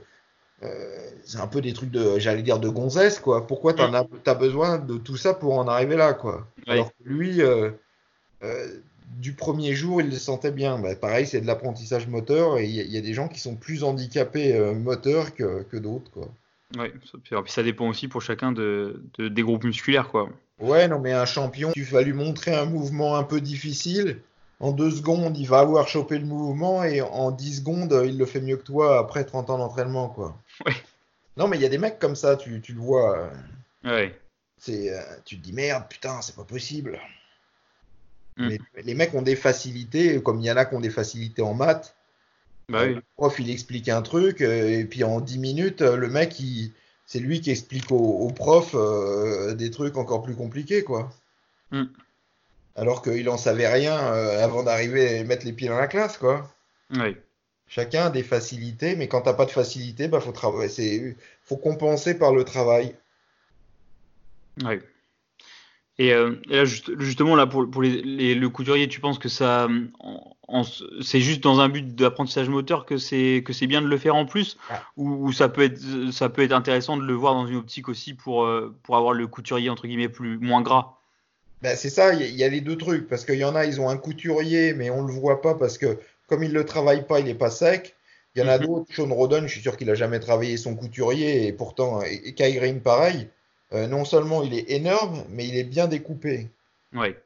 euh, 0.64 1.10
c'est 1.24 1.38
un 1.40 1.48
peu 1.48 1.62
des 1.62 1.74
trucs 1.74 1.92
de 1.92 2.18
j'allais 2.18 2.42
dire 2.42 2.60
de 2.60 2.70
gonzesse 2.70 3.20
quoi. 3.20 3.46
Pourquoi 3.46 3.74
t'en 3.74 3.94
as 3.94 4.08
t'as 4.24 4.34
besoin 4.34 4.80
de 4.80 4.98
tout 4.98 5.18
ça 5.18 5.34
pour 5.36 5.54
en 5.60 5.68
arriver 5.68 5.96
là 5.98 6.14
quoi? 6.14 6.48
Alors 6.74 6.90
que 6.90 7.04
lui 7.04 7.42
euh, 7.42 7.70
euh, 8.44 8.68
du 9.20 9.34
premier 9.34 9.74
jour, 9.74 10.02
il 10.02 10.10
le 10.10 10.16
sentait 10.18 10.52
bien. 10.52 10.80
Bah, 10.80 10.96
pareil, 10.96 11.26
c'est 11.28 11.42
de 11.42 11.48
l'apprentissage 11.48 12.08
moteur 12.08 12.58
et 12.60 12.66
il 12.66 12.72
y, 12.76 12.80
a- 12.80 12.84
il 12.84 12.92
y 12.92 12.98
a 12.98 13.02
des 13.02 13.14
gens 13.14 13.28
qui 13.28 13.40
sont 13.40 13.56
plus 13.56 13.84
handicapés 13.84 14.58
moteurs 14.76 15.34
que, 15.36 15.64
que 15.64 15.78
d'autres 15.78 16.12
quoi. 16.12 16.28
ça- 16.76 17.18
Puis 17.24 17.52
ça 17.52 17.64
dépend 17.64 17.88
aussi 17.88 18.08
pour 18.08 18.22
chacun 18.22 18.52
de, 18.52 19.02
de- 19.18 19.28
des 19.30 19.42
groupes 19.44 19.64
musculaires, 19.64 20.10
quoi. 20.10 20.30
Ouais, 20.60 20.88
non, 20.88 21.00
mais 21.00 21.14
un 21.14 21.26
champion, 21.26 21.72
tu 21.72 21.84
vas 21.84 22.02
lui 22.02 22.14
montrer 22.14 22.56
un 22.56 22.66
mouvement 22.66 23.16
un 23.16 23.24
peu 23.24 23.42
difficile. 23.42 24.20
En 24.60 24.72
deux 24.72 24.90
secondes, 24.92 25.38
il 25.38 25.48
va 25.48 25.60
avoir 25.60 25.88
chopé 25.88 26.18
le 26.18 26.26
mouvement 26.26 26.84
et 26.84 27.02
en 27.02 27.32
10 27.32 27.58
secondes, 27.58 28.02
il 28.06 28.18
le 28.18 28.26
fait 28.26 28.42
mieux 28.42 28.58
que 28.58 28.64
toi 28.64 28.98
après 29.00 29.24
30 29.24 29.50
ans 29.52 29.58
d'entraînement, 29.60 30.10
quoi. 30.10 30.36
Ouais. 30.66 30.74
Non, 31.38 31.48
mais 31.48 31.58
il 31.58 31.62
y 31.62 31.66
a 31.66 31.70
des 31.70 31.78
mecs 31.78 32.00
comme 32.00 32.16
ça, 32.16 32.36
tu, 32.36 32.60
tu 32.62 32.74
le 32.74 32.80
vois. 32.80 33.18
euh, 33.18 33.30
Ouais. 33.84 34.20
C'est, 34.58 34.92
euh, 34.92 35.02
tu 35.24 35.38
te 35.38 35.44
dis 35.44 35.54
merde, 35.54 35.84
putain, 35.88 36.20
c'est 36.24 36.36
pas 36.36 36.44
possible. 36.44 37.00
Mm. 38.38 38.48
Mais 38.50 38.84
les 38.84 38.94
mecs 38.96 39.14
ont 39.14 39.22
des 39.22 39.36
facilités, 39.36 40.22
comme 40.24 40.40
il 40.40 40.46
y 40.46 40.52
en 40.52 40.58
a 40.58 40.66
qui 40.66 40.74
ont 40.76 40.80
des 40.80 40.90
facilités 40.90 41.44
en 41.44 41.54
maths. 41.54 41.96
Bah 42.70 42.84
oui. 42.86 42.96
Le 42.96 43.04
prof, 43.16 43.40
il 43.40 43.50
explique 43.52 43.88
un 43.90 44.02
truc, 44.02 44.42
euh, 44.42 44.80
et 44.80 44.86
puis 44.86 45.04
en 45.04 45.22
10 45.22 45.38
minutes, 45.38 45.82
euh, 45.84 45.96
le 45.96 46.10
mec, 46.10 46.40
il, 46.40 46.74
c'est 47.06 47.20
lui 47.20 47.40
qui 47.40 47.52
explique 47.52 47.92
au, 47.92 47.96
au 47.96 48.32
prof 48.32 48.72
euh, 48.74 49.54
des 49.54 49.70
trucs 49.72 49.96
encore 49.98 50.24
plus 50.24 50.36
compliqués, 50.36 50.84
quoi. 50.84 51.10
Mm. 51.72 51.84
Alors 52.78 53.02
qu'il 53.02 53.28
en 53.28 53.38
savait 53.38 53.68
rien 53.68 53.98
euh, 53.98 54.44
avant 54.44 54.62
d'arriver 54.62 55.18
et 55.18 55.24
mettre 55.24 55.46
les 55.46 55.52
pieds 55.52 55.68
dans 55.68 55.78
la 55.78 55.88
classe, 55.88 56.18
quoi. 56.18 56.48
Chacun 57.68 58.06
a 58.06 58.10
des 58.10 58.24
facilités, 58.24 58.96
mais 58.96 59.08
quand 59.08 59.22
t'as 59.22 59.34
pas 59.34 59.46
de 59.46 59.52
facilité, 59.52 60.08
bah 60.08 60.22
faut 60.22 60.32
travailler, 60.32 61.18
faut 61.42 61.58
compenser 61.58 62.18
par 62.18 62.34
le 62.34 62.46
travail. 62.46 62.96
Ouais. 64.64 64.80
Et, 66.00 66.14
là, 66.14 66.64
justement, 66.64 67.36
là, 67.36 67.48
pour, 67.48 67.70
pour 67.70 67.82
les, 67.82 68.36
le 68.36 68.50
couturier, 68.50 68.88
tu 68.88 69.02
penses 69.02 69.18
que 69.18 69.28
ça, 69.28 69.68
c'est 71.02 71.20
juste 71.20 71.42
dans 71.42 71.60
un 71.60 71.68
but 71.68 71.96
d'apprentissage 71.96 72.48
moteur 72.48 72.86
que 72.86 72.98
c'est 72.98 73.44
que 73.44 73.52
c'est 73.52 73.68
bien 73.68 73.82
de 73.82 73.88
le 73.88 73.98
faire 73.98 74.16
en 74.16 74.26
plus, 74.26 74.58
ah. 74.70 74.84
ou, 74.96 75.34
ça 75.34 75.50
peut 75.50 75.64
être 75.64 76.12
ça 76.12 76.30
peut 76.30 76.44
être 76.44 76.54
intéressant 76.54 76.96
de 76.96 77.04
le 77.04 77.14
voir 77.14 77.34
dans 77.34 77.48
une 77.48 77.58
optique 77.58 77.90
aussi 77.90 78.14
pour 78.14 78.48
pour 78.84 78.96
avoir 78.96 79.14
le 79.14 79.28
couturier 79.28 79.70
entre 79.72 79.88
guillemets 79.88 80.08
plus 80.08 80.38
moins 80.38 80.62
gras? 80.62 80.97
Ben, 81.62 81.76
c'est 81.76 81.90
ça, 81.90 82.14
il 82.14 82.36
y, 82.36 82.44
a 82.44 82.50
les 82.50 82.62
deux 82.62 82.78
trucs, 82.78 83.08
parce 83.08 83.26
qu'il 83.26 83.40
y 83.40 83.44
en 83.44 83.56
a, 83.56 83.66
ils 83.66 83.82
ont 83.82 83.90
un 83.90 83.98
couturier, 83.98 84.74
mais 84.74 84.92
on 84.92 85.02
ne 85.02 85.08
le 85.08 85.14
voit 85.14 85.42
pas 85.42 85.56
parce 85.56 85.80
que 85.80 85.98
comme 86.28 86.44
il 86.44 86.50
ne 86.50 86.56
le 86.56 86.66
travaille 86.66 87.08
pas, 87.08 87.20
il 87.20 87.26
n'est 87.26 87.34
pas 87.34 87.50
sec. 87.50 87.96
Il 88.36 88.44
y 88.44 88.46
en 88.46 88.48
a 88.48 88.60
mhm. 88.60 88.66
d'autres, 88.66 88.94
Sean 88.94 89.12
Rodon, 89.12 89.42
je 89.44 89.48
suis 89.48 89.62
sûr 89.62 89.78
qu'il 89.78 89.88
n'a 89.88 89.96
jamais 89.96 90.20
travaillé 90.20 90.58
son 90.58 90.76
couturier, 90.76 91.48
et 91.48 91.54
pourtant, 91.54 92.02
et, 92.04 92.34
Green, 92.34 92.80
pareil. 92.82 93.30
Euh, 93.74 93.88
non 93.88 94.06
seulement 94.06 94.44
il 94.44 94.54
est 94.54 94.70
énorme, 94.72 95.24
mais 95.30 95.48
il 95.48 95.58
est 95.58 95.64
bien 95.64 95.88
découpé. 95.88 96.48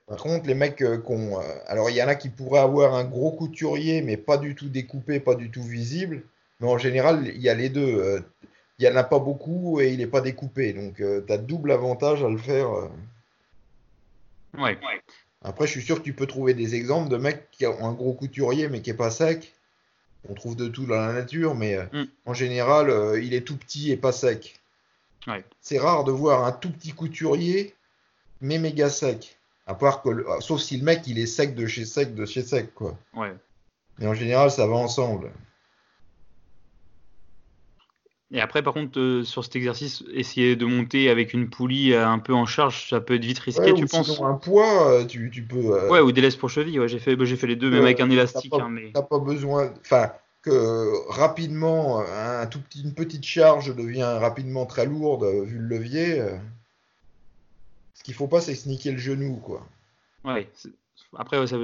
Par 0.08 0.18
contre, 0.18 0.48
les 0.48 0.56
mecs 0.56 0.82
euh, 0.82 0.98
qui 0.98 1.12
ont. 1.12 1.40
Euh, 1.40 1.44
alors, 1.68 1.90
il 1.90 1.96
y 1.96 2.04
en 2.04 2.08
a 2.08 2.16
qui 2.16 2.30
pourraient 2.30 2.62
avoir 2.62 2.96
un 2.96 3.04
gros 3.04 3.32
couturier, 3.32 4.02
mais 4.02 4.18
pas 4.18 4.38
du 4.38 4.56
tout 4.56 4.70
découpé, 4.70 5.20
pas 5.20 5.36
du 5.36 5.52
tout 5.52 5.62
visible. 5.62 6.24
Mais 6.60 6.68
en 6.68 6.78
général, 6.78 7.28
il 7.28 7.42
y 7.42 7.50
a 7.50 7.54
les 7.54 7.70
deux. 7.70 8.24
il 8.80 8.88
n'y 8.88 8.92
en 8.92 8.96
a 8.96 9.04
pas 9.04 9.20
beaucoup 9.20 9.80
et 9.82 9.90
il 9.90 10.00
n'est 10.00 10.08
pas 10.08 10.22
découpé. 10.22 10.74
Donc, 10.74 10.96
tu 10.96 11.34
as 11.34 11.38
double 11.38 11.72
avantage 11.72 12.24
à 12.24 12.30
le 12.30 12.38
faire. 12.38 12.90
Ouais. 14.58 14.78
Après, 15.44 15.66
je 15.66 15.72
suis 15.72 15.82
sûr 15.82 16.00
que 16.00 16.04
tu 16.04 16.14
peux 16.14 16.28
trouver 16.28 16.54
des 16.54 16.76
exemples 16.76 17.10
de 17.10 17.18
mecs 17.18 17.50
qui 17.52 17.66
ont 17.66 17.86
un 17.86 17.94
gros 17.94 18.14
couturier 18.14 18.68
mais 18.70 18.82
qui 18.82 18.90
est 18.90 18.96
pas 18.96 19.12
sec. 19.12 19.54
On 20.30 20.36
trouve 20.36 20.56
de 20.56 20.68
tout 20.68 20.86
dans 20.86 21.00
la 21.00 21.14
nature, 21.14 21.56
mais 21.56 21.76
euh, 21.76 21.86
mm. 21.92 22.06
en 22.26 22.34
général, 22.34 22.90
euh, 22.90 23.20
il 23.20 23.34
est 23.34 23.42
tout 23.42 23.58
petit 23.58 23.92
et 23.92 23.98
pas 23.98 24.12
sec. 24.12 24.60
C'est 25.60 25.78
rare 25.78 26.04
de 26.04 26.12
voir 26.12 26.46
un 26.46 26.52
tout 26.52 26.72
petit 26.72 26.92
couturier 26.92 27.76
mais 28.42 28.58
méga 28.58 28.90
sec. 28.90 29.38
À 29.68 29.76
part 29.76 30.02
que, 30.02 30.10
sauf 30.40 30.60
si 30.60 30.78
le 30.78 30.84
mec 30.84 31.06
il 31.06 31.20
est 31.20 31.28
sec 31.28 31.56
de 31.56 31.68
chez 31.68 31.86
sec 31.86 32.16
de 32.16 32.26
chez 32.26 32.42
sec 32.42 32.74
quoi. 32.74 32.98
Ouais. 33.14 33.34
Mais 34.00 34.08
en 34.08 34.14
général, 34.14 34.50
ça 34.50 34.66
va 34.66 34.74
ensemble. 34.74 35.32
Et 38.34 38.40
après, 38.40 38.64
par 38.64 38.74
contre, 38.74 38.98
euh, 38.98 39.24
sur 39.26 39.44
cet 39.44 39.58
exercice, 39.58 40.04
essayer 40.14 40.56
de 40.56 40.66
monter 40.66 41.10
avec 41.10 41.34
une 41.34 41.50
poulie 41.50 41.94
euh, 41.94 42.08
un 42.08 42.20
peu 42.20 42.34
en 42.34 42.46
charge, 42.46 42.90
ça 42.90 43.02
peut 43.02 43.16
être 43.16 43.26
vite 43.26 43.40
risqué, 43.40 43.74
tu 43.74 43.86
penses 43.88 44.22
un 44.22 44.36
poids, 44.36 44.90
euh, 44.90 45.06
tu, 45.06 45.30
tu 45.32 45.42
peux. 45.44 45.90
Ouais, 45.90 46.00
ou 46.00 46.14
des 46.14 46.22
laisses 46.22 46.38
pour 46.38 46.50
cheville. 46.50 46.80
Ouais, 46.80 46.88
j'ai 46.88 47.00
fait, 47.00 47.18
bah, 47.18 47.26
j'ai 47.26 47.36
fait 47.36 47.48
les 47.48 47.58
deux, 47.58 47.70
même 47.70 47.84
avec 47.84 48.00
un 48.00 48.10
élastique. 48.10 48.54
T'as 48.56 48.64
hein, 48.64 48.70
mais... 48.70 48.92
pas 48.94 49.20
besoin. 49.20 49.74
Enfin, 49.82 50.12
que 50.44 51.10
rapidement, 51.10 52.00
un 52.00 52.48
tout 52.48 52.62
petit, 52.62 52.84
une 52.84 52.94
petite 52.94 53.26
charge 53.26 53.76
devient 53.76 54.18
rapidement 54.20 54.66
très 54.66 54.86
lourde 54.86 55.26
vu 55.44 55.58
le 55.58 55.68
levier. 55.68 56.24
Ce 57.96 58.04
qu'il 58.04 58.14
faut 58.14 58.28
pas, 58.28 58.40
c'est 58.40 58.56
sniquer 58.56 58.94
le 58.94 58.98
genou, 58.98 59.36
quoi. 59.36 59.68
Ouais. 60.24 60.48
Après, 61.18 61.46
ça, 61.46 61.58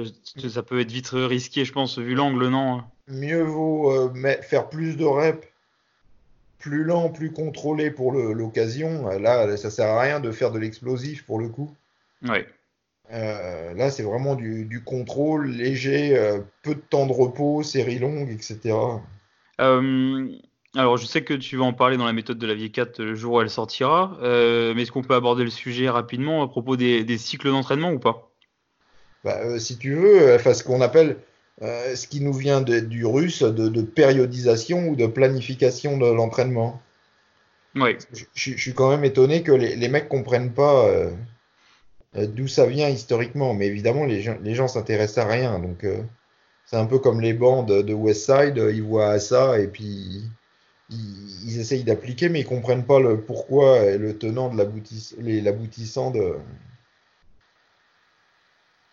ça, 0.48 0.62
peut 0.62 0.80
être 0.80 0.92
vite 0.92 1.08
risqué, 1.12 1.64
je 1.64 1.72
pense, 1.72 1.98
vu 1.98 2.14
l'angle, 2.14 2.48
non 2.48 2.82
Mieux 3.08 3.42
vaut 3.42 4.12
faire 4.42 4.68
plus 4.68 4.98
de 4.98 5.06
reps 5.06 5.48
plus 6.68 6.84
lent, 6.84 7.08
plus 7.08 7.32
contrôlé 7.32 7.90
pour 7.90 8.12
l'occasion. 8.12 9.08
Là, 9.18 9.56
ça 9.56 9.70
sert 9.70 9.86
à 9.86 10.00
rien 10.00 10.20
de 10.20 10.30
faire 10.30 10.52
de 10.52 10.58
l'explosif 10.58 11.24
pour 11.24 11.38
le 11.38 11.48
coup. 11.48 11.74
Ouais. 12.22 12.46
Euh, 13.10 13.72
là, 13.72 13.90
c'est 13.90 14.02
vraiment 14.02 14.34
du, 14.34 14.82
contrôle 14.84 15.48
léger, 15.48 16.16
euh, 16.16 16.40
peu 16.62 16.74
de 16.74 16.80
temps 16.80 17.06
de 17.06 17.12
repos, 17.12 17.62
série 17.62 17.98
longue, 17.98 18.30
etc. 18.30 18.76
Euh, 19.60 20.28
alors, 20.74 20.98
je 20.98 21.06
sais 21.06 21.24
que 21.24 21.32
tu 21.32 21.56
vas 21.56 21.64
en 21.64 21.72
parler 21.72 21.96
dans 21.96 22.04
la 22.04 22.12
méthode 22.12 22.38
de 22.38 22.46
la 22.46 22.54
vie 22.54 22.70
4 22.70 23.02
le 23.02 23.14
jour 23.14 23.34
où 23.34 23.40
elle 23.40 23.48
sortira, 23.48 24.18
mais 24.20 24.82
est-ce 24.82 24.92
qu'on 24.92 25.02
peut 25.02 25.14
aborder 25.14 25.44
le 25.44 25.50
sujet 25.50 25.88
rapidement 25.88 26.42
à 26.42 26.48
propos 26.48 26.76
des, 26.76 27.18
cycles 27.18 27.48
d'entraînement 27.48 27.92
ou 27.92 27.98
pas? 27.98 28.30
Bah, 29.24 29.58
Si 29.58 29.78
tu 29.78 29.94
veux, 29.94 30.34
enfin, 30.34 30.52
ce 30.52 30.62
qu'on 30.62 30.82
appelle 30.82 31.16
euh, 31.62 31.96
ce 31.96 32.06
qui 32.06 32.20
nous 32.20 32.32
vient 32.32 32.60
du 32.60 33.04
russe 33.04 33.42
de, 33.42 33.82
périodisation 33.82 34.88
ou 34.88 34.96
de 34.96 35.06
planification 35.06 35.98
de 35.98 36.06
l'entraînement. 36.06 36.80
Oui. 37.74 37.96
Je, 38.34 38.56
suis 38.56 38.74
quand 38.74 38.90
même 38.90 39.04
étonné 39.04 39.42
que 39.42 39.50
les, 39.50 39.74
les 39.74 39.88
mecs 39.88 40.08
comprennent 40.08 40.52
pas 40.52 40.86
euh, 40.86 41.10
euh, 42.16 42.26
d'où 42.26 42.46
ça 42.46 42.66
vient 42.66 42.88
historiquement, 42.88 43.54
mais 43.54 43.66
évidemment 43.66 44.04
les 44.04 44.22
gens, 44.22 44.36
les 44.40 44.54
gens 44.54 44.68
s'intéressent 44.68 45.26
à 45.26 45.28
rien, 45.28 45.58
donc 45.58 45.84
c'est 46.64 46.76
un 46.76 46.86
peu 46.86 47.00
comme 47.00 47.20
les 47.20 47.34
bandes 47.34 47.82
de 47.82 47.94
Westside, 47.94 48.62
ils 48.72 48.82
voient 48.82 49.18
ça 49.18 49.58
et 49.58 49.66
puis 49.66 50.22
ils, 50.90 51.44
ils 51.44 51.60
essayent 51.60 51.84
d'appliquer, 51.84 52.28
mais 52.28 52.40
ils 52.40 52.46
comprennent 52.46 52.86
pas 52.86 53.00
le 53.00 53.20
pourquoi 53.20 53.78
et 53.84 53.98
le 53.98 54.16
tenant 54.16 54.48
de 54.48 54.56
l'aboutissant 55.42 56.12
de 56.12 56.36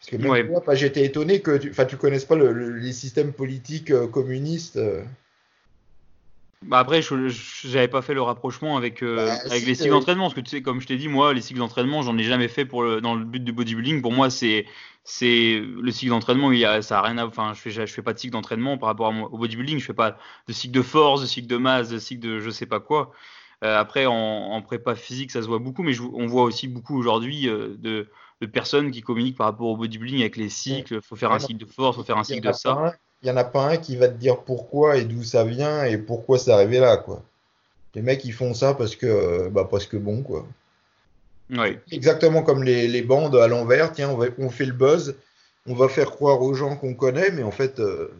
parce 0.05 0.23
que 0.23 0.27
même 0.27 0.47
moi, 0.49 0.75
j'étais 0.75 1.03
étonné 1.03 1.41
que 1.41 1.57
tu, 1.57 1.69
ne 1.69 1.95
connaisses 1.97 2.25
pas 2.25 2.35
les 2.35 2.91
systèmes 2.91 3.33
politiques 3.33 3.91
euh, 3.91 4.07
communistes. 4.07 4.77
Euh. 4.77 5.03
Bah 6.61 6.79
après, 6.79 7.01
je 7.01 7.67
n'avais 7.67 7.87
pas 7.87 8.01
fait 8.01 8.13
le 8.13 8.21
rapprochement 8.21 8.77
avec, 8.77 9.01
euh, 9.01 9.27
bah, 9.27 9.37
avec 9.49 9.65
les 9.65 9.75
cycles 9.75 9.89
d'entraînement, 9.89 10.25
parce 10.25 10.35
que 10.35 10.41
tu 10.41 10.49
sais, 10.49 10.61
comme 10.61 10.79
je 10.79 10.87
t'ai 10.87 10.97
dit, 10.97 11.07
moi, 11.07 11.33
les 11.33 11.41
cycles 11.41 11.59
d'entraînement, 11.59 12.01
j'en 12.01 12.17
ai 12.17 12.23
jamais 12.23 12.47
fait 12.47 12.65
pour 12.65 12.83
le, 12.83 13.01
dans 13.01 13.15
le 13.15 13.25
but 13.25 13.43
du 13.43 13.51
bodybuilding. 13.51 14.01
Pour 14.01 14.11
moi, 14.11 14.29
c'est 14.29 14.65
c'est 15.03 15.59
le 15.59 15.91
cycle 15.91 16.09
d'entraînement, 16.09 16.51
il 16.51 16.57
y 16.59 16.65
a, 16.65 16.81
ça 16.81 16.99
a 16.99 17.01
rien 17.03 17.17
à, 17.19 17.25
enfin, 17.25 17.53
je 17.53 17.61
fais, 17.61 17.69
je 17.69 17.85
fais 17.85 18.01
pas 18.01 18.13
de 18.13 18.19
cycle 18.19 18.33
d'entraînement 18.33 18.77
par 18.77 18.87
rapport 18.87 19.13
au 19.31 19.37
bodybuilding. 19.37 19.79
Je 19.79 19.85
fais 19.85 19.93
pas 19.93 20.17
de 20.47 20.53
cycle 20.53 20.73
de 20.73 20.81
force, 20.81 21.21
de 21.21 21.27
cycle 21.27 21.47
de 21.47 21.57
masse, 21.57 21.89
de 21.89 21.99
cycle 21.99 22.21
de 22.21 22.39
je 22.39 22.49
sais 22.49 22.65
pas 22.65 22.79
quoi. 22.79 23.11
après, 23.61 24.05
en, 24.07 24.61
prépa 24.61 24.95
physique, 24.95 25.31
ça 25.31 25.41
se 25.41 25.47
voit 25.47 25.59
beaucoup, 25.59 25.83
mais 25.83 25.99
on 25.99 26.25
voit 26.25 26.43
aussi 26.43 26.67
beaucoup 26.67 26.97
aujourd'hui 26.97 27.45
de 27.45 28.07
de 28.41 28.47
personnes 28.47 28.91
qui 28.91 29.01
communiquent 29.01 29.37
par 29.37 29.47
rapport 29.47 29.67
au 29.67 29.77
bodybuilding 29.77 30.21
avec 30.21 30.37
les 30.37 30.49
cycles. 30.49 30.95
Il 30.95 31.01
faut 31.01 31.15
faire 31.15 31.31
un 31.31 31.39
cycle 31.39 31.65
de 31.65 31.71
force, 31.71 31.95
il 31.95 31.99
faut 31.99 32.05
faire 32.05 32.17
un 32.17 32.23
cycle 32.23 32.45
de 32.45 32.51
ça. 32.51 32.93
Il 33.21 33.25
n'y 33.25 33.31
en 33.31 33.37
a 33.37 33.43
pas 33.43 33.69
un 33.69 33.77
qui 33.77 33.95
va 33.95 34.07
te 34.07 34.17
dire 34.17 34.43
pourquoi 34.43 34.97
et 34.97 35.05
d'où 35.05 35.23
ça 35.23 35.43
vient 35.43 35.83
et 35.83 35.97
pourquoi 35.97 36.37
c'est 36.37 36.51
arrivé 36.51 36.79
là, 36.79 36.97
quoi. 36.97 37.23
Les 37.95 38.01
mecs, 38.01 38.25
ils 38.25 38.33
font 38.33 38.53
ça 38.53 38.73
parce 38.73 38.95
que, 38.95 39.05
euh, 39.05 39.49
bah, 39.49 39.67
parce 39.69 39.85
que 39.85 39.95
bon, 39.95 40.21
quoi. 40.21 40.45
Oui. 41.49 41.77
Exactement 41.91 42.43
comme 42.43 42.63
les, 42.63 43.01
bandes 43.01 43.35
à 43.35 43.47
l'envers. 43.47 43.93
Tiens, 43.93 44.09
on, 44.09 44.49
fait 44.49 44.65
le 44.65 44.73
buzz, 44.73 45.15
on 45.65 45.75
va 45.75 45.87
faire 45.87 46.11
croire 46.11 46.41
aux 46.41 46.53
gens 46.53 46.75
qu'on 46.75 46.93
connaît, 46.93 47.31
mais 47.31 47.43
en 47.43 47.51
fait, 47.51 47.79
euh, 47.79 48.13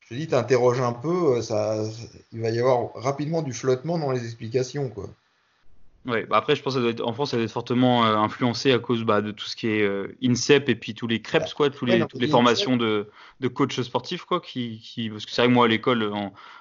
je 0.00 0.08
te 0.08 0.14
dis, 0.14 0.26
t'interroges 0.26 0.80
un 0.80 0.92
peu, 0.92 1.36
euh, 1.36 1.42
ça, 1.42 1.76
il 2.32 2.40
va 2.40 2.50
y 2.50 2.58
avoir 2.58 2.92
rapidement 2.94 3.42
du 3.42 3.52
flottement 3.52 3.98
dans 3.98 4.10
les 4.10 4.24
explications, 4.24 4.88
quoi. 4.88 5.08
Ouais, 6.06 6.24
bah 6.24 6.38
après, 6.38 6.56
je 6.56 6.62
pense 6.62 6.74
que 6.74 7.02
en 7.02 7.12
France, 7.12 7.32
ça 7.32 7.36
doit 7.36 7.44
être 7.44 7.52
fortement 7.52 8.06
euh, 8.06 8.16
influencé 8.16 8.72
à 8.72 8.78
cause 8.78 9.04
bah, 9.04 9.20
de 9.20 9.32
tout 9.32 9.44
ce 9.44 9.54
qui 9.54 9.68
est 9.68 9.82
euh, 9.82 10.16
INSEP 10.22 10.70
et 10.70 10.74
puis 10.74 10.94
tous 10.94 11.06
les 11.06 11.20
crêpes, 11.20 11.52
quoi, 11.54 11.68
tous 11.68 11.84
les, 11.84 12.00
toutes 12.06 12.20
les 12.20 12.28
formations 12.28 12.78
de, 12.78 13.10
de 13.40 13.48
coach 13.48 13.78
sportif, 13.80 14.24
quoi, 14.24 14.40
qui, 14.40 14.80
qui 14.80 15.10
parce 15.10 15.26
que 15.26 15.32
c'est 15.32 15.42
vrai 15.42 15.48
que 15.48 15.54
moi, 15.54 15.66
à 15.66 15.68
l'école 15.68 16.10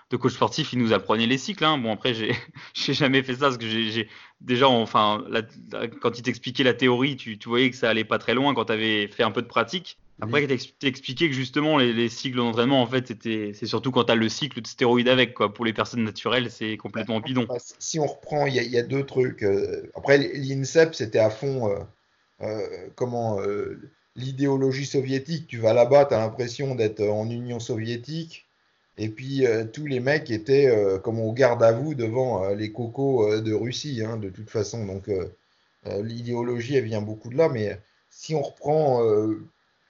de 0.10 0.18
coach 0.18 0.34
sportif, 0.34 0.74
ils 0.74 0.80
nous 0.80 0.94
apprenaient 0.94 1.28
les 1.28 1.38
cycles. 1.38 1.64
Hein. 1.64 1.78
Bon, 1.78 1.94
après, 1.94 2.14
j'ai 2.74 2.94
jamais 2.94 3.24
fait 3.24 3.34
ça 3.34 3.42
parce 3.42 3.58
que 3.58 3.68
j'ai 3.68 4.08
déjà, 4.42 4.68
enfin, 4.68 5.24
quand 6.02 6.18
ils 6.18 6.24
t'expliquaient 6.24 6.64
la 6.64 6.74
théorie, 6.74 7.16
tu, 7.16 7.38
tu 7.38 7.50
voyais 7.50 7.70
que 7.70 7.76
ça 7.76 7.90
allait 7.90 8.04
pas 8.04 8.18
très 8.18 8.34
loin 8.34 8.54
quand 8.54 8.66
tu 8.66 8.74
avais 8.74 9.08
fait 9.08 9.24
un 9.24 9.32
peu 9.32 9.42
de 9.42 9.48
pratique. 9.48 9.98
Après, 10.22 10.46
tu 10.48 10.88
expliqué 10.88 11.30
que 11.30 11.36
justement, 11.36 11.78
les, 11.78 12.10
cycles 12.10 12.38
d'entraînement, 12.38 12.82
en 12.82 12.88
fait, 12.88 13.14
c'est 13.24 13.66
surtout 13.66 13.92
quand 13.92 14.06
tu 14.06 14.12
as 14.12 14.16
le 14.16 14.28
cycle 14.28 14.62
de 14.62 14.68
stéroïdes 14.68 15.08
avec. 15.08 15.34
Quoi. 15.34 15.54
Pour 15.54 15.66
les 15.66 15.74
personnes 15.74 16.04
naturelles, 16.04 16.52
c'est 16.52 16.76
complètement 16.78 17.22
bidon. 17.22 17.46
Bah, 17.48 17.56
si 17.80 18.00
on 18.00 18.06
reprend, 18.06 18.46
il 18.46 18.56
y, 18.56 18.78
a 18.78 18.84
deux 18.84 19.06
trucs. 19.06 19.44
Euh, 19.44 19.90
après, 19.96 20.18
l'INSEP, 20.18 20.94
c'était 20.94 21.20
à 21.20 21.30
fond 21.30 21.70
euh, 21.70 21.80
euh, 22.42 22.90
comment 22.96 23.40
l'idéologie 24.16 24.86
soviétique. 24.86 25.48
Tu 25.48 25.58
vas 25.58 25.74
là-bas, 25.74 26.06
tu 26.06 26.14
as 26.14 26.20
l'impression 26.20 26.76
d'être 26.76 27.02
en 27.02 27.30
Union 27.30 27.60
soviétique. 27.60 28.49
Et 29.00 29.10
puis, 29.10 29.46
tous 29.74 29.88
les 29.88 30.00
mecs 30.00 30.30
étaient 30.30 30.70
comme 31.04 31.20
au 31.20 31.32
garde 31.32 31.64
à 31.64 31.72
vous 31.72 31.96
devant 31.96 32.50
les 32.50 32.72
cocos 32.72 33.40
de 33.40 33.54
Russie, 33.54 34.04
hein, 34.06 34.18
de 34.18 34.30
toute 34.30 34.50
façon. 34.50 34.86
Donc, 34.86 35.10
l'idéologie, 35.86 36.76
elle 36.76 36.84
vient 36.84 37.02
beaucoup 37.02 37.30
de 37.30 37.38
là. 37.38 37.50
Mais 37.50 37.80
si 38.10 38.36
on 38.36 38.42
reprend 38.42 39.02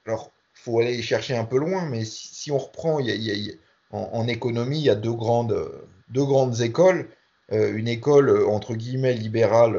alors, 0.06 0.32
il 0.56 0.60
faut 0.62 0.80
aller 0.80 1.02
chercher 1.02 1.36
un 1.36 1.45
peu 1.45 1.58
loin, 1.58 1.86
mais 1.86 2.04
si, 2.06 2.52
on 2.52 2.58
reprend, 2.58 3.00
en, 3.91 4.28
économie, 4.28 4.80
il 4.80 4.86
y 4.86 4.89
a 4.89 4.95
deux 4.95 5.13
grandes, 5.13 5.72
deux 6.10 6.26
grandes 6.26 6.62
écoles. 6.62 7.08
Euh, 7.52 7.76
une 7.76 7.88
école, 7.88 8.30
euh, 8.30 8.48
entre 8.48 8.76
guillemets, 8.76 9.13
libérale, 9.13 9.76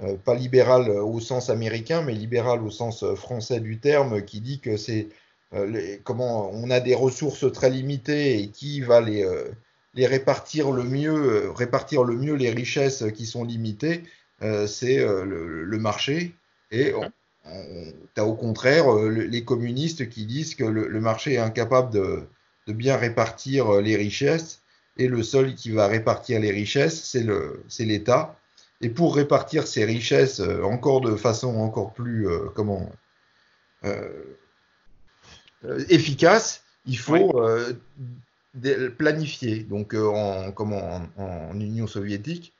euh, 0.00 0.16
pas 0.24 0.34
libérale 0.34 0.90
au 0.90 1.20
sens 1.20 1.50
américain, 1.50 2.02
mais 2.02 2.14
libérale 2.14 2.62
au 2.62 2.70
sens 2.70 3.04
français 3.14 3.60
du 3.60 3.78
terme, 3.78 4.22
qui 4.22 4.40
dit 4.40 4.60
que 4.60 4.76
c'est 4.76 5.08
comment 6.04 6.50
on 6.52 6.70
a 6.70 6.80
des 6.80 6.94
ressources 6.94 7.50
très 7.52 7.70
limitées 7.70 8.40
et 8.40 8.48
qui 8.48 8.80
va 8.80 9.00
les, 9.00 9.26
les 9.94 10.06
répartir 10.06 10.70
le 10.70 10.84
mieux, 10.84 11.50
répartir 11.50 12.04
le 12.04 12.16
mieux 12.16 12.34
les 12.34 12.50
richesses 12.50 13.04
qui 13.14 13.26
sont 13.26 13.44
limitées, 13.44 14.02
c'est 14.66 14.98
le, 14.98 15.64
le, 15.64 15.78
marché. 15.78 16.34
Et 16.70 16.94
tu 18.14 18.20
as 18.20 18.24
au 18.24 18.34
contraire 18.34 18.92
euh, 18.92 19.08
les 19.08 19.44
communistes 19.44 20.08
qui 20.08 20.26
disent 20.26 20.54
que 20.54 20.64
le, 20.64 21.00
marché 21.00 21.34
est 21.34 21.38
incapable 21.38 21.90
de, 21.92 22.26
bien 22.68 22.96
répartir 22.96 23.74
euh, 23.74 23.80
les 23.80 23.96
richesses 23.96 24.62
et 24.96 25.08
le 25.08 25.22
seul 25.22 25.54
qui 25.54 25.70
va 25.70 25.86
répartir 25.86 26.40
les 26.40 26.50
richesses, 26.50 27.02
c'est 27.68 27.84
l'État. 27.84 28.36
et 28.80 28.90
pour 28.90 29.16
répartir 29.16 29.66
ces 29.66 29.84
richesses 29.84 30.40
euh, 30.40 30.62
encore 30.62 31.00
de 31.00 31.16
façon 31.16 31.56
encore 31.56 31.92
plus 31.92 32.28
euh, 32.28 32.48
comment 32.54 32.90
efficace, 35.88 36.64
il 36.86 36.98
faut 36.98 37.40
planifier. 38.98 39.60
Donc 39.60 39.94
en, 39.94 40.52
comment, 40.52 41.02
en, 41.16 41.60
Union 41.60 41.86
soviétique, 41.86 42.54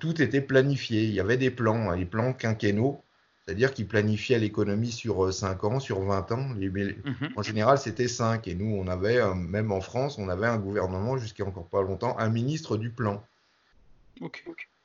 tout 0.00 0.20
était 0.22 0.40
planifié. 0.40 1.04
Il 1.04 1.12
y 1.12 1.20
avait 1.20 1.36
des 1.36 1.50
plans, 1.50 1.92
les 1.92 2.06
plans 2.06 2.32
quinquennaux, 2.32 3.02
c'est-à-dire 3.46 3.72
qu'ils 3.72 3.86
planifiaient 3.86 4.40
l'économie 4.40 4.90
sur 4.90 5.32
5 5.32 5.64
ans, 5.64 5.80
sur 5.80 6.00
20 6.00 6.32
ans. 6.32 6.48
Mhm. 6.48 6.98
En 7.36 7.42
général, 7.42 7.78
c'était 7.78 8.08
5. 8.08 8.48
Et 8.48 8.56
nous, 8.56 8.74
on 8.76 8.88
avait, 8.88 9.22
même 9.34 9.70
en 9.70 9.80
France, 9.80 10.18
on 10.18 10.28
avait 10.28 10.48
un 10.48 10.58
gouvernement 10.58 11.16
jusqu'à 11.16 11.44
encore 11.44 11.68
pas 11.68 11.80
longtemps, 11.80 12.18
un 12.18 12.28
ministre 12.28 12.76
du 12.76 12.90
plan. 12.90 13.22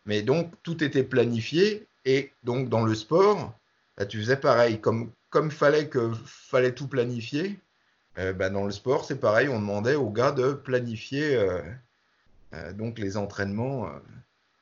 Mais 0.06 0.22
donc, 0.22 0.54
tout 0.62 0.84
était 0.84 1.04
planifié. 1.04 1.88
Et 2.06 2.32
donc, 2.44 2.70
dans 2.70 2.84
le 2.84 2.94
sport, 2.94 3.56
bah, 3.98 4.06
tu 4.06 4.20
faisais 4.20 4.38
pareil. 4.38 4.80
Comme, 4.80 5.12
comme 5.32 5.50
fallait, 5.50 5.90
fallait 6.26 6.76
tout 6.76 6.88
planifier, 6.88 7.60
euh, 8.20 8.34
bah, 8.34 8.50
dans 8.50 8.66
le 8.66 8.72
sport, 8.72 9.06
c'est 9.06 9.20
pareil. 9.20 9.48
On 9.50 9.60
demandait 9.60 9.96
aux 9.96 10.12
gars 10.12 10.34
de 10.34 10.54
planifier 10.54 11.36
euh, 11.36 11.62
euh, 12.54 12.74
donc 12.74 13.00
les 13.00 13.18
entraînements. 13.18 13.90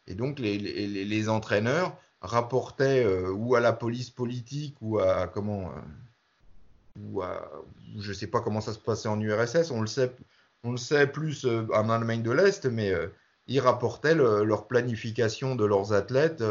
et 0.08 0.13
donc, 0.13 0.39
les, 0.39 0.58
les, 0.58 1.05
les 1.05 1.29
entraîneurs 1.29 1.97
rapportaient 2.21 3.05
ou 3.29 3.55
à 3.55 3.60
la 3.60 3.73
police 3.73 4.10
politique 4.10 4.75
ou 4.82 4.99
à 4.99 5.27
comment 5.27 5.73
ou 6.99 7.21
à, 7.21 7.49
je 7.97 8.12
sais 8.12 8.27
pas 8.27 8.41
comment 8.41 8.62
ça 8.62 8.73
se 8.73 8.79
passait 8.79 9.08
en 9.08 9.19
URSS, 9.19 9.71
on 9.71 9.79
le 9.79 9.88
sait, 9.88 10.12
on 10.63 10.71
le 10.71 10.77
sait 10.77 11.08
plus 11.08 11.45
en 11.45 11.89
Allemagne 11.89 12.21
de 12.21 12.32
l'Est, 12.32 12.65
mais 12.65 12.91
ils 13.47 13.62
rapportaient 13.62 14.15
leur 14.15 14.67
planification 14.67 15.55
de 15.55 15.63
leurs 15.63 15.93
athlètes 15.93 16.43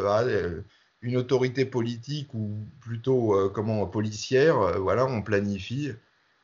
une 1.02 1.16
autorité 1.16 1.64
politique 1.64 2.32
ou 2.34 2.66
plutôt 2.80 3.34
euh, 3.34 3.48
comment 3.48 3.87
policière. 3.87 4.58
Euh, 4.58 4.78
voilà, 4.78 5.06
on 5.06 5.22
planifie. 5.22 5.92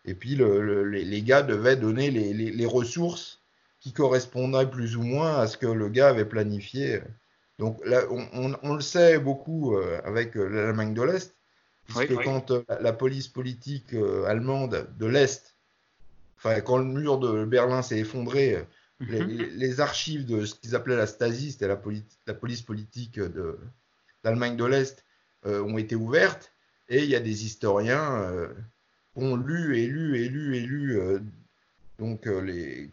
Et 0.05 0.15
puis 0.15 0.37
les, 0.37 1.23
gars 1.23 1.43
devaient 1.43 1.77
donner 1.77 2.11
les, 2.11 2.67
ressources 2.67 3.41
qui 3.81 3.93
correspondaient 3.93 4.69
plus 4.69 4.97
ou 4.97 5.03
moins 5.03 5.39
à 5.39 5.47
ce 5.47 5.57
que 5.57 5.67
le 5.67 5.89
gars 5.89 6.09
avait 6.09 6.27
planifié. 6.27 7.01
Donc 7.59 7.81
là, 7.87 8.03
on, 8.11 8.75
le 8.75 8.83
sait 8.83 9.19
beaucoup 9.19 9.79
avec 10.05 10.35
l'Allemagne 10.35 10.93
de 10.93 11.01
l'Est, 11.01 11.35
puisque 11.87 12.23
quand 12.23 12.53
la 12.81 12.93
police 12.93 13.29
politique 13.29 13.95
allemande 14.27 14.89
de 14.99 15.07
l'Est, 15.07 15.57
enfin 16.37 16.61
quand 16.61 16.77
le 16.77 16.85
mur 16.85 17.19
de 17.19 17.47
Berlin 17.47 17.81
s'est 17.81 18.01
effondré, 18.01 18.67
Mhm. 19.01 19.49
les, 19.57 19.81
archives 19.81 20.25
de 20.25 20.45
ce 20.45 20.55
qu'ils 20.55 20.77
appelaient 20.77 20.97
la 20.97 21.07
Stasi, 21.07 21.53
c'était 21.53 21.69
la, 21.69 21.77
police 21.77 22.63
politique 22.63 23.19
d'Allemagne 24.25 24.57
de, 24.57 24.65
l'Est, 24.65 25.05
euh, 25.47 25.63
ont 25.63 25.79
été 25.79 25.95
ouvertes. 25.95 26.53
Et 26.89 27.05
il 27.05 27.11
y 27.11 27.17
a 27.17 27.21
des 27.21 27.45
historiens 27.45 28.23
euh, 28.23 28.49
qui 29.13 29.23
ont 29.23 29.37
lu 29.37 29.79
et 29.79 29.87
lu 29.87 30.19
et 30.19 30.29
lu 30.29 30.57
et 30.57 30.61
lu 30.61 30.99
euh, 30.99 31.21
donc 31.99 32.27
les 32.27 32.91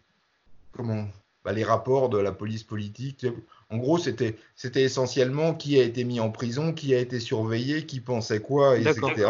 comment 0.72 1.08
bah, 1.44 1.52
les 1.52 1.64
rapports 1.64 2.08
de 2.08 2.18
la 2.18 2.32
police 2.32 2.62
politique. 2.62 3.26
En 3.68 3.78
gros, 3.78 3.98
c'était 3.98 4.36
c'était 4.54 4.82
essentiellement 4.82 5.54
qui 5.54 5.78
a 5.78 5.82
été 5.82 6.04
mis 6.04 6.20
en 6.20 6.30
prison, 6.30 6.72
qui 6.72 6.94
a 6.94 6.98
été 6.98 7.18
surveillé, 7.18 7.84
qui 7.84 8.00
pensait 8.00 8.40
quoi, 8.40 8.78
etc. 8.78 9.28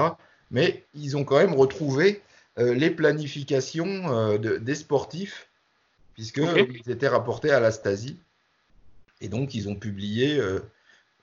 Mais 0.50 0.84
ils 0.94 1.16
ont 1.16 1.24
quand 1.24 1.38
même 1.38 1.54
retrouvé 1.54 2.20
les 2.58 2.90
planifications 2.90 4.36
des 4.38 4.74
sportifs 4.74 5.48
puisqu'ils 6.14 6.90
étaient 6.90 7.08
rapportés 7.08 7.50
à 7.50 7.60
la 7.60 7.70
Stasi. 7.70 8.16
Et 9.20 9.28
donc, 9.28 9.54
ils 9.54 9.68
ont 9.68 9.74
publié 9.74 10.38
euh, 10.38 10.60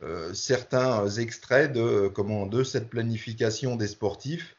euh, 0.02 0.34
certains 0.34 1.08
extraits 1.10 1.74
de, 1.74 2.08
comment, 2.08 2.46
de 2.46 2.64
cette 2.64 2.90
planification 2.90 3.76
des 3.76 3.88
sportifs. 3.88 4.56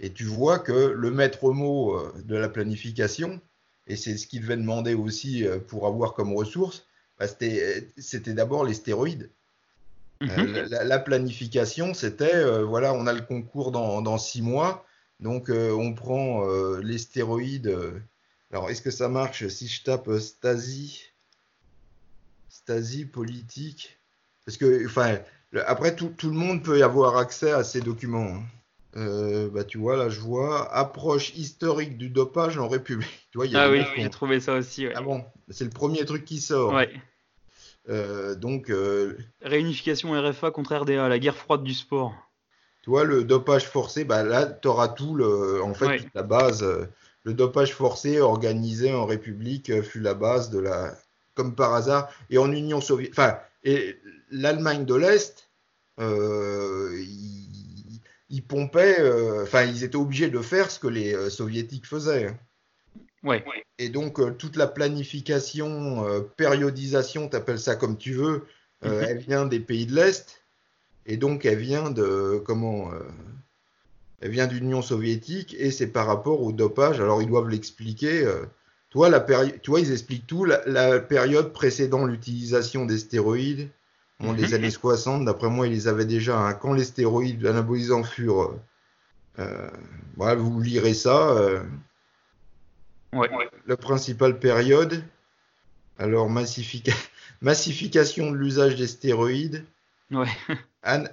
Et 0.00 0.12
tu 0.12 0.24
vois 0.24 0.58
que 0.58 0.72
le 0.72 1.10
maître 1.10 1.50
mot 1.52 1.96
euh, 1.96 2.12
de 2.24 2.36
la 2.36 2.48
planification, 2.48 3.40
et 3.86 3.96
c'est 3.96 4.16
ce 4.16 4.26
qu'ils 4.26 4.42
devaient 4.42 4.56
demander 4.56 4.94
aussi 4.94 5.44
pour 5.68 5.86
avoir 5.86 6.14
comme 6.14 6.32
ressource, 6.32 6.86
bah, 7.18 7.26
c'était 7.28 8.32
d'abord 8.34 8.64
les 8.64 8.74
stéroïdes. 8.74 9.30
Mhm. 10.20 10.68
la, 10.70 10.98
planification, 10.98 11.92
c'était, 11.92 12.62
voilà, 12.62 12.94
on 12.94 13.06
a 13.06 13.12
le 13.12 13.20
concours 13.20 13.72
dans, 13.72 14.00
dans 14.00 14.16
six 14.16 14.40
mois, 14.40 14.86
donc 15.20 15.50
on 15.50 15.92
prend 15.92 16.46
les 16.78 16.96
stéroïdes 16.96 17.76
alors, 18.54 18.70
est-ce 18.70 18.82
que 18.82 18.92
ça 18.92 19.08
marche 19.08 19.48
si 19.48 19.66
je 19.66 19.82
tape 19.82 20.06
euh, 20.06 20.20
Stasi 20.20 21.02
Stasi 22.48 23.04
politique? 23.04 23.98
Parce 24.46 24.56
que, 24.56 24.86
enfin, 24.86 25.18
après, 25.66 25.94
tout, 25.96 26.12
le 26.22 26.30
monde 26.30 26.62
peut 26.62 26.78
y 26.78 26.82
avoir 26.82 27.16
accès 27.16 27.52
à 27.52 27.64
ces 27.64 27.80
documents. 27.80 28.36
Hein. 28.36 28.42
Euh, 28.96 29.48
bah, 29.50 29.64
tu 29.64 29.78
vois, 29.78 29.96
là, 29.96 30.08
je 30.08 30.20
vois 30.20 30.72
approche 30.72 31.34
historique 31.34 31.98
du 31.98 32.10
dopage 32.10 32.58
en 32.58 32.68
République. 32.68 33.28
Tu 33.32 33.38
vois, 33.38 33.46
ah 33.54 33.70
oui, 33.70 33.82
j'ai 33.96 34.10
trouvé 34.10 34.40
ça 34.40 34.54
aussi. 34.54 34.86
Ah 34.94 35.02
bon, 35.02 35.24
c'est 35.48 35.64
le 35.64 35.70
premier 35.70 36.04
truc 36.04 36.24
qui 36.24 36.40
sort. 36.40 36.72
Ouais. 36.72 36.90
Euh, 37.88 38.34
donc. 38.36 38.72
Réunification 39.42 40.12
RFA 40.12 40.50
contre 40.52 40.76
RDA, 40.76 41.08
la 41.08 41.18
guerre 41.18 41.36
froide 41.36 41.64
du 41.64 41.74
sport. 41.74 42.14
Tu 42.82 42.90
vois, 42.90 43.04
le 43.04 43.24
dopage 43.24 43.66
forcé, 43.66 44.04
bah, 44.04 44.22
là, 44.22 44.46
tu 44.46 44.68
auras 44.68 44.88
tout, 44.88 45.14
le, 45.14 45.62
en 45.62 45.74
fait, 45.74 46.06
la 46.14 46.22
base 46.22 46.64
le 47.24 47.34
dopage 47.34 47.72
forcé 47.72 48.20
organisé 48.20 48.94
en 48.94 49.06
République 49.06 49.70
euh, 49.70 49.82
fut 49.82 50.00
la 50.00 50.14
base 50.14 50.50
de 50.50 50.60
la, 50.60 50.94
comme 51.34 51.54
par 51.54 51.74
hasard, 51.74 52.08
et 52.30 52.38
en 52.38 52.52
Union 52.52 52.80
soviétique, 52.80 53.18
enfin, 53.18 53.38
et 53.64 53.96
l'Allemagne 54.34 54.84
de 54.84 54.94
l'Est, 54.94 55.48
euh, 56.00 57.02
ils, 58.28 58.42
pompaient, 58.42 59.00
euh, 59.00 59.44
enfin, 59.44 59.64
ils 59.64 59.84
étaient 59.84 59.96
obligés 59.96 60.28
de 60.28 60.40
faire 60.40 60.70
ce 60.70 60.78
que 60.78 60.88
les 60.88 61.30
soviétiques 61.30 61.86
faisaient. 61.86 62.26
Hein. 62.26 62.38
Ouais. 63.22 63.42
Et 63.78 63.88
donc, 63.88 64.20
toute 64.36 64.56
la 64.56 64.66
planification, 64.66 66.04
périodisation, 66.36 67.28
t'appelles 67.28 67.58
ça 67.58 67.74
comme 67.74 67.96
tu 67.96 68.12
veux, 68.12 68.44
mhm. 68.82 68.92
elle 69.08 69.18
vient 69.18 69.46
des 69.46 69.60
pays 69.60 69.86
de 69.86 69.94
l'Est, 69.94 70.42
et 71.06 71.16
donc 71.16 71.44
elle 71.46 71.58
vient 71.58 71.90
de, 71.90 72.42
comment, 72.44 72.92
elle 74.24 74.30
vient 74.30 74.46
d'Union 74.46 74.80
soviétique 74.80 75.54
et 75.58 75.70
c'est 75.70 75.86
par 75.86 76.06
rapport 76.06 76.40
au 76.40 76.50
dopage. 76.50 76.98
Alors 76.98 77.20
ils 77.20 77.28
doivent 77.28 77.50
l'expliquer. 77.50 78.24
Euh, 78.24 78.46
toi, 78.88 79.10
la 79.10 79.20
toi, 79.20 79.80
ils 79.80 79.92
expliquent 79.92 80.26
tout. 80.26 80.46
La, 80.46 80.98
période 80.98 81.52
précédant 81.52 82.06
l'utilisation 82.06 82.86
des 82.86 82.96
stéroïdes, 82.96 83.68
bon, 84.20 84.32
les 84.32 84.48
mhm. 84.48 84.54
années 84.54 84.70
60, 84.70 85.24
d'après 85.24 85.50
moi, 85.50 85.66
ils 85.66 85.72
les 85.72 85.88
avaient 85.88 86.04
déjà. 86.04 86.38
Hein. 86.38 86.54
quand 86.54 86.72
les 86.72 86.84
stéroïdes 86.84 87.44
anabolisants 87.46 88.04
furent. 88.04 88.58
Euh, 89.38 89.70
voilà, 90.16 90.36
vous 90.36 90.60
lirez 90.60 90.94
ça. 90.94 91.30
Euh, 91.30 91.62
ouais. 93.12 93.28
La 93.66 93.76
principale 93.76 94.38
période. 94.38 95.02
Alors, 95.98 96.30
massification 97.40 98.30
de 98.30 98.36
l'usage 98.36 98.76
des 98.76 98.86
stéroïdes. 98.86 99.64
Ouais. 100.10 100.28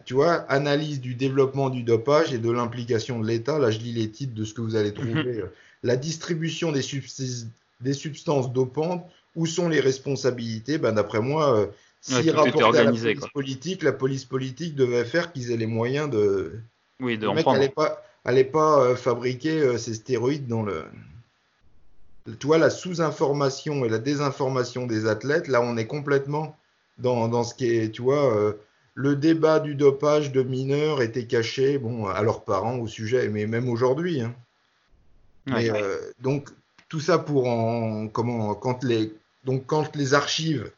tu 0.05 0.13
vois, 0.13 0.33
analyse 0.51 1.01
du 1.01 1.15
développement 1.15 1.69
du 1.69 1.81
dopage 1.83 2.33
et 2.33 2.37
de 2.37 2.51
l'implication 2.51 3.19
de 3.19 3.27
l'État. 3.27 3.57
Là, 3.57 3.71
je 3.71 3.79
lis 3.79 3.93
les 3.93 4.11
titres 4.11 4.35
de 4.35 4.43
ce 4.43 4.53
que 4.53 4.61
vous 4.61 4.75
allez 4.75 4.93
trouver. 4.93 5.41
Mhm. 5.41 5.49
la 5.83 5.95
distribution 5.95 6.71
des, 6.71 6.83
des, 7.81 7.93
substances 7.93 8.53
dopantes. 8.53 9.09
Où 9.37 9.45
sont 9.45 9.69
les 9.69 9.79
responsabilités? 9.79 10.77
Ben, 10.77 10.91
D'après 10.91 11.21
moi, 11.21 11.71
euh, 12.09 12.21
si 12.21 12.29
ouais, 12.29 12.29
à 12.31 12.71
la 12.71 12.91
police 12.91 13.27
politique, 13.33 13.83
la 13.83 13.91
police 13.91 14.25
politique 14.25 14.75
devait 14.75 15.05
faire 15.05 15.31
qu'ils 15.31 15.51
aient 15.51 15.57
les 15.57 15.67
moyens 15.67 16.09
de. 16.09 16.59
Oui, 16.99 17.17
de 17.17 17.27
le 17.27 17.33
mec 17.33 17.45
n'allait 17.45 17.69
pas, 17.69 18.03
allait 18.25 18.43
pas 18.43 18.81
euh, 18.81 18.95
fabriquer 18.95 19.59
euh, 19.59 19.77
ces 19.77 19.93
stéroïdes 19.93 20.47
dans 20.47 20.63
le. 20.63 20.85
Tu 22.39 22.47
vois, 22.47 22.57
la 22.57 22.69
sous-information 22.69 23.83
et 23.85 23.89
la 23.89 23.99
désinformation 23.99 24.85
des 24.85 25.07
athlètes, 25.07 25.47
là, 25.47 25.61
on 25.61 25.77
est 25.77 25.87
complètement 25.87 26.55
dans, 26.99 27.27
dans 27.27 27.43
ce 27.43 27.55
qui 27.55 27.65
est, 27.65 27.89
tu 27.89 28.03
vois, 28.03 28.55
le 28.93 29.15
débat 29.15 29.59
du 29.59 29.73
dopage 29.73 30.31
de 30.31 30.43
mineurs 30.43 31.01
était 31.01 31.25
caché 31.25 31.79
bon, 31.79 32.05
à 32.05 32.21
leurs 32.21 32.43
parents 32.43 32.77
au 32.77 32.87
sujet, 32.87 33.27
mais 33.27 33.47
même 33.47 33.69
aujourd'hui. 33.69 34.21
Hein. 34.21 34.35
Euh, 35.49 36.11
donc, 36.19 36.49
tout 36.89 36.99
ça 36.99 37.17
pour 37.17 37.47
en, 37.47 38.07
comment, 38.07 38.53
quand, 38.53 38.83
les, 38.83 39.13
donc, 39.43 39.65
quand 39.65 39.95
les 39.95 40.13
archives 40.13 40.71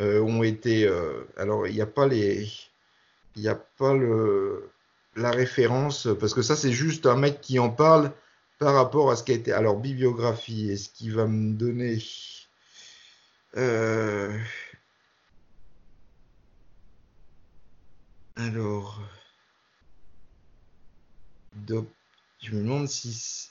euh, 0.00 0.20
ont 0.20 0.42
été. 0.42 0.86
Euh, 0.86 1.24
alors, 1.36 1.66
il 1.66 1.74
n'y 1.74 1.80
a 1.80 1.86
pas 1.86 2.06
les. 2.06 2.48
Il 3.36 3.42
n'y 3.42 3.48
a 3.48 3.54
pas 3.54 3.94
le, 3.94 4.70
la 5.16 5.30
référence, 5.30 6.08
parce 6.20 6.34
que 6.34 6.42
ça, 6.42 6.56
c'est 6.56 6.72
juste 6.72 7.06
un 7.06 7.16
mec 7.16 7.40
qui 7.40 7.58
en 7.58 7.70
parle 7.70 8.12
par 8.58 8.74
rapport 8.74 9.10
à 9.10 9.16
ce 9.16 9.24
qui 9.24 9.32
a 9.32 9.34
été. 9.34 9.52
Alors, 9.52 9.78
bibliographie, 9.78 10.70
est-ce 10.70 10.90
qu'il 10.90 11.14
va 11.14 11.26
me 11.26 11.54
donner. 11.54 11.98
Alors, 18.36 19.00
je 22.42 22.50
me 22.52 22.62
demande 22.62 22.88
si 22.88 23.50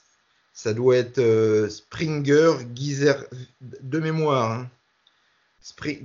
ça 0.54 0.74
doit 0.74 0.98
être 0.98 1.20
euh, 1.20 1.70
Springer, 1.70 2.54
Gizer, 2.74 3.26
de 3.62 4.00
mémoire. 4.00 4.52
Hein. 4.52 4.70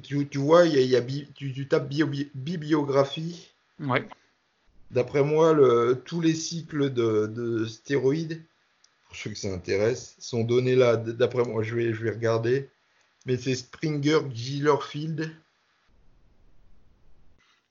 Tu, 0.03 0.29
tu, 0.29 0.39
vois, 0.39 0.67
il 0.67 0.79
y 0.81 0.97
a, 0.97 1.03
tu, 1.03 1.53
tu, 1.53 1.69
tapes 1.69 1.89
bibliographie. 2.35 3.49
Ouais. 3.81 4.07
D'après 4.91 5.25
moi, 5.25 5.53
le, 5.53 6.01
tous 6.05 6.21
les 6.21 6.35
cycles 6.35 6.93
de, 6.93 7.27
de, 7.27 7.65
stéroïdes, 7.65 8.43
pour 9.07 9.17
ceux 9.17 9.31
que 9.31 9.37
ça 9.37 9.53
intéresse, 9.53 10.15
sont 10.19 10.45
donnés 10.45 10.77
là. 10.77 10.97
D'après 10.97 11.45
moi, 11.45 11.63
je 11.63 11.75
vais, 11.75 11.93
je 11.93 12.03
vais 12.05 12.11
regarder. 12.11 12.69
Mais 13.25 13.37
c'est 13.37 13.55
Springer 13.55 14.21
Gillerfield. 14.33 15.35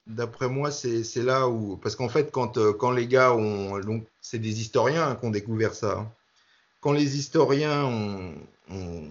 D'après 0.08 0.50
moi, 0.50 0.72
c'est 0.72 1.16
là 1.24 1.48
où. 1.48 1.78
Parce 1.78 1.96
qu'en 1.96 2.10
fait, 2.10 2.32
quand, 2.32 2.58
euh, 2.58 2.74
quand 2.74 2.92
les 2.92 3.08
gars 3.08 3.34
ont. 3.34 4.04
C'est 4.22 4.40
des 4.40 4.60
historiens 4.60 5.10
hein, 5.10 5.16
qui 5.16 5.26
ont 5.26 5.32
découvert 5.32 5.74
ça. 5.74 6.00
Hein. 6.00 6.12
Quand 6.82 6.92
les 6.92 7.18
historiens 7.18 7.86
ont, 7.86 8.36
ont, 8.70 9.08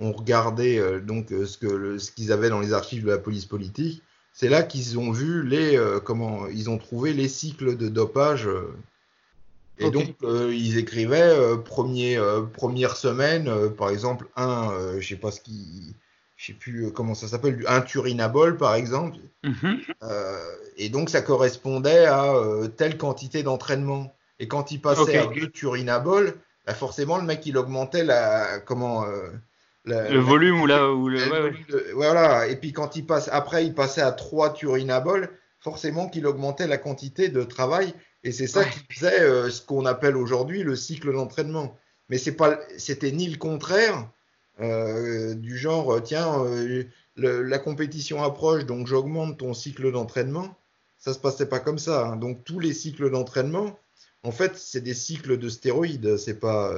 regardé 0.00 0.78
euh, 0.78 1.00
donc, 1.00 1.32
euh, 1.32 1.46
ce 1.46 1.58
qu'ils 1.58 2.00
ce 2.00 2.10
qu'ils 2.10 2.32
avaient 2.32 2.50
dans 2.50 2.60
les 2.60 2.72
archives 2.72 3.04
de 3.04 3.10
la 3.10 3.18
police 3.18 3.46
politique, 3.46 4.02
c'est 4.32 4.48
là 4.48 4.62
qu'ils 4.62 4.98
ont 4.98 5.12
vu 5.12 5.46
les. 5.46 5.80
comment 6.04 6.48
Ils 6.48 6.68
ont 6.70 6.78
trouvé 6.78 7.12
les 7.12 7.28
cycles 7.28 7.76
de 7.76 7.88
dopage. 7.88 8.48
et 9.78 9.90
donc, 9.90 10.16
ils 10.22 10.76
écrivaient 10.76 11.36
premier, 11.64 12.20
première 12.52 12.96
semaine, 12.96 13.48
par 13.78 13.90
exemple, 13.90 14.26
un, 14.36 14.72
je 14.98 15.06
sais 15.06 15.16
pas 15.16 15.30
ce 15.30 15.40
qui 15.40 15.94
je 16.36 16.46
sais 16.46 16.52
plus 16.52 16.86
euh, 16.86 16.90
comment 16.90 17.14
ça 17.14 17.28
s'appelle, 17.28 17.64
un 17.68 17.80
turinabol 17.80 18.56
par 18.56 18.74
exemple. 18.74 19.18
Mhm. 19.42 19.80
Euh, 20.02 20.56
et 20.76 20.88
donc 20.88 21.10
ça 21.10 21.22
correspondait 21.22 22.06
à 22.06 22.34
euh, 22.34 22.68
telle 22.68 22.98
quantité 22.98 23.42
d'entraînement. 23.42 24.14
Et 24.38 24.48
quand 24.48 24.70
il 24.72 24.80
passait 24.80 25.16
à 25.16 25.26
deux 25.26 25.48
turinabols, 25.48 26.34
bah 26.66 26.74
forcément 26.74 27.18
le 27.18 27.24
mec 27.24 27.46
il 27.46 27.56
augmentait 27.56 28.04
la 28.04 28.58
comment 28.58 29.04
le 29.84 30.18
volume 30.18 30.62
ou 30.62 30.66
là 30.66 30.90
ou 30.90 31.08
le, 31.08 31.18
voilà. 31.94 32.48
Et 32.48 32.56
puis 32.56 32.72
quand 32.72 32.96
il 32.96 33.06
passe 33.06 33.28
après 33.32 33.66
il 33.66 33.74
passait 33.74 34.00
à 34.00 34.12
trois 34.12 34.52
turinabols, 34.52 35.30
forcément 35.60 36.08
qu'il 36.08 36.26
augmentait 36.26 36.66
la 36.66 36.78
quantité 36.78 37.28
de 37.28 37.42
travail. 37.42 37.94
Et 38.22 38.32
c'est 38.32 38.46
ça 38.46 38.64
qui 38.64 38.80
faisait 38.90 39.50
ce 39.50 39.60
qu'on 39.60 39.84
appelle 39.84 40.16
aujourd'hui 40.16 40.62
le 40.62 40.76
cycle 40.76 41.12
d'entraînement. 41.12 41.76
Mais 42.08 42.18
c'est 42.18 42.32
pas, 42.32 42.58
c'était 42.76 43.12
ni 43.12 43.28
le 43.28 43.38
contraire, 43.38 44.08
euh, 44.60 45.34
du 45.34 45.56
genre, 45.56 45.94
euh, 45.94 46.00
tiens, 46.00 46.44
euh, 46.44 46.84
la 47.16 47.58
compétition 47.58 48.22
approche, 48.22 48.66
donc 48.66 48.86
j'augmente 48.86 49.38
ton 49.38 49.54
cycle 49.54 49.90
d'entraînement. 49.90 50.56
Ça 50.98 51.12
se 51.12 51.18
passait 51.18 51.48
pas 51.48 51.60
comme 51.60 51.78
ça. 51.78 52.06
Hein. 52.06 52.16
Donc 52.16 52.44
tous 52.44 52.60
les 52.60 52.72
cycles 52.72 53.10
d'entraînement, 53.10 53.78
en 54.22 54.32
fait, 54.32 54.56
c'est 54.56 54.80
des 54.80 54.94
cycles 54.94 55.38
de 55.38 55.48
stéroïdes. 55.48 56.16
C'est 56.18 56.38
pas, 56.38 56.72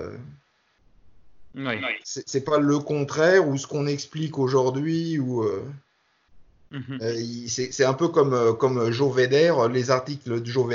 c'est 2.05 2.45
pas 2.45 2.59
le 2.59 2.79
contraire 2.79 3.49
ou 3.49 3.57
ce 3.57 3.67
qu'on 3.67 3.87
explique 3.87 4.39
aujourd'hui 4.39 5.19
ou. 5.19 5.45
Mhm. 6.73 6.99
c'est 7.47 7.85
un 7.85 7.95
peu 7.95 8.09
comme, 8.09 8.57
comme 8.59 8.91
Joe 8.91 9.17
les 9.71 9.91
articles 9.91 10.41
de 10.41 10.45
Joe 10.45 10.69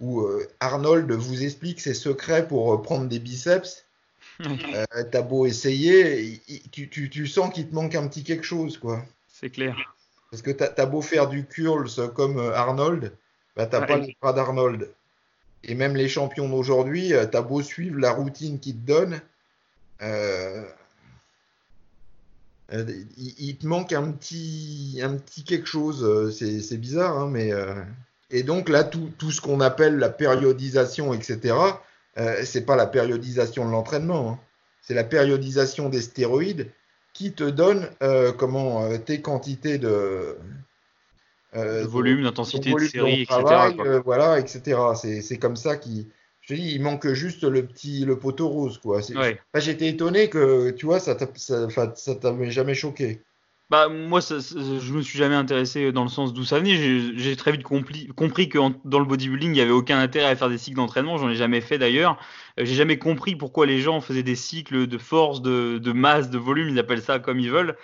où 0.00 0.26
Arnold 0.58 1.10
vous 1.12 1.44
explique 1.44 1.80
ses 1.80 1.94
secrets 1.94 2.46
pour 2.46 2.82
prendre 2.82 3.06
des 3.06 3.20
biceps 3.20 3.84
euh, 4.40 5.04
t'as 5.10 5.22
beau 5.22 5.46
essayer, 5.46 6.40
tu, 6.70 7.26
sens 7.26 7.52
qu'il 7.52 7.68
te 7.68 7.74
manque 7.74 7.94
un 7.94 8.06
petit 8.08 8.24
quelque 8.24 8.44
chose, 8.44 8.78
quoi. 8.78 9.04
C'est 9.28 9.50
clair. 9.50 9.76
Parce 10.30 10.42
que 10.42 10.50
t'as 10.50 10.86
beau 10.86 11.02
faire 11.02 11.28
du 11.28 11.44
curls 11.44 11.90
comme 12.14 12.38
euh, 12.38 12.54
Arnold, 12.54 13.12
bah 13.54 13.66
t'as 13.66 13.84
pas 13.84 13.98
les 13.98 14.16
bras 14.20 14.32
d'Arnold. 14.32 14.90
Et 15.64 15.74
même 15.74 15.94
les 15.94 16.08
champions 16.08 16.48
d'aujourd'hui, 16.48 17.12
euh, 17.12 17.26
t'as 17.26 17.42
beau 17.42 17.62
suivre 17.62 18.00
la 18.00 18.12
routine 18.12 18.58
qu'ils 18.58 18.76
te 18.76 18.86
donnent, 18.86 19.20
il, 22.72 23.56
te 23.58 23.66
manque 23.66 23.92
un 23.92 24.10
petit, 24.10 25.00
un 25.02 25.16
petit 25.16 25.44
quelque 25.44 25.66
chose. 25.66 26.34
C'est 26.36 26.78
bizarre, 26.78 27.18
hein, 27.18 27.28
mais. 27.30 27.52
Et 28.32 28.42
donc 28.42 28.70
là, 28.70 28.82
tout, 28.82 29.10
tout 29.18 29.30
ce 29.30 29.40
qu'on 29.42 29.60
appelle 29.60 29.98
la 29.98 30.08
périodisation, 30.08 31.12
etc., 31.12 31.54
euh, 32.18 32.42
c'est 32.44 32.66
pas 32.66 32.76
la 32.76 32.86
périodisation 32.86 33.66
de 33.66 33.70
l'entraînement, 33.70 34.32
hein. 34.32 34.38
c'est 34.82 34.94
la 34.94 35.04
périodisation 35.04 35.88
des 35.88 36.02
stéroïdes 36.02 36.70
qui 37.14 37.32
te 37.32 37.44
donne 37.44 37.88
euh, 38.02 38.32
comment 38.32 38.84
euh, 38.84 38.98
tes 38.98 39.20
quantités 39.22 39.78
de, 39.78 40.36
volume, 41.54 42.22
d'intensité 42.22 42.72
de 42.72 42.78
série, 42.80 43.22
etc. 43.22 44.00
voilà, 44.04 44.38
etc. 44.38 44.78
C'est 44.94 45.38
comme 45.38 45.56
ça 45.56 45.76
qui, 45.76 46.08
je 46.42 46.54
dis, 46.54 46.74
il 46.74 46.82
manque 46.82 47.08
juste 47.12 47.44
le 47.44 47.66
petit 47.66 48.04
le 48.04 48.18
poteau 48.18 48.48
rose 48.48 48.78
quoi. 48.78 49.00
J'étais 49.54 49.88
étonné 49.88 50.28
que 50.28 50.70
tu 50.70 50.86
vois 50.86 51.00
ça 51.00 51.16
ça 51.94 52.14
t'avait 52.16 52.50
jamais 52.50 52.74
choqué. 52.74 53.22
Bah, 53.72 53.88
moi, 53.88 54.20
ça, 54.20 54.36
je 54.38 54.92
me 54.92 55.00
suis 55.00 55.16
jamais 55.16 55.34
intéressé 55.34 55.92
dans 55.92 56.02
le 56.02 56.10
sens 56.10 56.34
d'où 56.34 56.44
ça 56.44 56.58
venait. 56.58 56.76
J'ai 57.16 57.36
très 57.36 57.52
vite 57.52 57.62
compris, 57.62 58.06
compris 58.08 58.50
que 58.50 58.58
dans 58.84 58.98
le 58.98 59.06
bodybuilding, 59.06 59.48
il 59.48 59.54
n'y 59.54 59.62
avait 59.62 59.70
aucun 59.70 59.98
intérêt 59.98 60.26
à 60.26 60.36
faire 60.36 60.50
des 60.50 60.58
cycles 60.58 60.76
d'entraînement. 60.76 61.16
J'en 61.16 61.30
ai 61.30 61.36
jamais 61.36 61.62
fait 61.62 61.78
d'ailleurs. 61.78 62.18
Euh, 62.60 62.66
j'ai 62.66 62.74
jamais 62.74 62.98
compris 62.98 63.34
pourquoi 63.34 63.64
les 63.64 63.80
gens 63.80 64.02
faisaient 64.02 64.22
des 64.22 64.34
cycles 64.36 64.86
de 64.86 64.98
force, 64.98 65.40
de, 65.40 65.78
de, 65.78 65.92
masse, 65.92 66.28
de 66.28 66.36
volume, 66.36 66.68
ils 66.68 66.78
appellent 66.78 67.00
ça 67.00 67.18
comme 67.18 67.40
ils 67.40 67.50
veulent. 67.50 67.74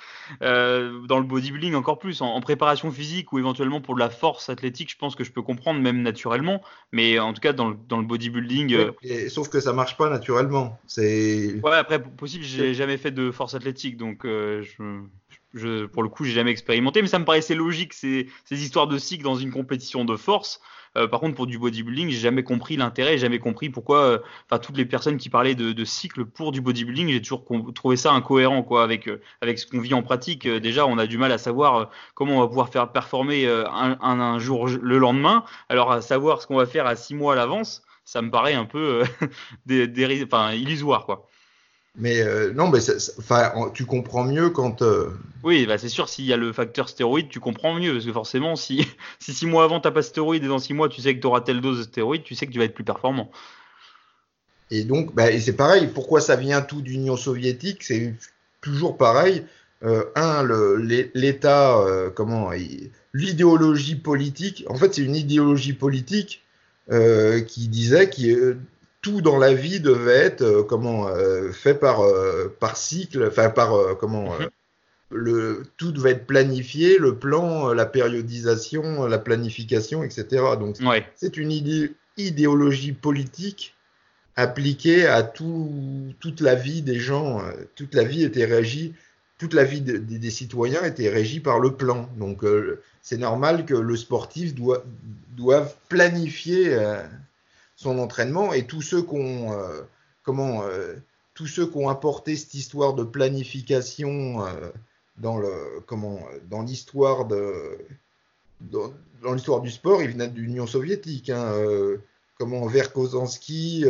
Euh, 0.42 1.00
dans 1.06 1.16
le 1.16 1.24
bodybuilding, 1.24 1.74
encore 1.74 1.98
plus. 1.98 2.20
En, 2.20 2.38
préparation 2.42 2.92
physique 2.92 3.32
ou 3.32 3.38
éventuellement 3.38 3.80
pour 3.80 3.94
de 3.94 4.00
la 4.00 4.10
force 4.10 4.50
athlétique, 4.50 4.90
je 4.90 4.98
pense 4.98 5.16
que 5.16 5.24
je 5.24 5.32
peux 5.32 5.40
comprendre 5.40 5.80
même 5.80 6.02
naturellement. 6.02 6.60
Mais 6.92 7.18
en 7.18 7.32
tout 7.32 7.40
cas, 7.40 7.54
dans 7.54 7.70
le, 7.70 7.76
dans 7.88 7.96
le 7.96 8.04
bodybuilding. 8.04 8.74
Euh, 8.74 9.28
sauf 9.30 9.48
que 9.48 9.58
ça 9.58 9.72
marche 9.72 9.96
pas 9.96 10.10
naturellement. 10.10 10.78
Ouais, 10.98 11.62
après, 11.64 12.02
possible, 12.02 12.44
j'ai 12.44 12.74
jamais 12.74 12.98
fait 12.98 13.10
de 13.10 13.30
force 13.30 13.54
athlétique. 13.54 13.96
Donc, 13.96 14.24
je 14.24 15.27
pour 15.92 16.02
le 16.02 16.08
coup, 16.08 16.24
j'ai 16.24 16.32
jamais 16.32 16.50
expérimenté, 16.50 17.02
mais 17.02 17.08
ça 17.08 17.18
me 17.18 17.24
paraissait 17.24 17.54
logique 17.54 17.94
ces, 17.94 18.28
histoires 18.50 18.86
de 18.86 18.98
cycle 18.98 19.24
dans 19.24 19.36
une 19.36 19.50
compétition 19.50 20.04
de 20.04 20.16
force. 20.16 20.60
Euh, 20.96 21.06
par 21.06 21.20
contre, 21.20 21.34
pour 21.34 21.46
du 21.46 21.58
bodybuilding, 21.58 22.10
j'ai 22.10 22.18
jamais 22.18 22.42
compris 22.42 22.76
l'intérêt, 22.76 23.18
jamais 23.18 23.38
compris 23.38 23.70
pourquoi. 23.70 24.02
Euh, 24.02 24.18
enfin, 24.46 24.58
toutes 24.58 24.76
les 24.76 24.84
personnes 24.84 25.16
qui 25.16 25.28
parlaient 25.30 25.54
de, 25.54 25.72
de 25.72 25.84
cycle 25.84 26.24
pour 26.24 26.52
du 26.52 26.60
bodybuilding, 26.60 27.08
j'ai 27.08 27.22
toujours 27.22 27.44
trouvé 27.74 27.96
ça 27.96 28.12
incohérent, 28.12 28.62
quoi, 28.62 28.82
avec 28.82 29.08
euh, 29.08 29.20
avec 29.40 29.58
ce 29.58 29.66
qu'on 29.66 29.80
vit 29.80 29.94
en 29.94 30.02
pratique. 30.02 30.48
déjà, 30.48 30.86
on 30.86 30.98
a 30.98 31.06
du 31.06 31.18
mal 31.18 31.32
à 31.32 31.38
savoir 31.38 31.90
comment 32.14 32.36
on 32.36 32.40
va 32.40 32.48
pouvoir 32.48 32.70
faire 32.70 32.90
performer 32.92 33.46
un, 33.48 34.38
jour 34.38 34.68
le 34.68 34.98
lendemain. 34.98 35.44
Alors, 35.68 35.92
à 35.92 36.00
savoir 36.00 36.42
ce 36.42 36.46
qu'on 36.46 36.56
va 36.56 36.66
faire 36.66 36.86
à 36.86 36.96
six 36.96 37.14
mois 37.14 37.34
à 37.34 37.36
l'avance, 37.36 37.82
ça 38.04 38.22
me 38.22 38.30
paraît 38.30 38.54
un 38.54 38.64
peu 38.64 39.02
illusoire, 39.68 41.04
quoi. 41.06 41.28
Mais 41.96 42.20
euh, 42.20 42.52
non, 42.52 42.68
mais 42.68 42.78
tu 43.74 43.84
comprends 43.84 44.24
mieux 44.24 44.50
quand. 44.50 44.82
Euh, 44.82 45.10
oui, 45.42 45.66
bah 45.66 45.78
c'est 45.78 45.88
sûr, 45.88 46.08
s'il 46.08 46.26
y 46.26 46.32
a 46.32 46.36
le 46.36 46.52
facteur 46.52 46.88
stéroïde, 46.88 47.28
tu 47.28 47.40
comprends 47.40 47.74
mieux. 47.74 47.92
Parce 47.92 48.04
que 48.04 48.12
forcément, 48.12 48.56
si, 48.56 48.86
si 49.18 49.34
six 49.34 49.46
mois 49.46 49.64
avant, 49.64 49.80
tu 49.80 49.88
n'as 49.88 49.92
pas 49.92 50.00
de 50.00 50.06
stéroïde 50.06 50.44
et 50.44 50.48
dans 50.48 50.58
six 50.58 50.74
mois, 50.74 50.88
tu 50.88 51.00
sais 51.00 51.14
que 51.14 51.20
tu 51.20 51.26
auras 51.26 51.40
telle 51.40 51.60
dose 51.60 51.78
de 51.78 51.82
stéroïde, 51.84 52.22
tu 52.22 52.34
sais 52.34 52.46
que 52.46 52.52
tu 52.52 52.58
vas 52.58 52.64
être 52.64 52.74
plus 52.74 52.84
performant. 52.84 53.30
Et 54.70 54.84
donc, 54.84 55.14
bah, 55.14 55.26
c'est 55.40 55.56
pareil. 55.56 55.88
Pourquoi 55.92 56.20
ça 56.20 56.36
vient 56.36 56.60
tout 56.60 56.82
d'Union 56.82 57.16
soviétique? 57.16 57.82
C'est 57.82 58.14
toujours 58.60 58.96
pareil. 58.96 59.44
Euh, 59.82 60.04
un, 60.14 60.46
l'État, 61.14 61.84
comment. 62.14 62.50
L'idéologie 63.14 63.96
politique. 63.96 64.64
En 64.68 64.76
fait, 64.76 64.94
c'est 64.94 65.02
une 65.02 65.16
idéologie 65.16 65.72
politique 65.72 66.44
qui 66.88 67.68
disait 67.68 68.08
que 68.08 68.58
tout 69.00 69.20
dans 69.20 69.38
la 69.38 69.54
vie 69.54 69.80
devait 69.80 70.16
être 70.16 70.42
euh, 70.42 70.62
comment 70.62 71.08
euh, 71.08 71.52
fait 71.52 71.74
par 71.74 72.00
euh, 72.00 72.54
par 72.60 72.76
cycle, 72.76 73.26
enfin 73.28 73.50
par 73.50 73.96
comment 73.98 74.38
mhm. 74.38 74.48
le 75.10 75.62
tout 75.76 75.92
devait 75.92 76.12
être 76.12 76.26
planifié, 76.26 76.98
le 76.98 77.16
plan, 77.16 77.72
la 77.72 77.86
périodisation, 77.86 79.06
la 79.06 79.18
planification, 79.18 80.02
etc. 80.02 80.26
Donc 80.58 80.76
c'est 81.14 81.36
une 81.36 81.52
idéologie 82.16 82.92
politique 82.92 83.74
appliquée 84.36 85.06
à 85.06 85.22
tout, 85.22 86.14
toute 86.20 86.40
la 86.40 86.54
vie 86.54 86.82
des 86.82 86.98
gens. 86.98 87.42
Toute 87.74 87.94
la 87.94 88.04
vie 88.04 88.22
était 88.22 88.44
régie, 88.44 88.94
toute 89.36 89.52
la 89.52 89.64
vie 89.64 89.80
des 89.80 90.30
citoyens 90.30 90.84
était 90.84 91.08
régie 91.08 91.40
par 91.40 91.58
le 91.58 91.72
plan. 91.72 92.08
Donc 92.18 92.44
c'est 93.02 93.16
normal 93.16 93.64
que 93.64 93.74
le 93.74 93.96
sportif 93.96 94.54
doit, 94.54 94.84
doive 95.36 95.74
planifier 95.88 96.76
son 97.78 97.98
entraînement 98.00 98.52
et 98.52 98.66
tous 98.66 98.82
ceux 98.82 99.02
qui 99.02 99.14
ont 99.14 99.52
euh, 99.52 99.82
comment 100.24 100.64
euh, 100.64 100.96
tous 101.34 101.46
ceux 101.46 101.68
qui 101.70 101.76
ont 101.76 101.88
apporté 101.88 102.34
cette 102.34 102.54
histoire 102.54 102.92
de 102.94 103.04
planification 103.04 104.44
euh, 104.44 104.70
dans 105.16 105.38
le 105.38 105.52
comment 105.86 106.20
dans 106.50 106.62
l'histoire 106.62 107.26
de 107.26 107.78
dans, 108.60 108.92
l'histoire 109.32 109.60
du 109.60 109.70
sport, 109.70 110.02
ils 110.02 110.10
venaient 110.10 110.26
de 110.26 110.36
l'Union 110.36 110.66
soviétique. 110.66 111.30
Hein, 111.30 111.52
comment 112.38 112.66
Verkozanski, 112.66 113.84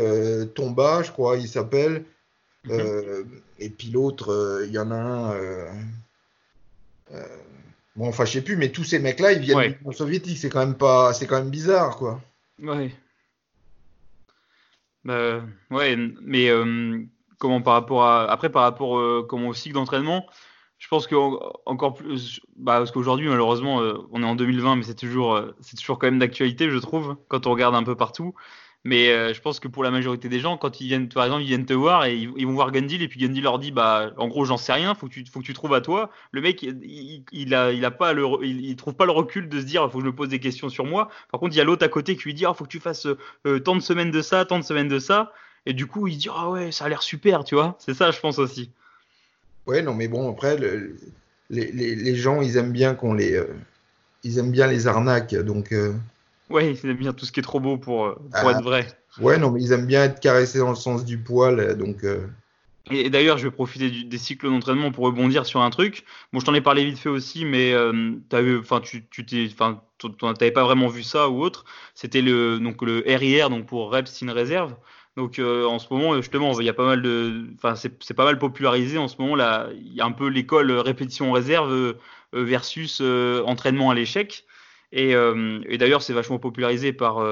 Tomba, 0.55 1.03
je 1.03 1.11
crois, 1.11 1.39
il 1.39 1.49
s'appelle. 1.49 2.05
Mhm. 2.64 3.41
et 3.59 3.70
puis 3.70 3.89
l'autre, 3.89 4.62
il 4.66 4.72
y 4.72 4.78
en 4.78 4.91
a 4.91 4.97
un. 4.97 5.34
bon, 7.97 8.09
enfin, 8.09 8.26
je 8.26 8.32
sais 8.32 8.43
plus, 8.43 8.57
mais 8.57 8.70
tous 8.70 8.84
ces 8.84 8.99
mecs-là, 8.99 9.32
ils 9.32 9.41
viennent 9.41 9.59
de 9.59 9.76
l'Union 9.78 9.93
soviétique. 9.93 10.36
C'est 10.36 10.51
quand 10.51 10.61
même 10.66 10.76
pas, 10.76 11.14
c'est 11.14 11.26
quand 11.26 11.39
même 11.39 11.51
bizarre, 11.51 11.97
quoi. 11.97 12.20
Ouais. 12.62 12.91
Bah, 15.09 15.43
ouais, 15.71 15.97
mais 16.23 16.51
comment 17.39 17.63
par 17.63 17.75
rapport 17.75 18.05
à 18.05 18.31
après 18.31 18.51
par 18.51 18.63
rapport 18.63 19.27
comment 19.27 19.49
au 19.49 19.55
cycle 19.55 19.75
d'entraînement, 19.75 20.27
Je 20.79 20.87
pense 20.89 21.07
que 21.07 21.15
encore 21.67 21.95
plus, 21.95 22.41
bah, 22.57 22.79
parce 22.79 22.91
qu'aujourd'hui 22.93 23.29
malheureusement, 23.29 23.81
on 24.13 24.23
est 24.23 24.27
en 24.27 24.37
2020, 24.37 24.77
mais 24.77 24.83
c'est 24.83 24.95
toujours, 24.95 25.41
c'est 25.61 25.77
toujours 25.77 25.99
quand 25.99 26.07
même 26.09 26.19
d'actualité, 26.19 26.71
je 26.71 26.79
trouve, 26.79 27.17
quand 27.29 27.47
on 27.47 27.53
regarde 27.53 27.75
un 27.75 27.83
peu 27.85 27.97
partout. 27.97 28.35
Mais 28.85 29.11
euh, 29.11 29.35
je 29.35 29.41
pense 29.41 29.61
que 29.61 29.68
pour 29.68 29.83
la 29.83 29.91
majorité 29.91 30.29
des 30.29 30.41
gens, 30.41 30.57
quand 30.57 30.81
ils 30.81 30.87
viennent, 30.87 31.09
par 31.09 31.24
exemple, 31.24 31.43
ils 31.43 31.49
viennent 31.49 31.66
te 31.66 31.74
voir 31.74 32.05
et 32.05 32.16
ils, 32.16 32.47
vont 32.47 32.53
voir 32.53 32.70
Gundil 32.70 33.03
et 33.03 33.09
puis 33.09 33.20
Gundil 33.20 33.43
leur 33.43 33.59
dit, 33.59 33.72
bah, 33.72 34.12
en 34.16 34.29
gros, 34.29 34.45
j'en 34.45 34.57
sais 34.57 34.72
rien, 34.72 34.95
faut 34.95 35.09
tu, 35.09 35.24
faut 35.26 35.41
que 35.41 35.45
tu 35.45 35.53
trouves 35.53 35.74
à 35.74 35.81
toi. 35.81 36.11
Le 36.31 36.41
mec, 36.41 36.62
il, 36.62 37.24
il, 37.33 37.91
pas 37.99 38.12
le, 38.12 38.74
trouve 38.76 38.95
pas 38.95 39.05
le 39.05 39.12
recul 39.12 39.49
de 39.49 39.61
se 39.61 39.66
dire, 39.66 39.91
faut 39.91 39.99
que 39.99 40.05
je 40.05 40.11
me 40.11 40.14
pose 40.14 40.29
des 40.29 40.39
questions 40.39 40.68
sur 40.68 40.85
moi. 40.85 41.09
Par 41.31 41.41
contre, 41.41 41.55
il 41.55 41.59
y 41.59 41.61
a 41.61 41.64
l'autre 41.64 41.85
à 41.85 41.89
côté 41.89 42.16
qui 42.16 42.22
lui 42.24 42.35
dit, 42.35 42.47
ah, 42.47 42.55
faut 42.55 42.64
que 42.64 42.70
tu 42.70 42.81
fasses 42.81 43.09
tant 43.64 43.74
de 43.74 43.81
semaines 43.81 44.12
de 44.12 44.22
ça, 44.22 44.45
tant 44.45 44.59
de 44.59 44.64
semaines 44.64 44.89
de 44.89 44.99
ça. 44.99 45.33
Et 45.66 45.72
du 45.72 45.87
coup, 45.87 46.07
il 46.07 46.16
dit, 46.16 46.29
ah 46.33 46.49
ouais, 46.49 46.70
ça 46.70 46.85
a 46.85 46.89
l'air 46.89 47.03
super, 47.03 47.45
tu 47.45 47.57
vois. 47.57 47.76
C'est 47.81 47.95
ça, 47.95 48.11
je 48.11 48.20
pense 48.20 48.39
aussi. 48.39 48.70
Ouais, 49.66 49.83
non, 49.83 49.93
mais 49.93 50.09
bon, 50.09 50.31
après, 50.31 50.57
les, 51.51 52.16
gens, 52.16 52.41
ils 52.41 52.57
aiment 52.57 52.72
bien 52.72 52.95
qu'on 52.95 53.12
les, 53.12 53.35
euh, 53.35 53.49
ils 54.22 54.39
aiment 54.39 54.53
bien 54.53 54.68
les 54.68 54.87
arnaques, 54.87 55.35
donc. 55.35 55.74
Euh... 56.51 56.55
Ouais, 56.55 56.72
ils 56.72 56.90
aiment 56.90 56.96
bien 56.96 57.12
tout 57.12 57.24
ce 57.24 57.32
qui 57.32 57.40
est 57.40 57.42
trop 57.42 57.61
beau 57.61 57.76
pour, 57.76 58.07
euh, 58.07 58.14
pour 58.14 58.49
ah, 58.49 58.53
être 58.53 58.62
vrai. 58.62 58.86
Ouais, 59.20 59.38
non, 59.38 59.51
mais 59.51 59.62
ils 59.62 59.72
aiment 59.72 59.86
bien 59.86 60.05
être 60.05 60.20
caressés 60.20 60.59
dans 60.59 60.70
le 60.70 60.76
sens 60.76 61.05
du 61.05 61.18
poil, 61.18 61.76
donc. 61.76 62.05
Euh. 62.05 62.26
Et, 62.90 63.11
d'ailleurs, 63.11 63.36
je 63.36 63.44
vais 63.44 63.51
profiter 63.51 63.90
du, 63.90 64.05
des 64.05 64.18
cycles 64.18 64.49
d'entraînement 64.49 64.90
pour 64.90 65.05
rebondir 65.05 65.44
sur 65.44 65.61
un 65.61 65.70
truc. 65.70 66.05
Bon, 66.32 66.40
je 66.40 66.46
t'en 66.46 66.55
ai 66.55 66.61
parlé 66.61 66.84
vite 66.84 66.99
fait 66.99 67.11
aussi, 67.11 67.44
mais 67.44 67.74
enfin, 68.61 68.80
tu, 68.80 69.05
tu 69.11 69.26
t'es, 69.26 69.49
enfin, 69.53 69.82
t'avais 70.38 70.53
pas 70.53 70.64
vraiment 70.64 70.88
vu 70.88 71.03
ça 71.03 71.28
ou 71.28 71.42
autre. 71.42 71.64
C'était 71.94 72.22
le, 72.22 72.59
donc 72.59 72.82
le 72.82 73.05
RIR, 73.07 73.51
donc 73.51 73.66
pour 73.66 73.92
reps 73.92 74.22
in 74.22 74.32
réserve. 74.32 74.74
Donc 75.18 75.40
euh, 75.40 75.64
en 75.64 75.80
ce 75.80 75.92
moment, 75.92 76.14
justement, 76.14 76.59
il 76.61 76.64
y 76.64 76.68
a 76.68 76.74
pas 76.74 76.86
mal 76.86 77.03
de, 77.03 77.49
enfin 77.57 77.74
c'est 77.74 78.14
pas 78.14 78.24
mal 78.24 78.38
popularisé 78.38 78.99
en 78.99 79.09
ce 79.09 79.16
moment 79.18 79.34
là. 79.34 79.66
Il 79.74 79.92
y 79.92 80.01
a 80.01 80.05
un 80.05 80.12
peu 80.12 80.28
l'école 80.28 80.70
répétition 80.70 81.30
en 81.30 81.32
réserve 81.32 81.72
euh, 81.72 81.94
versus 82.32 83.01
euh, 83.03 83.42
entraînement 83.44 83.90
à 83.90 83.96
l'échec. 83.96 84.44
Et, 84.91 85.11
et 85.12 85.78
d'ailleurs, 85.78 86.01
c'est 86.01 86.14
vachement 86.14 86.39
popularisé 86.39 86.95
par, 86.95 87.22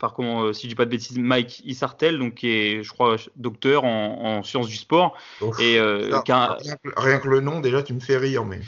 par 0.00 0.14
comment, 0.14 0.52
si 0.52 0.64
je 0.64 0.68
dis 0.68 0.74
pas 0.74 0.84
de 0.84 0.90
bêtises, 0.90 1.16
Mike 1.16 1.62
Isartel, 1.64 2.18
donc 2.18 2.34
qui 2.34 2.48
est, 2.48 2.82
je 2.82 2.90
crois, 2.90 3.16
docteur 3.36 3.84
en, 3.84 4.38
en 4.38 4.42
sciences 4.42 4.66
du 4.66 4.76
sport. 4.76 5.16
et 5.60 5.80
rien, 5.80 6.56
rien, 6.96 7.18
que 7.18 7.28
le 7.28 7.40
nom, 7.40 7.60
déjà, 7.60 7.84
tu 7.84 7.94
me 7.94 8.00
fais 8.00 8.16
rire, 8.16 8.44
mais. 8.44 8.60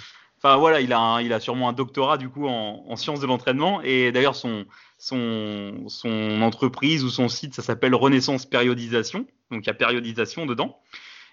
Enfin 0.45 0.57
voilà, 0.57 0.83
il 0.83 0.93
a, 0.93 0.99
un, 1.01 1.23
il 1.23 1.33
a 1.33 1.41
sûrement 1.41 1.71
un 1.71 1.73
doctorat 1.73 2.19
du 2.19 2.29
coup 2.29 2.47
en, 2.47 2.85
en 2.87 2.97
sciences 2.97 3.21
de 3.21 3.27
l'entraînement 3.27 3.81
et 3.81 4.13
d'ailleurs 4.13 4.37
son, 4.37 4.67
son, 4.99 5.85
son 5.89 6.43
entreprise 6.43 7.03
ou 7.03 7.09
son 7.09 7.31
site, 7.31 7.55
ça 7.55 7.63
s'appelle 7.63 7.95
Renaissance 7.95 8.45
Périodisation. 8.45 9.27
Donc 9.51 9.65
il 9.65 9.67
y 9.69 9.71
a 9.71 9.75
périodisation 9.75 10.45
dedans. 10.45 10.79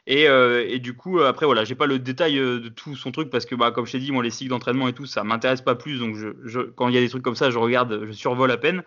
Et, 0.08 0.28
euh, 0.28 0.66
et, 0.68 0.80
du 0.80 0.96
coup, 0.96 1.20
après, 1.20 1.46
voilà, 1.46 1.64
j'ai 1.64 1.76
pas 1.76 1.86
le 1.86 2.00
détail 2.00 2.40
euh, 2.40 2.60
de 2.60 2.70
tout 2.70 2.96
son 2.96 3.12
truc 3.12 3.30
parce 3.30 3.46
que, 3.46 3.56
bah, 3.56 3.72
comme 3.72 3.86
je 3.86 3.92
t'ai 3.94 4.00
dit, 4.00 4.12
moi, 4.12 4.24
les 4.24 4.32
cycles 4.32 4.50
d'entraînement 4.50 4.88
et 4.88 4.94
tout, 4.94 5.06
ça 5.06 5.24
m'intéresse 5.24 5.62
pas 5.62 5.76
plus. 5.76 6.00
Donc, 6.00 6.16
quand 6.76 6.90
il 6.90 6.96
y 6.96 6.98
a 6.98 7.02
des 7.02 7.10
trucs 7.10 7.24
comme 7.24 7.36
ça, 7.36 7.52
je 7.52 7.58
regarde, 7.60 8.06
je 8.08 8.12
survole 8.12 8.52
à 8.52 8.58
peine. 8.58 8.84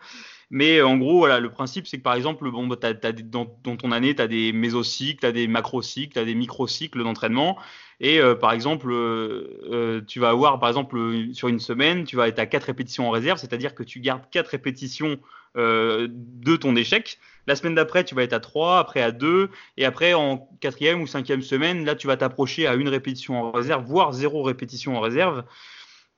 Mais 0.50 0.82
en 0.82 0.96
gros, 0.98 1.18
voilà, 1.18 1.40
le 1.40 1.50
principe, 1.50 1.86
c'est 1.86 1.98
que 1.98 2.02
par 2.02 2.14
exemple, 2.14 2.50
bon, 2.50 2.66
bah, 2.66 2.76
as, 2.82 3.12
dans, 3.12 3.46
dans, 3.64 3.76
ton 3.76 3.92
année, 3.92 4.14
tu 4.14 4.22
as 4.22 4.28
des 4.28 4.52
mésocycles, 4.52 5.20
tu 5.20 5.26
as 5.26 5.32
des 5.32 5.48
macrocycles, 5.48 6.12
tu 6.12 6.18
as 6.18 6.24
des 6.24 6.34
microcycles 6.34 7.02
d'entraînement. 7.02 7.58
Et 8.00 8.20
euh, 8.20 8.34
par 8.34 8.52
exemple, 8.52 8.90
euh, 8.90 9.60
euh, 9.70 10.00
tu 10.06 10.20
vas 10.20 10.30
avoir, 10.30 10.58
par 10.58 10.68
exemple, 10.68 10.98
sur 11.32 11.48
une 11.48 11.60
semaine, 11.60 12.04
tu 12.04 12.16
vas 12.16 12.28
être 12.28 12.38
à 12.38 12.46
4 12.46 12.64
répétitions 12.64 13.08
en 13.08 13.10
réserve, 13.10 13.38
c'est-à-dire 13.38 13.74
que 13.74 13.82
tu 13.82 14.00
gardes 14.00 14.28
4 14.30 14.48
répétitions 14.48 15.18
de 15.56 16.56
ton 16.56 16.74
échec. 16.74 17.18
La 17.46 17.56
semaine 17.56 17.74
d'après, 17.74 18.04
tu 18.04 18.14
vas 18.14 18.22
être 18.22 18.32
à 18.32 18.40
3, 18.40 18.78
après 18.78 19.02
à 19.02 19.12
2, 19.12 19.50
et 19.76 19.84
après 19.84 20.14
en 20.14 20.48
quatrième 20.60 21.02
ou 21.02 21.06
cinquième 21.06 21.42
semaine, 21.42 21.84
là, 21.84 21.94
tu 21.94 22.06
vas 22.06 22.16
t'approcher 22.16 22.66
à 22.66 22.74
une 22.74 22.88
répétition 22.88 23.40
en 23.40 23.52
réserve, 23.52 23.84
voire 23.84 24.12
zéro 24.12 24.42
répétition 24.42 24.96
en 24.96 25.00
réserve. 25.00 25.44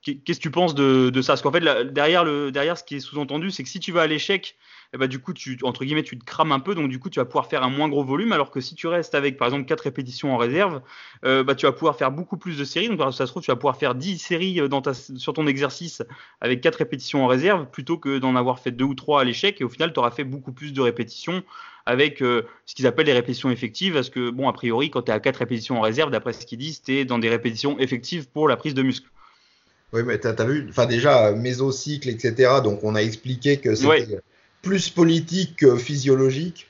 Qu'est-ce 0.03 0.37
que 0.37 0.43
tu 0.43 0.51
penses 0.51 0.75
de, 0.75 1.11
ça? 1.21 1.33
Parce 1.33 1.41
qu'en 1.41 1.51
fait, 1.51 1.61
derrière, 1.91 2.77
ce 2.77 2.83
qui 2.83 2.95
est 2.95 2.99
sous-entendu, 2.99 3.51
c'est 3.51 3.63
que 3.63 3.69
si 3.69 3.79
tu 3.79 3.91
vas 3.91 4.03
à 4.03 4.07
l'échec, 4.07 4.55
eh 4.93 4.97
ben, 4.97 5.07
du 5.07 5.19
coup, 5.19 5.33
tu, 5.33 5.57
entre 5.63 5.83
guillemets, 5.83 6.03
tu 6.03 6.17
te 6.17 6.23
crames 6.23 6.51
un 6.51 6.59
peu, 6.59 6.75
donc 6.75 6.89
du 6.89 6.99
coup, 6.99 7.09
tu 7.09 7.19
vas 7.19 7.25
pouvoir 7.25 7.47
faire 7.47 7.63
un 7.63 7.69
moins 7.69 7.89
gros 7.89 8.03
volume, 8.03 8.31
alors 8.31 8.51
que 8.51 8.61
si 8.61 8.75
tu 8.75 8.87
restes 8.87 9.15
avec, 9.15 9.37
par 9.37 9.47
exemple, 9.47 9.65
4 9.65 9.81
répétitions 9.81 10.33
en 10.33 10.37
réserve, 10.37 10.81
euh, 11.25 11.43
bah, 11.43 11.55
tu 11.55 11.65
vas 11.65 11.73
pouvoir 11.73 11.97
faire 11.97 12.11
beaucoup 12.11 12.37
plus 12.37 12.57
de 12.57 12.63
séries. 12.63 12.87
Donc, 12.87 13.13
ça 13.13 13.25
se 13.25 13.31
trouve, 13.31 13.43
tu 13.43 13.51
vas 13.51 13.57
pouvoir 13.57 13.77
faire 13.77 13.95
10 13.95 14.17
séries 14.17 14.61
euh, 14.61 14.69
sur 15.17 15.33
ton 15.33 15.45
exercice 15.45 16.01
avec 16.39 16.61
4 16.61 16.75
répétitions 16.75 17.25
en 17.25 17.27
réserve, 17.27 17.69
plutôt 17.69 17.97
que 17.97 18.17
d'en 18.17 18.35
avoir 18.35 18.59
fait 18.59 18.71
2 18.71 18.85
ou 18.85 18.95
3 18.95 19.21
à 19.21 19.23
l'échec, 19.25 19.59
et 19.59 19.63
au 19.63 19.69
final, 19.69 19.91
tu 19.91 19.99
auras 19.99 20.11
fait 20.11 20.23
beaucoup 20.23 20.53
plus 20.53 20.71
de 20.73 20.81
répétitions 20.81 21.43
avec 21.85 22.21
euh, 22.21 22.43
ce 22.65 22.75
qu'ils 22.75 22.85
appellent 22.87 23.05
les 23.07 23.13
répétitions 23.13 23.49
effectives, 23.49 23.93
parce 23.93 24.09
que, 24.09 24.29
bon, 24.29 24.47
a 24.47 24.53
priori, 24.53 24.89
quand 24.89 25.03
tu 25.03 25.11
es 25.11 25.13
à 25.13 25.19
4 25.19 25.37
répétitions 25.37 25.77
en 25.77 25.81
réserve, 25.81 26.11
d'après 26.11 26.33
ce 26.33 26.45
qu'ils 26.45 26.59
disent, 26.59 26.81
tu 26.81 26.93
es 26.93 27.05
dans 27.05 27.19
des 27.19 27.29
répétitions 27.29 27.79
effectives 27.79 28.29
pour 28.29 28.47
la 28.47 28.55
prise 28.57 28.73
de 28.73 28.83
muscle. 28.83 29.09
Oui, 29.93 30.03
mais 30.03 30.19
tu 30.19 30.27
as, 30.27 30.45
vu, 30.45 30.67
enfin 30.69 30.85
déjà, 30.85 31.31
mésocycle, 31.31 32.09
etc. 32.09 32.55
Donc 32.63 32.83
on 32.83 32.95
a 32.95 33.01
expliqué 33.01 33.57
que 33.57 33.73
c'était 33.75 34.19
plus 34.61 34.89
politique 34.89 35.57
que 35.57 35.77
physiologique. 35.77 36.67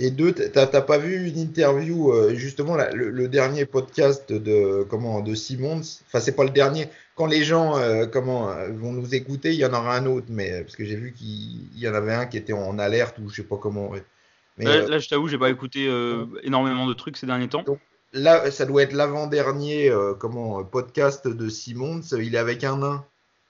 Et 0.00 0.12
deux, 0.12 0.32
t'as 0.32 0.66
pas 0.80 0.98
vu 0.98 1.28
une 1.28 1.38
interview, 1.38 2.12
euh, 2.12 2.32
justement, 2.36 2.76
le, 2.76 3.26
dernier 3.26 3.66
podcast 3.66 4.32
de, 4.32 4.86
comment, 4.88 5.20
de 5.20 5.34
Simons, 5.34 5.80
enfin, 6.06 6.20
c'est 6.20 6.36
pas 6.36 6.44
le 6.44 6.50
dernier. 6.50 6.86
Quand 7.16 7.26
les 7.26 7.42
gens 7.42 7.76
euh, 7.76 8.06
comment, 8.06 8.48
euh, 8.48 8.68
vont 8.70 8.92
nous 8.92 9.16
écouter, 9.16 9.52
il 9.52 9.58
y 9.58 9.66
en 9.66 9.72
aura 9.72 9.96
un 9.96 10.06
autre, 10.06 10.28
mais 10.28 10.62
parce 10.62 10.76
que 10.76 10.84
j'ai 10.84 10.94
vu 10.94 11.12
qu'il 11.12 11.76
y 11.76 11.88
en 11.88 11.94
avait 11.94 12.14
un 12.14 12.26
qui 12.26 12.36
était 12.36 12.52
en 12.52 12.78
alerte 12.78 13.18
ou 13.18 13.28
je 13.28 13.36
sais 13.36 13.42
pas 13.42 13.56
comment. 13.56 13.90
Mais, 14.56 14.64
là, 14.64 15.00
je 15.00 15.08
t'avoue, 15.08 15.26
j'ai 15.26 15.38
pas 15.38 15.50
écouté 15.50 15.90
énormément 16.44 16.86
de 16.86 16.94
trucs 16.94 17.16
ces 17.16 17.26
derniers 17.26 17.48
temps 17.48 17.64
là, 18.12 18.50
ça 18.50 18.64
doit 18.64 18.82
être 18.82 18.92
l'avant-dernier 18.92 19.90
euh, 19.90 20.14
comment 20.14 20.62
podcast 20.64 21.26
de 21.26 21.48
Simons. 21.48 22.00
Il 22.12 22.34
est 22.34 22.38
avec 22.38 22.64
un 22.64 22.78
nain. 22.78 23.04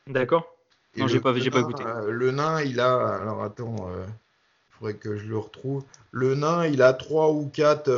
D'accord. 0.06 0.54
Non, 0.96 1.06
j'ai 1.06 1.20
pas, 1.20 1.34
j'ai 1.34 1.50
pas 1.50 1.60
écouté. 1.60 1.84
Euh, 1.86 2.10
le 2.10 2.30
nain, 2.30 2.60
il 2.62 2.80
a. 2.80 3.20
Alors 3.20 3.42
attends, 3.42 3.76
il 3.78 3.94
euh, 3.94 4.06
faudrait 4.70 4.94
que 4.94 5.16
je 5.16 5.26
le 5.26 5.38
retrouve. 5.38 5.84
Le 6.10 6.34
nain, 6.34 6.66
il 6.66 6.82
a 6.82 6.92
trois 6.92 7.30
ou 7.30 7.46
quatre 7.46 7.92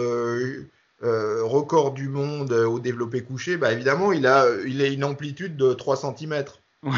records 1.02 1.92
du 1.92 2.08
monde 2.08 2.52
au 2.52 2.78
développé 2.78 3.22
couché. 3.22 3.56
Bah 3.56 3.72
évidemment, 3.72 4.12
il 4.12 4.26
a, 4.26 4.46
il 4.66 4.82
a 4.82 4.86
une 4.86 5.04
amplitude 5.04 5.56
de 5.56 5.72
3 5.72 5.96
cm. 5.96 6.44
Ouais. 6.82 6.92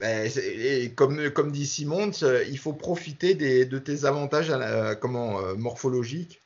Bah, 0.00 0.24
et 0.26 0.90
comme, 0.96 1.30
comme 1.30 1.52
dit 1.52 1.66
Simons, 1.66 2.10
il 2.48 2.58
faut 2.58 2.72
profiter 2.72 3.34
des, 3.34 3.66
de 3.66 3.78
tes 3.78 4.04
avantages 4.04 4.52
comment, 5.00 5.40
morphologiques 5.56 6.40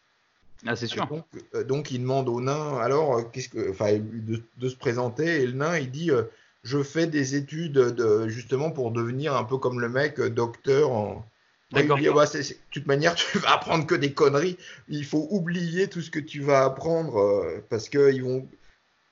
ah, 0.66 0.76
c'est 0.76 0.86
sûr. 0.86 1.06
Euh, 1.54 1.64
donc, 1.64 1.90
il 1.90 2.00
demande 2.00 2.28
au 2.28 2.40
nain, 2.40 2.78
alors, 2.78 3.18
euh, 3.18 3.22
qu'est-ce 3.32 3.48
que, 3.48 3.70
enfin, 3.70 3.98
de, 3.98 4.68
se 4.68 4.76
présenter. 4.76 5.42
Et 5.42 5.46
le 5.46 5.52
nain, 5.52 5.78
il 5.78 5.90
dit, 5.90 6.11
euh, 6.11 6.22
je 6.64 6.82
fais 6.82 7.06
des 7.06 7.36
études 7.36 7.72
de, 7.72 8.28
justement 8.28 8.70
pour 8.70 8.90
devenir 8.90 9.36
un 9.36 9.44
peu 9.44 9.59
comme 9.59 9.80
le 9.80 9.88
mec, 9.88 10.20
docteur 10.20 10.90
en. 10.90 11.26
D'accord. 11.70 11.98
de 11.98 12.54
toute 12.70 12.86
manière, 12.86 13.14
tu 13.14 13.38
vas 13.38 13.52
apprendre 13.52 13.86
que 13.86 13.94
des 13.94 14.12
conneries. 14.12 14.56
Il 14.88 15.04
faut 15.04 15.28
oublier 15.30 15.88
tout 15.88 16.00
ce 16.00 16.11
que 16.11 16.18
tu 16.18 16.40
vas 16.40 16.64
apprendre 16.64 17.44
parce 17.68 17.90
qu'ils 17.90 18.24
vont 18.24 18.48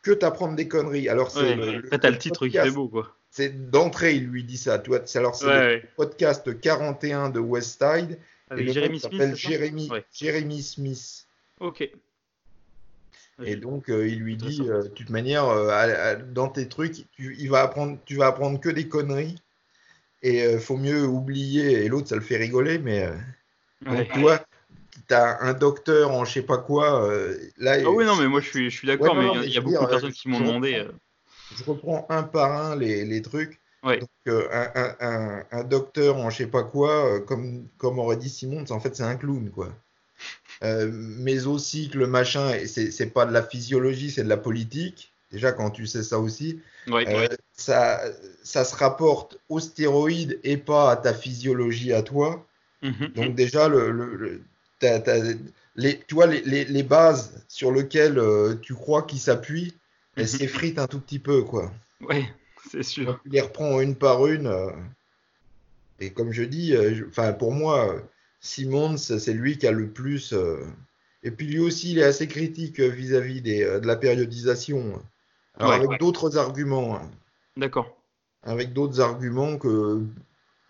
que 0.03 0.13
t'apprendre 0.13 0.57
des 0.57 0.67
conneries. 0.67 1.09
Alors, 1.11 1.31
c'est. 1.31 1.55
Ouais, 1.55 1.81
le, 1.83 1.91
t'as 1.91 2.11
le 2.11 2.19
titre 2.19 2.47
qui 2.49 2.57
est 2.57 2.71
beau, 2.71 2.89
quoi. 2.89 3.15
C'est 3.31 3.71
d'entrée, 3.71 4.15
il 4.15 4.29
lui 4.29 4.43
dit 4.43 4.57
ça. 4.57 4.79
Toi, 4.79 5.01
alors, 5.17 5.35
c'est 5.35 5.75
le 5.77 5.83
podcast 5.97 6.59
41 6.59 7.29
de 7.29 7.41
Westside. 7.41 8.19
Avec 8.49 8.71
Jérémy 8.71 9.01
Smith. 9.01 9.35
Jérémy, 9.35 9.91
Jérémy 10.13 10.63
Smith. 10.63 11.26
Ok. 11.61 11.89
Et 13.45 13.57
donc, 13.57 13.91
euh, 13.91 14.09
il 14.09 14.21
lui 14.21 14.37
dit, 14.37 14.63
euh, 14.63 14.85
de 14.85 14.89
toute 14.89 15.11
manière, 15.11 15.47
euh, 15.49 16.17
dans 16.33 16.49
tes 16.49 16.69
trucs, 16.69 17.07
tu, 17.13 17.37
il 17.39 17.51
va 17.51 17.63
apprendre, 17.63 17.99
tu 18.07 18.17
vas 18.17 18.29
apprendre 18.29 18.59
que 18.61 18.71
des 18.71 18.89
conneries. 18.89 19.37
Et 20.23 20.43
il 20.51 20.59
faut 20.59 20.77
mieux 20.77 21.05
oublier. 21.05 21.85
Et 21.85 21.89
l'autre, 21.89 22.09
ça 22.09 22.17
le 22.17 22.23
fait 22.23 22.39
rigoler, 22.39 22.79
mais 22.79 23.09
donc, 23.83 24.11
tu 24.13 24.21
vois, 24.21 24.43
tu 25.07 25.15
as 25.15 25.41
un 25.43 25.53
docteur 25.53 26.11
en 26.11 26.25
je 26.25 26.33
sais 26.33 26.43
pas 26.43 26.59
quoi. 26.59 27.09
là, 27.59 27.77
ah 27.85 27.91
oui, 27.91 28.05
non, 28.05 28.17
mais 28.17 28.27
moi, 28.27 28.41
je 28.41 28.49
suis, 28.49 28.71
je 28.71 28.77
suis 28.79 28.89
d'accord, 28.89 29.15
mais 29.15 29.29
il 29.45 29.53
y 29.53 29.59
a, 29.59 29.61
beaucoup 29.61 29.85
de 29.85 29.89
personnes 29.89 30.13
qui 30.13 30.29
m'ont 30.29 30.41
demandé. 30.41 30.85
Je 31.55 31.63
reprends 31.63 32.07
un 32.09 32.23
par 32.25 32.51
un 32.51 32.77
les, 32.77 33.05
les 33.05 33.23
trucs. 33.23 33.61
Ouais. 33.85 34.01
Donc, 34.01 34.09
un, 34.27 34.71
un, 34.75 34.97
un, 35.01 35.45
un, 35.53 35.65
docteur 35.65 36.17
en 36.17 36.31
je 36.31 36.39
sais 36.39 36.47
pas 36.49 36.65
quoi, 36.65 37.21
comme, 37.21 37.69
comme 37.77 38.01
aurait 38.01 38.17
dit 38.17 38.31
Simon, 38.31 38.65
en 38.71 38.81
fait, 38.81 38.97
c'est 38.97 39.05
un 39.05 39.17
clown, 39.17 39.51
quoi. 39.51 39.69
Euh, 40.65 40.91
mais 40.93 41.47
aussi 41.47 41.91
que 41.91 41.99
le 41.99 42.07
machin, 42.07 42.53
c'est 42.67 43.13
pas 43.13 43.27
de 43.27 43.33
la 43.33 43.43
physiologie, 43.43 44.11
c'est 44.11 44.25
de 44.25 44.29
la 44.29 44.37
politique. 44.37 45.13
Déjà, 45.31 45.53
quand 45.53 45.71
tu 45.71 45.87
sais 45.87 46.03
ça 46.03 46.19
aussi, 46.19 46.61
euh, 46.89 47.29
ça, 47.53 48.01
ça 48.43 48.65
se 48.65 48.75
rapporte 48.77 49.39
aux 49.49 49.61
stéroïdes 49.61 50.39
et 50.45 50.57
pas 50.57 50.93
à 50.93 50.97
ta 50.97 51.13
physiologie 51.13 51.93
à 51.93 52.03
toi. 52.03 52.47
Mhm. 52.83 53.09
Donc, 53.15 53.35
déjà, 53.35 53.69
le, 53.69 54.41
les, 55.75 56.01
tu 56.07 56.15
vois, 56.15 56.27
les, 56.27 56.65
les, 56.65 56.83
bases 56.83 57.45
sur 57.49 57.73
lesquelles 57.73 58.19
euh, 58.19 58.55
tu 58.63 58.75
crois 58.75 59.03
qu'ils 59.03 59.19
s'appuient, 59.19 59.75
elles 60.17 60.23
mhm. 60.23 60.29
s'effritent 60.29 60.79
un 60.79 60.87
tout 60.87 61.01
petit 61.01 61.19
peu, 61.19 61.43
quoi. 61.43 61.73
Oui, 62.09 62.25
c'est 62.71 62.85
sûr. 62.85 63.21
tu 63.25 63.31
les 63.31 63.41
reprends 63.41 63.81
une 63.81 63.97
par 63.97 64.27
une. 64.27 64.51
et 65.99 66.11
comme 66.11 66.33
je 66.33 66.45
dis, 66.45 66.75
enfin, 67.09 67.33
pour 67.33 67.53
moi, 67.53 68.01
Simons, 68.47 68.97
c'est 68.97 69.33
lui 69.33 69.59
qui 69.59 69.67
a 69.67 69.73
le 69.73 69.89
plus. 69.91 70.33
Euh, 70.33 70.65
et 71.23 71.31
puis 71.31 71.47
lui 71.47 71.59
aussi, 71.59 71.93
il 71.93 71.99
est 71.99 72.05
assez 72.05 72.29
critique 72.29 72.81
vis-à-vis 72.81 73.43
des, 73.43 73.63
euh, 73.65 73.81
de 73.81 73.87
la 73.87 73.97
périodisation. 73.97 75.03
Alors 75.59 75.71
Ouais, 75.71 75.77
avec 75.77 75.91
ouais. 75.91 75.99
d'autres 75.99 76.39
arguments. 76.39 76.97
hein. 76.97 77.11
D'accord. 77.57 77.97
avec 78.43 78.73
d'autres 78.73 79.01
arguments 79.01 79.59
que 79.59 80.01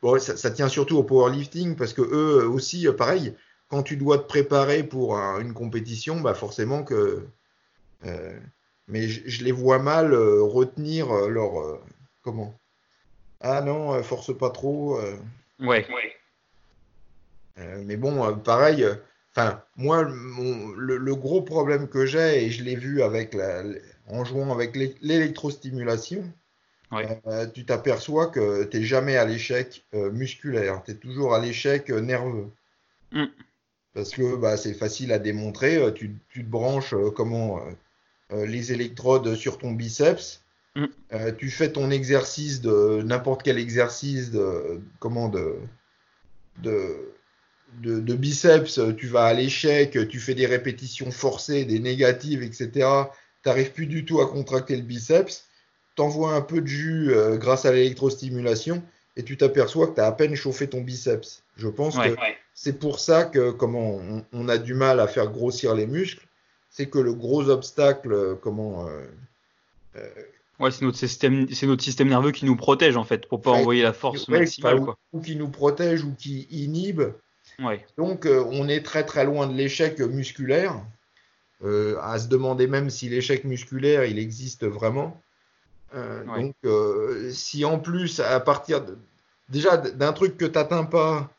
bon, 0.03 0.19
ça, 0.19 0.37
ça 0.37 0.51
tient 0.51 0.69
surtout 0.69 0.97
au 0.97 1.03
powerlifting 1.05 1.77
parce 1.77 1.93
que 1.93 2.03
eux 2.03 2.49
aussi, 2.49 2.87
euh, 2.89 2.93
pareil, 2.93 3.35
quand 3.69 3.83
tu 3.83 3.97
dois 3.97 4.19
te 4.19 4.27
préparer 4.29 4.83
pour 4.85 5.19
un- 5.19 5.41
une 5.41 5.53
compétition, 5.53 6.21
bah 6.21 6.35
forcément 6.35 6.85
que. 6.85 7.27
euh, 8.05 8.39
mais 8.89 9.09
je, 9.09 9.23
je 9.29 9.45
les 9.45 9.53
vois 9.53 9.79
mal 9.79 10.13
euh, 10.15 10.43
retenir 10.43 11.11
euh, 11.13 11.29
leur. 11.29 11.61
euh, 11.61 11.81
comment? 12.23 12.59
Ah 13.41 13.61
non, 13.63 13.95
euh, 13.95 14.03
force 14.03 14.37
pas 14.37 14.51
trop. 14.51 14.99
euh, 14.99 15.17
Ouais. 15.61 15.87
Euh, 17.59 17.83
mais 17.85 17.97
bon, 17.97 18.25
euh, 18.25 18.33
pareil. 18.33 18.85
euh, 18.85 18.95
Enfin, 19.39 19.63
moi, 19.77 20.03
mon- 20.05 20.71
le, 20.73 20.97
le 20.97 21.15
gros 21.15 21.43
problème 21.43 21.89
que 21.89 22.07
j'ai, 22.07 22.45
et 22.47 22.51
je 22.51 22.65
l'ai 22.65 22.75
vu 22.75 23.03
avec 23.03 23.35
la, 23.35 23.63
en 24.09 24.25
jouant 24.25 24.51
avec 24.51 24.75
l'é- 24.75 24.95
l'électrostimulation, 25.03 26.25
euh, 27.27 27.47
tu 27.47 27.67
t'aperçois 27.67 28.29
que 28.29 28.65
tu 28.65 28.79
n'es 28.79 28.85
jamais 28.85 29.19
à 29.19 29.27
l'échec 29.27 29.85
euh, 29.93 30.11
musculaire, 30.11 30.83
tu 30.87 30.93
es 30.93 30.95
toujours 30.95 31.35
à 31.35 31.39
l'échec 31.39 31.91
euh, 31.91 32.01
nerveux. 32.01 32.49
Mm. 33.13 33.27
Parce 33.93 34.11
que 34.13 34.37
bah, 34.37 34.57
c'est 34.57 34.73
facile 34.73 35.13
à 35.13 35.19
démontrer, 35.19 35.93
tu, 35.95 36.17
tu 36.31 36.43
te 36.43 36.49
branches 36.49 36.95
comment, 37.15 37.61
les 38.31 38.73
électrodes 38.73 39.35
sur 39.35 39.59
ton 39.59 39.73
biceps, 39.73 40.43
Mm. 40.77 40.87
tu 41.37 41.51
fais 41.51 41.73
ton 41.73 41.91
exercice 41.91 42.63
de 42.63 43.03
n'importe 43.03 43.43
quel 43.43 43.59
exercice 43.59 44.31
de, 44.31 44.81
comment, 44.99 45.29
de, 45.29 45.57
de, 46.63 47.13
de, 47.83 48.01
de 48.01 48.15
biceps, 48.15 48.79
euh, 48.79 48.93
tu 48.95 49.07
vas 49.07 49.25
à 49.25 49.35
l'échec, 49.35 49.99
tu 50.09 50.21
fais 50.21 50.35
des 50.35 50.47
répétitions 50.47 51.11
forcées, 51.11 51.65
des 51.65 51.79
négatives, 51.79 52.43
etc. 52.43 52.69
Tu 52.73 53.49
n'arrives 53.49 53.73
plus 53.73 53.87
du 53.87 54.05
tout 54.05 54.21
à 54.21 54.27
contracter 54.29 54.77
le 54.77 54.83
biceps, 54.83 55.45
t'envoies 55.95 56.33
un 56.33 56.41
peu 56.41 56.61
de 56.61 56.67
jus 56.67 57.13
euh, 57.13 57.37
grâce 57.37 57.65
à 57.65 57.73
l'électrostimulation 57.73 58.83
et 59.17 59.23
tu 59.25 59.37
t'aperçois 59.37 59.87
que 59.89 59.95
tu 59.95 60.01
as 60.01 60.07
à 60.07 60.13
peine 60.13 60.35
chauffé 60.35 60.69
ton 60.69 60.81
biceps. 60.81 61.43
Je 61.57 61.69
pense 61.69 61.97
Ouais. 61.97 62.11
que 62.13 62.17
c'est 62.55 62.79
pour 62.79 62.99
ça 63.01 63.25
que 63.25 63.51
comment 63.51 63.97
on, 63.97 64.25
on 64.33 64.49
a 64.49 64.59
du 64.59 64.75
mal 64.75 65.01
à 65.01 65.07
faire 65.07 65.29
grossir 65.31 65.75
les 65.75 65.87
muscles, 65.87 66.27
c'est 66.71 66.87
que 66.87 66.99
le 66.99 67.13
gros 67.15 67.49
obstacle, 67.49 68.13
euh, 68.13 68.35
comment 68.35 68.87
euh, 68.89 69.07
euh, 69.97 70.09
Ouais, 70.59 70.71
c'est 70.71 70.83
notre 70.87 70.97
système, 70.97 71.47
c'est 71.53 71.67
notre 71.67 71.85
système 71.85 72.09
nerveux 72.09 72.33
qui 72.33 72.47
nous 72.47 72.57
protège 72.57 72.97
en 72.97 73.05
fait, 73.05 73.27
pour 73.29 73.43
pas 73.43 73.53
Ouais. 73.53 73.59
envoyer 73.59 73.83
la 73.83 73.93
force 73.93 74.27
maximale, 74.29 74.81
quoi. 74.81 74.97
ou 75.13 75.21
qui 75.21 75.37
nous 75.37 75.49
protège 75.51 76.03
ou 76.03 76.15
qui 76.15 76.47
inhibe. 76.51 77.03
Ouais. 77.59 77.85
Donc 77.97 78.27
euh, 78.27 78.45
on 78.51 78.69
est 78.69 78.85
très 78.85 79.05
très 79.05 79.25
loin 79.25 79.47
de 79.47 79.55
l'échec 79.55 79.99
musculaire. 80.01 80.81
Euh, 81.65 81.97
à 82.03 82.19
se 82.19 82.29
demander 82.29 82.67
même 82.67 82.91
si 82.91 83.09
l'échec 83.09 83.45
musculaire 83.45 84.05
il 84.05 84.19
existe 84.19 84.65
vraiment. 84.67 85.21
Euh, 85.95 86.23
Ouais. 86.25 86.53
Donc 86.63 87.33
si 87.33 87.65
en 87.65 87.79
plus 87.79 88.21
à 88.21 88.41
partir 88.41 88.85
de, 88.85 88.99
déjà 89.49 89.77
d'un 89.77 90.13
truc 90.13 90.37
que 90.37 90.45
tu 90.45 90.53
n'atteins 90.53 90.85
pas, 90.85 91.31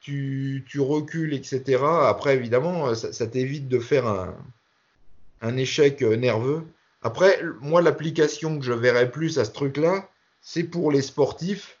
tu, 0.00 0.64
tu 0.68 0.80
recules, 0.80 1.34
etc. 1.34 1.82
Après 1.84 2.34
évidemment 2.36 2.94
ça, 2.94 3.12
ça 3.12 3.26
t'évite 3.26 3.68
de 3.68 3.78
faire 3.80 4.06
un, 4.06 4.36
un 5.40 5.56
échec 5.56 6.02
nerveux. 6.02 6.62
Après 7.02 7.42
moi 7.60 7.82
l'application 7.82 8.58
que 8.58 8.64
je 8.64 8.72
verrais 8.72 9.10
plus 9.10 9.38
à 9.38 9.44
ce 9.44 9.50
truc-là, 9.50 10.08
c'est 10.40 10.64
pour 10.64 10.92
les 10.92 11.02
sportifs. 11.02 11.78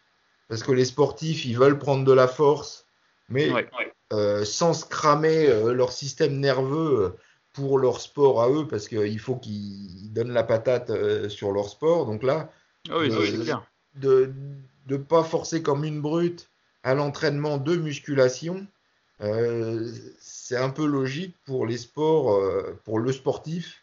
Parce 0.48 0.62
que 0.62 0.72
les 0.72 0.84
sportifs, 0.84 1.44
ils 1.46 1.56
veulent 1.58 1.78
prendre 1.78 2.04
de 2.04 2.12
la 2.12 2.28
force, 2.28 2.83
mais 3.28 3.50
Ouais. 3.50 3.68
euh, 4.12 4.44
sans 4.44 4.74
se 4.74 4.84
cramer 4.84 5.48
euh, 5.48 5.72
leur 5.72 5.92
système 5.92 6.38
nerveux 6.38 7.00
euh, 7.00 7.08
pour 7.52 7.78
leur 7.78 8.00
sport 8.00 8.42
à 8.42 8.50
eux, 8.50 8.66
parce 8.68 8.88
qu'il 8.88 9.18
faut 9.18 9.36
qu'ils 9.36 10.12
donnent 10.12 10.32
la 10.32 10.42
patate 10.44 10.90
euh, 10.90 11.28
sur 11.28 11.52
leur 11.52 11.68
sport. 11.68 12.06
Donc 12.06 12.22
là, 12.22 12.50
Ah 12.90 12.98
oui, 12.98 13.08
de 13.94 14.32
ne 14.88 14.96
pas 14.96 15.22
forcer 15.22 15.62
comme 15.62 15.84
une 15.84 16.00
brute 16.00 16.48
à 16.82 16.94
l'entraînement 16.94 17.58
de 17.58 17.76
musculation, 17.76 18.66
c'est 20.18 20.56
un 20.56 20.68
peu 20.68 20.84
logique 20.84 21.34
pour 21.46 21.64
les 21.64 21.78
sports, 21.78 22.38
pour 22.84 22.98
le 22.98 23.10
sportif 23.10 23.82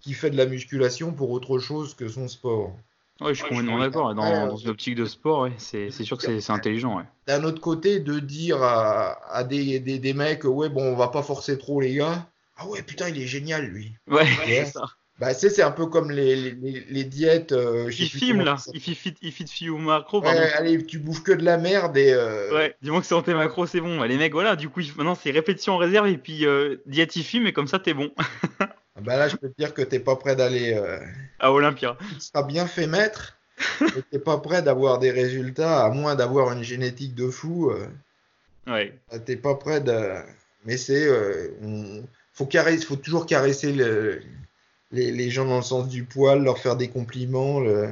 qui 0.00 0.14
fait 0.14 0.30
de 0.30 0.36
la 0.36 0.46
musculation 0.46 1.12
pour 1.12 1.30
autre 1.30 1.58
chose 1.58 1.94
que 1.94 2.08
son 2.08 2.28
sport. 2.28 2.74
Ouais, 3.20 3.34
je 3.34 3.40
suis 3.40 3.48
complètement 3.48 3.78
d'accord. 3.78 4.14
Dans, 4.14 4.46
dans 4.48 4.56
une 4.56 4.68
optique 4.70 4.94
de 4.94 5.04
sport, 5.04 5.42
ouais, 5.42 5.52
c'est 5.58 5.90
sûr 5.90 6.16
que 6.16 6.40
c'est 6.40 6.52
intelligent, 6.52 6.96
ouais. 6.96 7.04
d'un 7.26 7.44
autre 7.44 7.60
côté, 7.60 8.00
de 8.00 8.18
dire 8.18 8.62
à, 8.62 9.34
à 9.34 9.44
des, 9.44 9.80
des, 9.80 9.98
des 9.98 10.14
mecs, 10.14 10.44
ouais, 10.44 10.68
bon, 10.68 10.82
on 10.92 10.96
va 10.96 11.08
pas 11.08 11.22
forcer 11.22 11.58
trop 11.58 11.80
les 11.80 11.94
gars. 11.94 12.26
Ah 12.56 12.66
ouais, 12.66 12.82
putain, 12.82 13.08
il 13.08 13.20
est 13.20 13.26
génial, 13.26 13.66
lui. 13.66 13.92
Ouais, 14.08 14.16
Ouais. 14.22 14.26
c'est 14.46 14.64
ça. 14.66 14.84
Bah, 15.18 15.34
c'est 15.34 15.62
un 15.62 15.70
peu 15.70 15.84
comme 15.86 16.10
les, 16.10 16.34
les, 16.34 16.50
les- 16.52 16.84
les 16.88 17.04
diètes. 17.04 17.52
euh, 17.52 17.90
je 17.90 17.96
sais 17.98 18.04
Il 18.04 18.10
plus 18.10 18.18
filme 18.20 18.38
comment 18.38 18.52
là, 18.52 18.56
il 18.72 18.80
fit, 18.80 18.94
fit, 18.94 19.14
il 19.20 19.32
fit 19.32 19.46
fit 19.46 19.68
au 19.68 19.76
macro, 19.76 20.22
pardon. 20.22 20.38
Ouais, 20.40 20.52
allez, 20.52 20.86
tu 20.86 20.98
bouffes 20.98 21.22
que 21.22 21.32
de 21.32 21.44
la 21.44 21.58
merde 21.58 21.96
et. 21.98 22.10
euh, 22.12 22.50
Ouais, 22.54 22.74
dis-moi 22.80 23.00
que 23.00 23.06
c'est 23.06 23.22
tes 23.22 23.34
macros, 23.34 23.66
c'est 23.66 23.82
bon. 23.82 24.02
Les 24.02 24.16
mecs, 24.16 24.32
voilà, 24.32 24.56
du 24.56 24.70
coup, 24.70 24.80
maintenant 24.96 25.14
c'est 25.14 25.30
répétition 25.30 25.74
en 25.74 25.76
réserve 25.76 26.06
et 26.08 26.16
puis 26.16 26.46
euh, 26.46 26.76
diète 26.86 27.16
il 27.16 27.22
filme 27.24 27.46
et 27.46 27.52
comme 27.52 27.66
ça 27.66 27.78
t'es 27.78 27.92
bon 27.92 28.10
Bah 29.04 29.16
là, 29.16 29.28
je 29.28 29.36
peux 29.36 29.48
te 29.48 29.54
dire 29.58 29.74
que 29.74 29.82
t'es 29.82 30.00
pas 30.00 30.16
prêt 30.16 30.36
d'aller. 30.36 30.74
euh, 30.74 30.98
à 31.38 31.52
Olympia. 31.52 31.96
Tu 32.14 32.20
seras 32.20 32.42
bien 32.42 32.66
fait 32.66 32.86
maître, 32.86 33.38
mais 33.80 34.02
t'es 34.10 34.18
pas 34.18 34.38
prêt 34.38 34.62
d'avoir 34.62 34.98
des 34.98 35.10
résultats, 35.10 35.84
à 35.84 35.90
moins 35.90 36.14
d'avoir 36.14 36.52
une 36.52 36.62
génétique 36.62 37.14
de 37.14 37.28
fou. 37.30 37.70
euh, 37.70 37.86
Ouais, 38.66 38.92
T'es 39.24 39.36
pas 39.36 39.54
prêt 39.54 39.80
de. 39.80 40.14
Mais 40.64 40.76
c'est. 40.76 41.06
euh, 41.06 41.48
on- 41.62 42.04
faut, 42.32 42.46
caresser, 42.46 42.84
faut 42.86 42.96
toujours 42.96 43.26
caresser 43.26 43.72
le- 43.72 44.22
les, 44.92 45.10
les 45.12 45.30
gens 45.30 45.44
dans 45.44 45.56
le 45.56 45.62
sens 45.62 45.88
du 45.88 46.04
poil, 46.04 46.42
leur 46.42 46.58
faire 46.58 46.76
des 46.76 46.88
compliments. 46.88 47.60
le- 47.60 47.88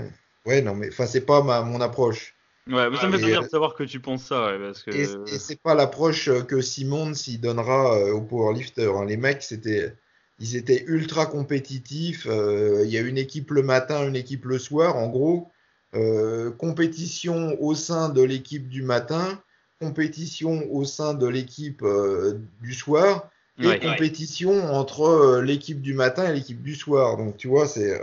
Ouais, 0.46 0.62
non, 0.62 0.74
mais 0.74 0.88
enfin, 0.88 1.06
c'est 1.06 1.20
pas 1.26 1.42
ma, 1.42 1.62
mon 1.62 1.80
approche. 1.80 2.34
ouais, 2.66 2.88
mais 2.90 2.96
ça 2.96 3.06
me 3.08 3.12
fait 3.12 3.18
plaisir 3.18 3.40
euh, 3.40 3.44
de 3.44 3.48
savoir 3.48 3.74
que 3.74 3.82
tu 3.84 4.00
penses 4.00 4.24
ça, 4.24 4.46
ouais, 4.46 4.58
parce 4.58 4.82
que. 4.82 4.90
Et, 4.92 5.38
c'est 5.38 5.60
pas 5.60 5.74
l'approche 5.74 6.28
euh, 6.28 6.42
que 6.42 6.60
Simon 6.60 7.12
s'y 7.14 7.38
donnera 7.38 7.98
aux 8.12 8.22
powerlifters. 8.22 8.96
hein. 8.96 9.04
Les 9.04 9.16
mecs, 9.16 9.42
c'était. 9.42 9.92
Ils 10.40 10.56
étaient 10.56 10.84
ultra 10.86 11.26
compétitifs. 11.26 12.26
euh, 12.28 12.82
Il 12.84 12.90
y 12.90 12.98
a 12.98 13.00
une 13.00 13.18
équipe 13.18 13.50
le 13.50 13.62
matin, 13.62 14.06
une 14.06 14.16
équipe 14.16 14.44
le 14.44 14.58
soir. 14.58 14.96
En 14.96 15.08
gros, 15.08 15.50
euh, 15.94 16.50
compétition 16.52 17.60
au 17.60 17.74
sein 17.74 18.08
de 18.08 18.22
l'équipe 18.22 18.68
du 18.68 18.82
matin, 18.82 19.42
compétition 19.80 20.70
au 20.70 20.84
sein 20.84 21.14
de 21.14 21.26
l'équipe 21.26 21.82
euh, 21.82 22.38
du 22.62 22.74
soir, 22.74 23.30
et 23.60 23.66
Ouais. 23.66 23.80
compétition 23.80 24.72
entre 24.72 25.40
l'équipe 25.40 25.82
du 25.82 25.92
matin 25.92 26.30
et 26.30 26.34
l'équipe 26.34 26.62
du 26.62 26.76
soir. 26.76 27.16
Donc, 27.16 27.36
tu 27.36 27.48
vois, 27.48 27.66
c'est. 27.66 28.00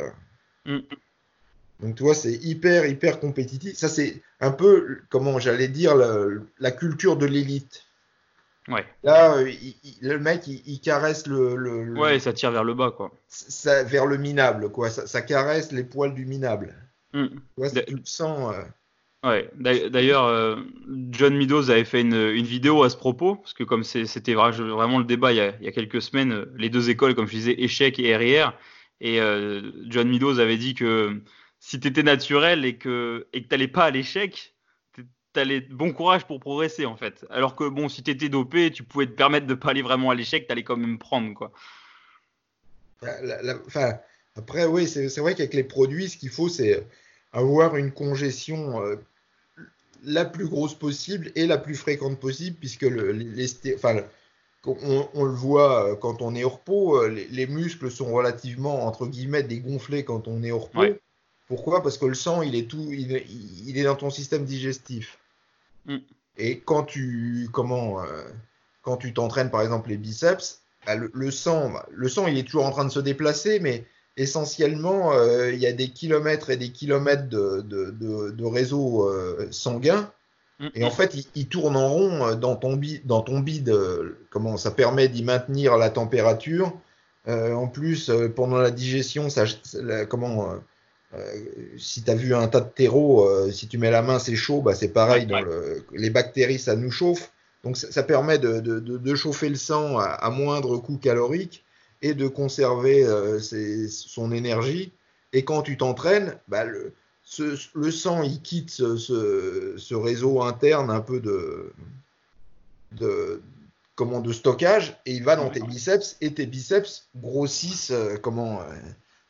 Mm. 0.65 0.79
Donc, 1.81 1.95
tu 1.95 2.03
vois, 2.03 2.15
c'est 2.15 2.33
hyper, 2.33 2.85
hyper 2.85 3.19
compétitif. 3.21 3.75
Ça, 3.77 3.87
c'est 3.87 4.21
un 4.41 4.51
peu, 4.51 4.99
comment 5.09 5.39
j'allais 5.39 5.69
dire, 5.69 5.95
la, 5.95 6.25
la 6.59 6.71
culture 6.71 7.15
de 7.15 7.25
l'élite. 7.25 7.83
Ouais, 8.67 8.85
Là, 9.03 9.35
euh, 9.37 9.49
il- 9.49 9.75
il- 9.83 9.97
le 10.07 10.17
mec, 10.19 10.47
il, 10.47 10.61
il 10.65 10.79
caresse 10.81 11.27
le, 11.27 11.55
le- 11.55 11.83
le- 11.83 11.99
ouais, 11.99 12.19
ça 12.19 12.33
tire 12.33 12.49
vers 12.51 12.63
le 12.63 12.73
bas, 12.73 12.91
quoi. 12.91 13.11
ça, 13.27 13.83
vers 13.83 14.05
le 14.07 14.17
minable, 14.17 14.71
quoi. 14.71 14.89
Ça, 14.89 15.05
ça 15.05 15.21
caresse 15.21 15.71
les 15.71 15.83
poils 15.83 16.15
du 16.15 16.25
minable. 16.25 16.75
Mm. 17.13 17.27
Tu 17.27 17.37
vois, 17.57 17.69
tu 17.69 17.95
le 17.95 18.01
sens. 18.05 18.53
euh, 18.55 18.63
Ouais, 19.23 19.49
d'a- 19.55 19.89
d'ailleurs, 19.89 20.25
euh, 20.25 20.55
John 21.11 21.35
Meadows 21.35 21.69
avait 21.69 21.85
fait 21.85 22.01
une, 22.01 22.13
une 22.15 22.45
vidéo 22.45 22.83
à 22.83 22.89
ce 22.89 22.97
propos, 22.97 23.35
parce 23.35 23.53
que 23.53 23.63
comme 23.63 23.83
c'était 23.83 24.33
vra- 24.33 24.51
vraiment 24.51 24.99
le 24.99 25.05
débat 25.05 25.31
il 25.31 25.37
y, 25.37 25.41
a, 25.41 25.55
il 25.59 25.65
y 25.65 25.67
a 25.67 25.71
quelques 25.71 26.01
semaines, 26.01 26.31
euh, 26.31 26.45
les 26.57 26.69
deux 26.69 26.89
écoles, 26.89 27.15
comme 27.15 27.27
je 27.27 27.31
disais, 27.31 27.55
échec 27.61 27.99
et 27.99 28.15
RIR, 28.15 28.53
et 29.01 29.19
John 29.87 30.07
Meadows 30.09 30.39
avait 30.39 30.57
dit 30.57 30.73
que 30.73 31.21
si 31.59 31.79
tu 31.79 31.87
étais 31.87 32.03
naturel 32.03 32.65
et 32.65 32.77
que 32.77 33.27
et 33.33 33.43
que 33.43 33.47
t'allais 33.47 33.67
pas 33.67 33.85
à 33.85 33.91
l'échec, 33.91 34.54
t- 35.35 35.41
t'allais 35.41 35.61
bon 35.61 35.93
courage 35.93 36.25
pour 36.25 36.39
progresser 36.39 36.85
en 36.85 36.95
fait. 36.95 37.25
Alors 37.29 37.55
que 37.55 37.67
bon, 37.69 37.89
si 37.89 38.03
t'étais 38.03 38.29
dopé, 38.29 38.71
tu 38.71 38.83
pouvais 38.83 39.05
te 39.05 39.11
permettre 39.11 39.47
de 39.47 39.53
pas 39.53 39.69
aller 39.69 39.81
vraiment 39.81 40.09
à 40.09 40.15
l'échec, 40.15 40.47
t'allais 40.47 40.63
quand 40.63 40.77
même 40.77 40.97
prendre 40.97 41.33
quoi. 41.33 41.51
la- 43.21 43.41
la- 43.41 44.03
après, 44.37 44.65
oui, 44.65 44.87
c'est 44.87 45.19
vrai 45.19 45.35
qu'avec 45.35 45.53
les 45.53 45.63
produits, 45.63 46.09
ce 46.09 46.17
qu'il 46.17 46.29
faut, 46.29 46.49
c'est 46.49 46.85
avoir 47.31 47.75
une 47.77 47.91
congestion 47.91 48.81
euh, 48.81 48.95
la 50.03 50.25
plus 50.25 50.47
grosse 50.47 50.73
possible 50.73 51.31
et 51.35 51.47
la 51.47 51.57
plus 51.57 51.75
fréquente 51.75 52.19
possible, 52.19 52.57
puisque 52.59 52.81
le, 52.81 53.11
les, 53.11 53.25
les 53.25 53.75
enfin, 53.75 54.01
on, 54.65 55.07
on 55.13 55.23
le 55.23 55.31
voit 55.31 55.91
euh, 55.91 55.95
quand 55.95 56.21
on 56.21 56.35
est 56.35 56.43
au 56.43 56.49
repos, 56.49 56.97
euh, 56.97 57.09
les, 57.09 57.27
les 57.27 57.47
muscles 57.47 57.89
sont 57.91 58.11
relativement, 58.11 58.85
entre 58.85 59.05
guillemets, 59.07 59.43
dégonflés 59.43 60.03
quand 60.03 60.27
on 60.27 60.43
est 60.43 60.51
au 60.51 60.59
repos. 60.59 60.79
Ouais. 60.79 60.99
Pourquoi? 61.47 61.83
Parce 61.83 61.97
que 61.97 62.05
le 62.05 62.15
sang, 62.15 62.41
il 62.41 62.55
est 62.55 62.67
tout, 62.67 62.91
il 62.91 63.77
est 63.77 63.83
dans 63.83 63.95
ton 63.95 64.09
système 64.09 64.45
digestif. 64.45 65.19
Mm. 65.85 65.97
Et 66.37 66.59
quand 66.59 66.83
tu, 66.83 67.49
comment, 67.51 68.01
euh, 68.01 68.23
quand 68.81 68.97
tu 68.97 69.13
t'entraînes, 69.13 69.49
par 69.49 69.61
exemple, 69.61 69.89
les 69.89 69.97
biceps, 69.97 70.61
bah, 70.85 70.95
le, 70.95 71.09
le 71.13 71.31
sang, 71.31 71.71
bah, 71.71 71.85
le 71.91 72.09
sang, 72.09 72.27
il 72.27 72.37
est 72.37 72.43
toujours 72.43 72.65
en 72.65 72.71
train 72.71 72.85
de 72.85 72.91
se 72.91 72.99
déplacer, 72.99 73.59
mais 73.59 73.85
essentiellement, 74.17 75.13
euh, 75.13 75.51
il 75.51 75.59
y 75.59 75.65
a 75.65 75.73
des 75.73 75.89
kilomètres 75.89 76.49
et 76.49 76.57
des 76.57 76.71
kilomètres 76.71 77.29
de, 77.29 77.61
de, 77.61 77.91
de, 77.91 78.31
de 78.31 78.45
réseau 78.45 79.07
euh, 79.09 79.47
sanguin. 79.51 80.11
Mm. 80.59 80.67
Et 80.75 80.83
en 80.83 80.91
fait, 80.91 81.15
il, 81.15 81.25
il 81.35 81.47
tourne 81.47 81.75
en 81.75 81.89
rond 81.89 82.35
dans 82.35 82.55
ton, 82.55 82.75
bi- 82.75 83.01
dans 83.05 83.21
ton 83.21 83.39
bide. 83.39 83.73
comment 84.29 84.57
ça 84.57 84.71
permet 84.71 85.07
d'y 85.07 85.23
maintenir 85.23 85.77
la 85.77 85.89
température. 85.89 86.73
En 87.27 87.67
plus, 87.67 88.11
pendant 88.35 88.57
la 88.57 88.69
digestion, 88.69 89.31
ça, 89.31 89.45
la- 89.81 90.05
comment, 90.05 90.53
si 91.77 92.03
tu 92.03 92.11
as 92.11 92.15
vu 92.15 92.33
un 92.35 92.47
tas 92.47 92.61
de 92.61 92.69
terreau, 92.69 93.27
si 93.51 93.67
tu 93.67 93.77
mets 93.77 93.91
la 93.91 94.01
main, 94.01 94.19
c'est 94.19 94.35
chaud, 94.35 94.61
bah, 94.61 94.75
c'est 94.75 94.89
pareil. 94.89 95.25
Dans 95.25 95.41
le, 95.41 95.85
les 95.93 96.09
bactéries, 96.09 96.59
ça 96.59 96.75
nous 96.75 96.91
chauffe. 96.91 97.31
Donc 97.63 97.77
ça, 97.77 98.03
permet 98.03 98.37
de, 98.37 98.59
de, 98.59 98.79
de, 98.79 99.15
chauffer 99.15 99.49
le 99.49 99.55
sang 99.55 99.97
à, 99.97 100.05
à, 100.05 100.29
moindre 100.29 100.77
coût 100.77 100.97
calorique 100.97 101.63
et 102.03 102.13
de 102.13 102.27
conserver 102.27 103.03
ses, 103.41 103.87
son 103.87 104.31
énergie. 104.31 104.93
Et 105.33 105.43
quand 105.43 105.63
tu 105.63 105.77
t'entraînes, 105.77 106.37
bah, 106.47 106.63
le, 106.63 106.93
le 107.73 107.91
sang, 107.91 108.23
il 108.23 108.41
quitte 108.41 108.69
ce, 108.69 109.93
réseau 109.93 110.41
interne 110.41 110.89
un 110.89 111.01
peu 111.01 111.19
de, 111.19 111.73
de, 112.93 113.41
comment, 113.95 114.21
de 114.21 114.31
stockage 114.31 114.97
et 115.05 115.13
il 115.13 115.23
va 115.23 115.35
dans 115.35 115.49
tes 115.49 115.61
biceps 115.61 116.17
et 116.21 116.33
tes 116.33 116.45
biceps 116.45 117.07
grossissent 117.15 117.91
euh, 117.91 118.17
comment, 118.17 118.61
euh, 118.61 118.75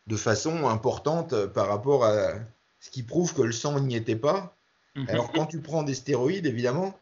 de 0.08 0.16
façon 0.16 0.68
importante 0.68 1.34
euh, 1.34 1.48
par 1.48 1.68
rapport 1.68 2.06
à 2.06 2.34
ce 2.80 2.90
qui 2.90 3.04
prouve 3.04 3.34
que 3.34 3.42
le 3.42 3.52
sang 3.52 3.80
n'y 3.80 3.96
était 3.96 4.16
pas. 4.16 4.56
Mhm. 4.96 5.10
Alors 5.10 5.32
quand 5.32 5.46
tu 5.46 5.60
prends 5.60 5.84
des 5.84 5.96
stéroïdes, 5.96 6.46
évidemment, 6.46 6.98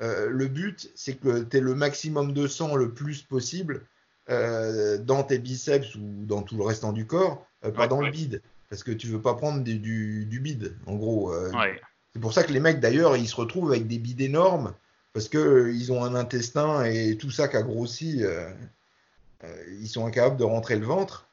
le 0.00 0.46
but 0.46 0.90
c'est 0.94 1.14
que 1.14 1.42
tu 1.42 1.56
aies 1.56 1.60
le 1.60 1.74
maximum 1.74 2.32
de 2.32 2.46
sang 2.46 2.74
le 2.74 2.92
plus 2.92 3.22
possible 3.22 3.86
dans 4.28 5.22
tes 5.26 5.38
biceps 5.38 5.94
ou 5.94 6.24
dans 6.26 6.42
tout 6.42 6.56
le 6.56 6.64
restant 6.64 6.92
du 6.92 7.06
corps, 7.06 7.46
pas 7.74 7.86
dans 7.86 8.02
le 8.02 8.10
bide 8.10 8.42
parce 8.68 8.82
que 8.82 8.92
tu 8.92 9.06
veux 9.06 9.20
pas 9.20 9.34
prendre 9.34 9.62
du, 9.62 9.78
du, 10.26 10.40
bide, 10.40 10.76
en 10.86 10.96
gros. 10.96 11.32
Euh. 11.32 11.50
C'est 12.12 12.20
pour 12.20 12.32
ça 12.32 12.42
que 12.42 12.52
les 12.52 12.60
mecs, 12.60 12.80
d'ailleurs, 12.80 13.16
ils 13.16 13.28
se 13.28 13.36
retrouvent 13.36 13.70
avec 13.70 13.86
des 13.86 13.98
bides 13.98 14.20
énormes, 14.20 14.74
parce 15.12 15.28
qu'ils 15.28 15.38
euh, 15.40 15.90
ont 15.90 16.04
un 16.04 16.14
intestin 16.14 16.84
et 16.84 17.16
tout 17.16 17.30
ça 17.30 17.48
qui 17.48 17.56
a 17.56 17.62
grossi, 17.62 18.24
euh, 18.24 18.50
ils 19.80 19.88
sont 19.88 20.06
incapables 20.06 20.36
de 20.36 20.44
rentrer 20.44 20.76
le 20.76 20.86
ventre. 20.86 21.25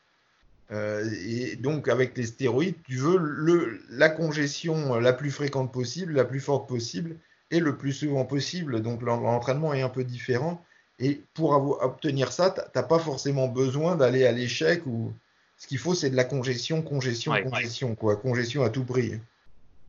Et 0.73 1.55
donc, 1.57 1.87
avec 1.87 2.17
les 2.17 2.25
stéroïdes, 2.25 2.75
tu 2.87 2.95
veux 2.95 3.17
le, 3.17 3.79
la 3.89 4.09
congestion 4.09 4.95
la 4.99 5.13
plus 5.13 5.31
fréquente 5.31 5.71
possible, 5.71 6.13
la 6.13 6.25
plus 6.25 6.39
forte 6.39 6.67
possible, 6.67 7.17
et 7.51 7.59
le 7.59 7.77
plus 7.77 7.93
souvent 7.93 8.25
possible. 8.25 8.81
Donc, 8.81 9.01
l'entraînement 9.01 9.73
est 9.73 9.81
un 9.81 9.89
peu 9.89 10.03
différent. 10.03 10.63
Et 10.99 11.21
pour 11.33 11.51
obtenir 11.83 12.31
ça, 12.31 12.51
tu 12.51 12.61
n'as 12.75 12.83
pas 12.83 12.99
forcément 12.99 13.47
besoin 13.47 13.95
d'aller 13.95 14.25
à 14.25 14.31
l'échec 14.31 14.85
ou 14.85 15.13
ce 15.57 15.67
qu'il 15.67 15.77
faut, 15.77 15.93
c'est 15.93 16.09
de 16.09 16.15
la 16.15 16.23
congestion, 16.23 16.81
congestion, 16.81 17.33
congestion, 17.43 17.95
quoi. 17.95 18.15
Congestion 18.15 18.63
à 18.63 18.69
tout 18.69 18.83
prix. 18.83 19.13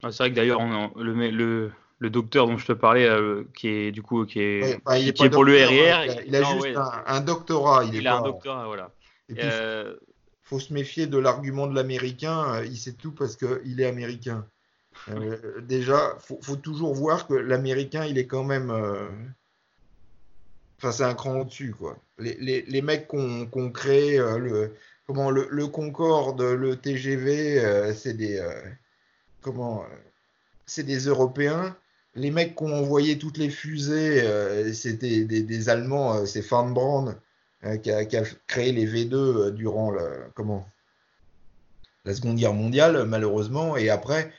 Ah, 0.03 0.13
c'est 0.13 0.23
vrai 0.23 0.31
que 0.31 0.37
d'ailleurs, 0.37 0.61
le, 0.97 1.31
le, 1.31 1.73
le, 1.99 2.11
docteur 2.11 2.47
dont 2.47 2.59
je 2.59 2.67
te 2.67 2.73
parlais, 2.73 3.07
euh, 3.07 3.45
qui 3.55 3.69
est 3.69 3.91
du 3.91 4.03
coup 4.03 4.25
qui 4.27 4.41
est, 4.41 4.79
il 4.97 5.09
est, 5.09 5.31
pour 5.31 5.45
le 5.45 5.55
RIR, 5.55 6.23
il 6.27 6.37
a, 6.37 6.43
juste 6.43 6.79
un, 7.07 7.21
doctorat. 7.21 7.85
Il, 7.85 8.07
a 8.07 8.19
un 8.19 8.23
doctorat, 8.23 8.67
voilà. 8.67 8.91
Il 9.29 9.37
euh, 9.41 9.95
faut 10.45 10.61
se 10.61 10.73
méfier 10.73 11.07
de 11.07 11.19
l'argument 11.19 11.67
de 11.67 11.75
l'américain. 11.75 12.63
Il 12.65 12.77
sait 12.77 12.93
tout 12.93 13.13
parce 13.13 13.37
qu'il 13.37 13.81
est 13.81 13.87
américain. 13.87 14.47
Euh, 15.09 15.61
déjà, 15.63 16.17
faut, 16.21 16.39
faut 16.43 16.57
toujours 16.57 16.95
voir 16.95 17.27
que 17.27 17.35
l'américain, 17.35 18.05
il 18.05 18.19
est 18.19 18.27
quand 18.27 18.45
même. 18.45 18.71
Enfin, 20.79 20.93
c'est 20.93 21.05
un 21.05 21.15
cran 21.15 21.41
au-dessus, 21.41 21.73
quoi. 21.73 21.99
Les, 22.19 22.37
les, 22.41 22.63
les 22.63 22.83
mecs 22.83 23.09
qu'on 23.09 23.71
crée, 23.73 24.19
le, 24.19 24.73
comment 25.07 25.31
le, 25.31 25.49
le, 25.51 25.67
Concorde, 25.67 26.43
le 26.43 26.77
TGV, 26.77 27.59
euh, 27.65 27.95
c'est 27.95 28.15
des 28.15 28.39
euh, 28.39 28.53
comment 29.41 29.83
euh, 29.83 29.87
c'est 30.67 30.83
des 30.83 31.07
Européens. 31.07 31.77
Les 32.15 32.31
mecs 32.31 32.57
qui 32.57 32.63
ont 32.63 32.75
envoyé 32.75 33.19
toutes 33.19 33.39
les 33.39 33.51
fusées, 33.51 34.23
c'était 34.73 35.25
des, 35.25 35.43
des, 35.43 35.69
Allemands. 35.69 36.25
c'est 36.27 36.43
Van 36.43 36.71
Braun 36.71 37.17
qui 37.83 37.91
a, 37.91 38.05
qui, 38.05 38.17
a, 38.17 38.25
créé 38.47 38.73
les 38.73 38.87
V2 38.87 39.51
durant 39.51 39.91
le, 39.91 40.25
comment 40.35 40.69
la 42.05 42.15
Seconde 42.15 42.37
Guerre 42.37 42.55
mondiale, 42.55 43.05
malheureusement. 43.07 43.77
Et 43.77 43.89
après, 43.91 44.33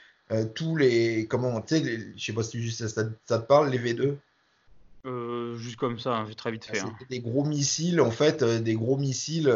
tous 0.53 0.76
les 0.76 1.26
comment 1.28 1.61
tu 1.61 1.78
sais, 1.78 2.13
je 2.15 2.23
sais 2.23 2.34
pas 2.34 2.43
si 2.43 2.71
ça, 2.71 2.88
ça, 2.88 3.03
te 3.03 3.45
parle 3.45 3.69
les 3.69 3.80
V2. 3.80 5.57
juste 5.57 5.78
comme 5.78 5.99
ça, 5.99 6.17
hein, 6.17 6.28
très 6.38 6.51
vite 6.51 6.65
fait. 6.65 6.80
Hein. 6.80 6.95
Des 7.09 7.19
gros 7.19 7.43
missiles, 7.43 8.01
en 8.01 8.11
fait, 8.11 8.43
des 8.43 8.76
gros 8.76 8.97
missiles 8.97 9.51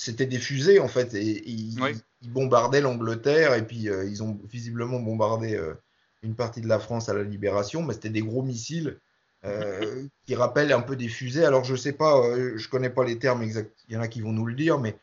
c'était 0.00 0.26
des 0.26 0.38
fusées 0.38 0.80
en 0.80 0.88
fait 0.88 1.14
et, 1.14 1.48
ils, 1.48 1.78
bombardaient 2.22 2.80
l'Angleterre 2.80 3.54
et 3.54 3.66
puis 3.66 3.88
euh, 3.88 4.04
ils 4.04 4.22
ont 4.22 4.38
visiblement 4.50 5.00
bombardé 5.00 5.54
euh, 5.54 5.74
une 6.22 6.34
partie 6.34 6.60
de 6.60 6.68
la 6.68 6.78
France 6.78 7.08
à 7.08 7.14
la 7.14 7.22
Libération, 7.22 7.82
mais 7.82 7.94
c'était 7.94 8.10
des 8.10 8.20
gros 8.20 8.42
missiles 8.42 8.98
euh, 9.44 10.04
qui 10.26 10.34
rappellent 10.34 10.72
un 10.72 10.82
peu 10.82 10.96
des 10.96 11.08
fusées. 11.08 11.44
Alors 11.44 11.64
je 11.64 11.76
sais 11.76 11.92
pas, 11.92 12.22
je 12.56 12.68
connais 12.68 12.90
pas 12.90 13.04
les 13.04 13.18
termes 13.18 13.42
exacts, 13.42 13.72
il 13.88 13.94
y 13.94 13.96
en 13.96 14.02
a 14.02 14.08
qui 14.08 14.20
vont 14.20 14.32
nous 14.32 14.46
le 14.46 14.54
dire, 14.54 14.78
mais 14.78 14.96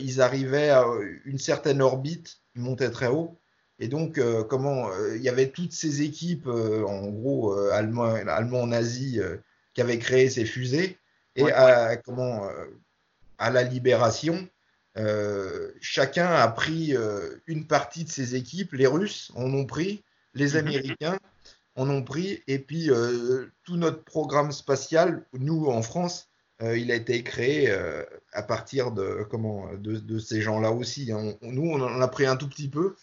ils 0.00 0.20
arrivaient 0.20 0.70
à 0.70 0.84
une 1.24 1.38
certaine 1.38 1.80
orbite, 1.80 2.38
ils 2.56 2.62
montaient 2.62 2.90
très 2.90 3.06
haut. 3.06 3.38
Et 3.78 3.86
donc, 3.86 4.20
comment 4.48 4.90
il 5.14 5.22
y 5.22 5.28
avait 5.28 5.50
toutes 5.50 5.70
ces 5.70 6.02
équipes, 6.02 6.48
en 6.48 7.06
gros, 7.06 7.56
allemands, 7.70 8.12
allemands 8.12 8.66
nazis, 8.66 9.22
qui 9.74 9.80
avaient 9.80 10.00
créé 10.00 10.30
ces 10.30 10.44
fusées. 10.44 10.98
Et 11.36 11.44
comment 12.04 12.48
à 13.38 13.50
la 13.50 13.62
libération, 13.62 14.48
euh, 14.96 15.70
chacun 15.80 16.26
a 16.26 16.48
pris 16.48 16.94
euh, 16.94 17.36
une 17.46 17.66
partie 17.66 18.04
de 18.04 18.10
ses 18.10 18.34
équipes. 18.34 18.72
Les 18.72 18.86
Russes 18.86 19.30
en 19.36 19.52
ont 19.54 19.64
pris, 19.64 20.02
les 20.34 20.52
mhm. 20.52 20.56
Américains 20.56 21.18
en 21.78 21.88
ont 21.88 22.02
pris, 22.02 22.42
et 22.46 22.58
puis 22.58 22.90
euh, 22.90 23.46
tout 23.64 23.76
notre 23.76 24.04
programme 24.04 24.52
spatial, 24.52 25.24
nous 25.32 25.66
en 25.66 25.82
France, 25.82 26.28
il 26.60 26.90
a 26.90 26.96
été 26.96 27.22
créé 27.22 27.72
à 28.32 28.42
partir 28.42 28.90
de, 28.90 29.24
comment, 29.30 29.68
de, 29.76 30.18
ces 30.18 30.40
gens-là 30.40 30.72
aussi. 30.72 31.12
Hein. 31.12 31.34
nous, 31.40 31.70
on 31.70 31.80
en 31.80 32.00
a 32.00 32.08
pris 32.08 32.26
un 32.26 32.34
tout 32.34 32.48
petit 32.48 32.66
peu, 32.66 32.96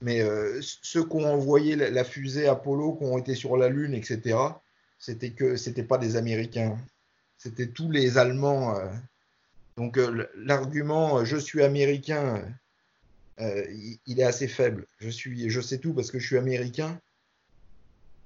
mais 0.00 0.20
ceux 0.60 1.04
qui 1.04 1.14
ont 1.14 1.32
envoyé 1.32 1.76
la, 1.76 2.02
fusée 2.02 2.48
Apollo, 2.48 2.94
qui 2.94 3.04
ont 3.04 3.16
été 3.16 3.36
sur 3.36 3.56
la 3.56 3.68
Lune, 3.68 3.94
etc., 3.94 4.36
c'était 4.98 5.30
que 5.30 5.54
c'était 5.54 5.84
pas 5.84 5.98
des 5.98 6.16
Américains, 6.16 6.76
c'était 7.38 7.68
tous 7.68 7.92
les 7.92 8.18
Allemands 8.18 8.74
donc 9.80 9.96
euh, 9.96 10.26
l'argument 10.36 11.18
euh, 11.20 11.24
je 11.24 11.38
suis 11.38 11.62
américain, 11.62 12.44
euh, 13.40 13.64
il, 14.06 14.20
est 14.20 14.24
assez 14.24 14.46
faible. 14.46 14.86
Je, 14.98 15.08
suis, 15.08 15.48
je 15.48 15.60
sais 15.62 15.78
tout 15.78 15.94
parce 15.94 16.10
que 16.10 16.18
je 16.18 16.26
suis 16.26 16.36
américain. 16.36 17.00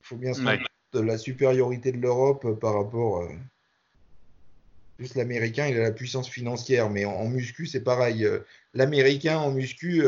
Il 0.04 0.08
faut 0.08 0.16
bien 0.16 0.34
se 0.34 0.42
rendre 0.42 0.66
de 0.92 1.00
la 1.00 1.18
supériorité 1.18 1.92
de 1.92 1.98
l'Europe 1.98 2.58
par 2.60 2.74
rapport. 2.74 3.26
Juste 4.98 5.16
l'américain, 5.16 5.66
il 5.66 5.76
a 5.78 5.82
la 5.82 5.92
puissance 5.92 6.28
financière, 6.28 6.90
mais 6.90 7.04
en, 7.04 7.26
muscu, 7.26 7.66
c'est 7.66 7.80
pareil. 7.80 8.28
L'américain 8.74 9.38
en 9.38 9.50
muscu, 9.50 10.04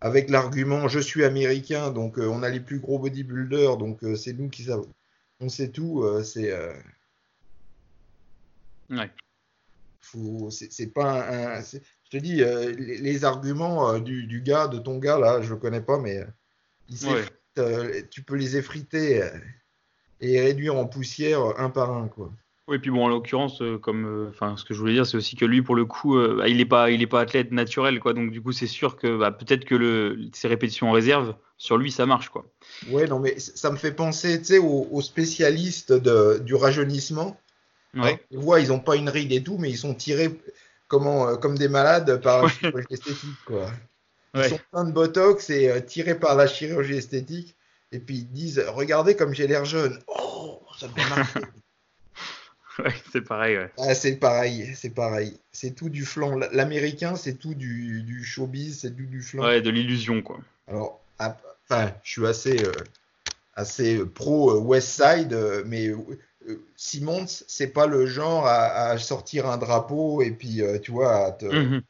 avec 0.00 0.28
l'argument 0.28 0.88
je 0.88 0.98
suis 0.98 1.24
américain, 1.24 1.90
donc 1.90 2.18
on 2.18 2.42
a 2.42 2.50
les 2.50 2.60
plus 2.60 2.80
gros 2.80 2.98
bodybuilders, 2.98 3.76
donc 3.76 4.00
c'est 4.16 4.32
nous 4.32 4.48
qui 4.48 4.64
savons. 4.64 4.92
On 5.40 5.48
sait 5.48 5.68
tout, 5.68 6.04
c'est. 6.24 6.52
Ouais 8.90 9.10
c'est 10.50 10.92
pas 10.92 11.56
un, 11.56 11.62
je 11.62 11.78
te 12.10 12.16
dis, 12.16 12.42
euh, 12.42 12.72
les, 12.76 13.24
arguments 13.24 13.90
euh, 13.90 14.00
du, 14.00 14.26
du, 14.26 14.42
gars, 14.42 14.68
de 14.68 14.78
ton 14.78 14.98
gars, 14.98 15.18
là, 15.18 15.40
je 15.40 15.50
le 15.50 15.56
connais 15.56 15.80
pas, 15.80 15.98
mais 15.98 16.18
euh, 16.18 17.24
tu 18.10 18.22
peux 18.22 18.36
les 18.36 18.56
effriter 18.56 19.22
et 20.20 20.40
réduire 20.40 20.76
en 20.76 20.86
poussière 20.86 21.40
un 21.58 21.70
par 21.70 21.90
un, 21.90 22.08
quoi. 22.08 22.30
Oui, 22.68 22.78
puis 22.78 22.90
bon, 22.90 23.04
en 23.04 23.08
l'occurrence, 23.08 23.60
comme, 23.82 24.28
enfin, 24.30 24.56
ce 24.56 24.64
que 24.64 24.72
je 24.72 24.78
voulais 24.78 24.92
dire, 24.92 25.04
c'est 25.04 25.16
aussi 25.16 25.34
que 25.34 25.44
lui, 25.44 25.62
pour 25.62 25.74
le 25.74 25.84
coup, 25.84 26.16
bah, 26.16 26.48
il 26.48 26.58
n'est 26.58 26.64
pas, 26.64 26.90
il 26.90 27.02
est 27.02 27.08
pas 27.08 27.20
athlète 27.20 27.50
naturel, 27.50 27.98
quoi. 27.98 28.14
Donc 28.14 28.30
du 28.30 28.40
coup, 28.40 28.52
c'est 28.52 28.68
sûr 28.68 28.96
que 28.96 29.18
bah, 29.18 29.32
peut-être 29.32 29.64
que 29.64 29.74
le, 29.74 30.28
ses 30.32 30.46
répétitions 30.46 30.88
en 30.88 30.92
réserve, 30.92 31.34
sur 31.58 31.76
lui, 31.76 31.90
ça 31.90 32.06
marche, 32.06 32.28
quoi. 32.28 32.46
Ouais, 32.88 33.06
non, 33.06 33.18
mais 33.18 33.38
ça 33.38 33.70
me 33.70 33.76
fait 33.76 33.92
penser, 33.92 34.38
tu 34.38 34.46
sais, 34.46 34.58
aux, 34.58 35.00
spécialistes 35.00 35.92
de, 35.92 36.38
du 36.38 36.54
rajeunissement 36.54 37.36
Ouais. 37.94 38.18
voit, 38.30 38.60
ils 38.60 38.68
n'ont 38.68 38.80
pas 38.80 38.96
une 38.96 39.08
ride 39.08 39.32
et 39.32 39.42
tout, 39.42 39.58
mais 39.58 39.68
ils 39.68 39.76
sont 39.76 39.94
tirés 39.94 40.40
comment, 40.88 41.28
euh, 41.28 41.36
comme 41.36 41.58
des 41.58 41.68
malades 41.68 42.20
par 42.22 42.42
la 42.42 42.48
chirurgie 42.48 42.86
esthétique. 42.90 43.38
Ils 44.34 44.44
sont 44.44 44.60
plein 44.70 44.84
de 44.84 44.92
botox 44.92 45.50
et 45.50 45.70
euh, 45.70 45.80
tirés 45.80 46.18
par 46.18 46.36
la 46.36 46.46
chirurgie 46.46 46.96
esthétique. 46.96 47.54
Et 47.90 47.98
puis 47.98 48.16
ils 48.16 48.30
disent 48.30 48.64
Regardez 48.68 49.16
comme 49.16 49.34
j'ai 49.34 49.46
l'air 49.46 49.64
jeune. 49.64 49.98
Oh, 50.06 50.62
ça 50.78 50.86
ouais, 52.78 52.94
c'est 53.12 53.20
pareil. 53.20 53.58
Ouais. 53.58 53.70
Ah, 53.78 53.94
c'est 53.94 54.16
pareil, 54.16 54.72
c'est 54.74 54.94
pareil. 54.94 55.38
C'est 55.52 55.74
tout 55.74 55.90
du 55.90 56.06
flanc. 56.06 56.36
L'américain, 56.52 57.16
c'est 57.16 57.34
tout 57.34 57.54
du, 57.54 58.02
du 58.02 58.24
showbiz, 58.24 58.80
c'est 58.80 58.96
tout 58.96 59.06
du 59.06 59.20
flanc. 59.20 59.44
Ouais, 59.44 59.60
de 59.60 59.70
l'illusion, 59.70 60.22
quoi. 60.22 60.38
Alors, 60.66 61.02
enfin, 61.18 61.92
je 62.02 62.10
suis 62.10 62.26
assez, 62.26 62.64
euh, 62.64 62.72
assez 63.54 64.02
pro 64.06 64.58
West 64.60 65.02
Side, 65.02 65.36
mais 65.66 65.90
Simons, 66.76 67.26
c'est 67.26 67.68
pas 67.68 67.86
le 67.86 68.06
genre 68.06 68.46
à, 68.46 68.96
sortir 68.98 69.46
un 69.46 69.58
drapeau 69.58 70.22
et 70.22 70.30
puis 70.30 70.62
euh, 70.62 70.78
tu 70.78 70.90
vois, 70.90 71.36
mhm. 71.42 71.82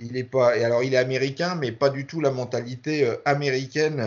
Il 0.00 0.16
est 0.16 0.24
pas. 0.24 0.56
Et 0.56 0.64
alors 0.64 0.82
il 0.82 0.94
est 0.94 0.98
américain, 0.98 1.54
mais 1.54 1.72
pas 1.72 1.90
du 1.90 2.06
tout 2.06 2.20
la 2.20 2.30
mentalité 2.30 3.06
euh, 3.06 3.16
américaine, 3.24 4.00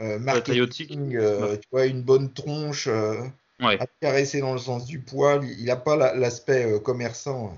euh, 0.00 0.18
marketing, 0.18 1.10
tu 1.10 1.68
vois, 1.72 1.86
une 1.86 2.02
bonne 2.02 2.32
tronche, 2.32 2.88
à 2.88 3.86
caresser 4.00 4.40
dans 4.40 4.52
le 4.52 4.58
sens 4.58 4.84
du 4.86 4.98
poil. 5.00 5.44
Il 5.58 5.66
n'a 5.66 5.76
pas 5.76 5.96
l'aspect 6.14 6.80
commerçant. 6.82 7.56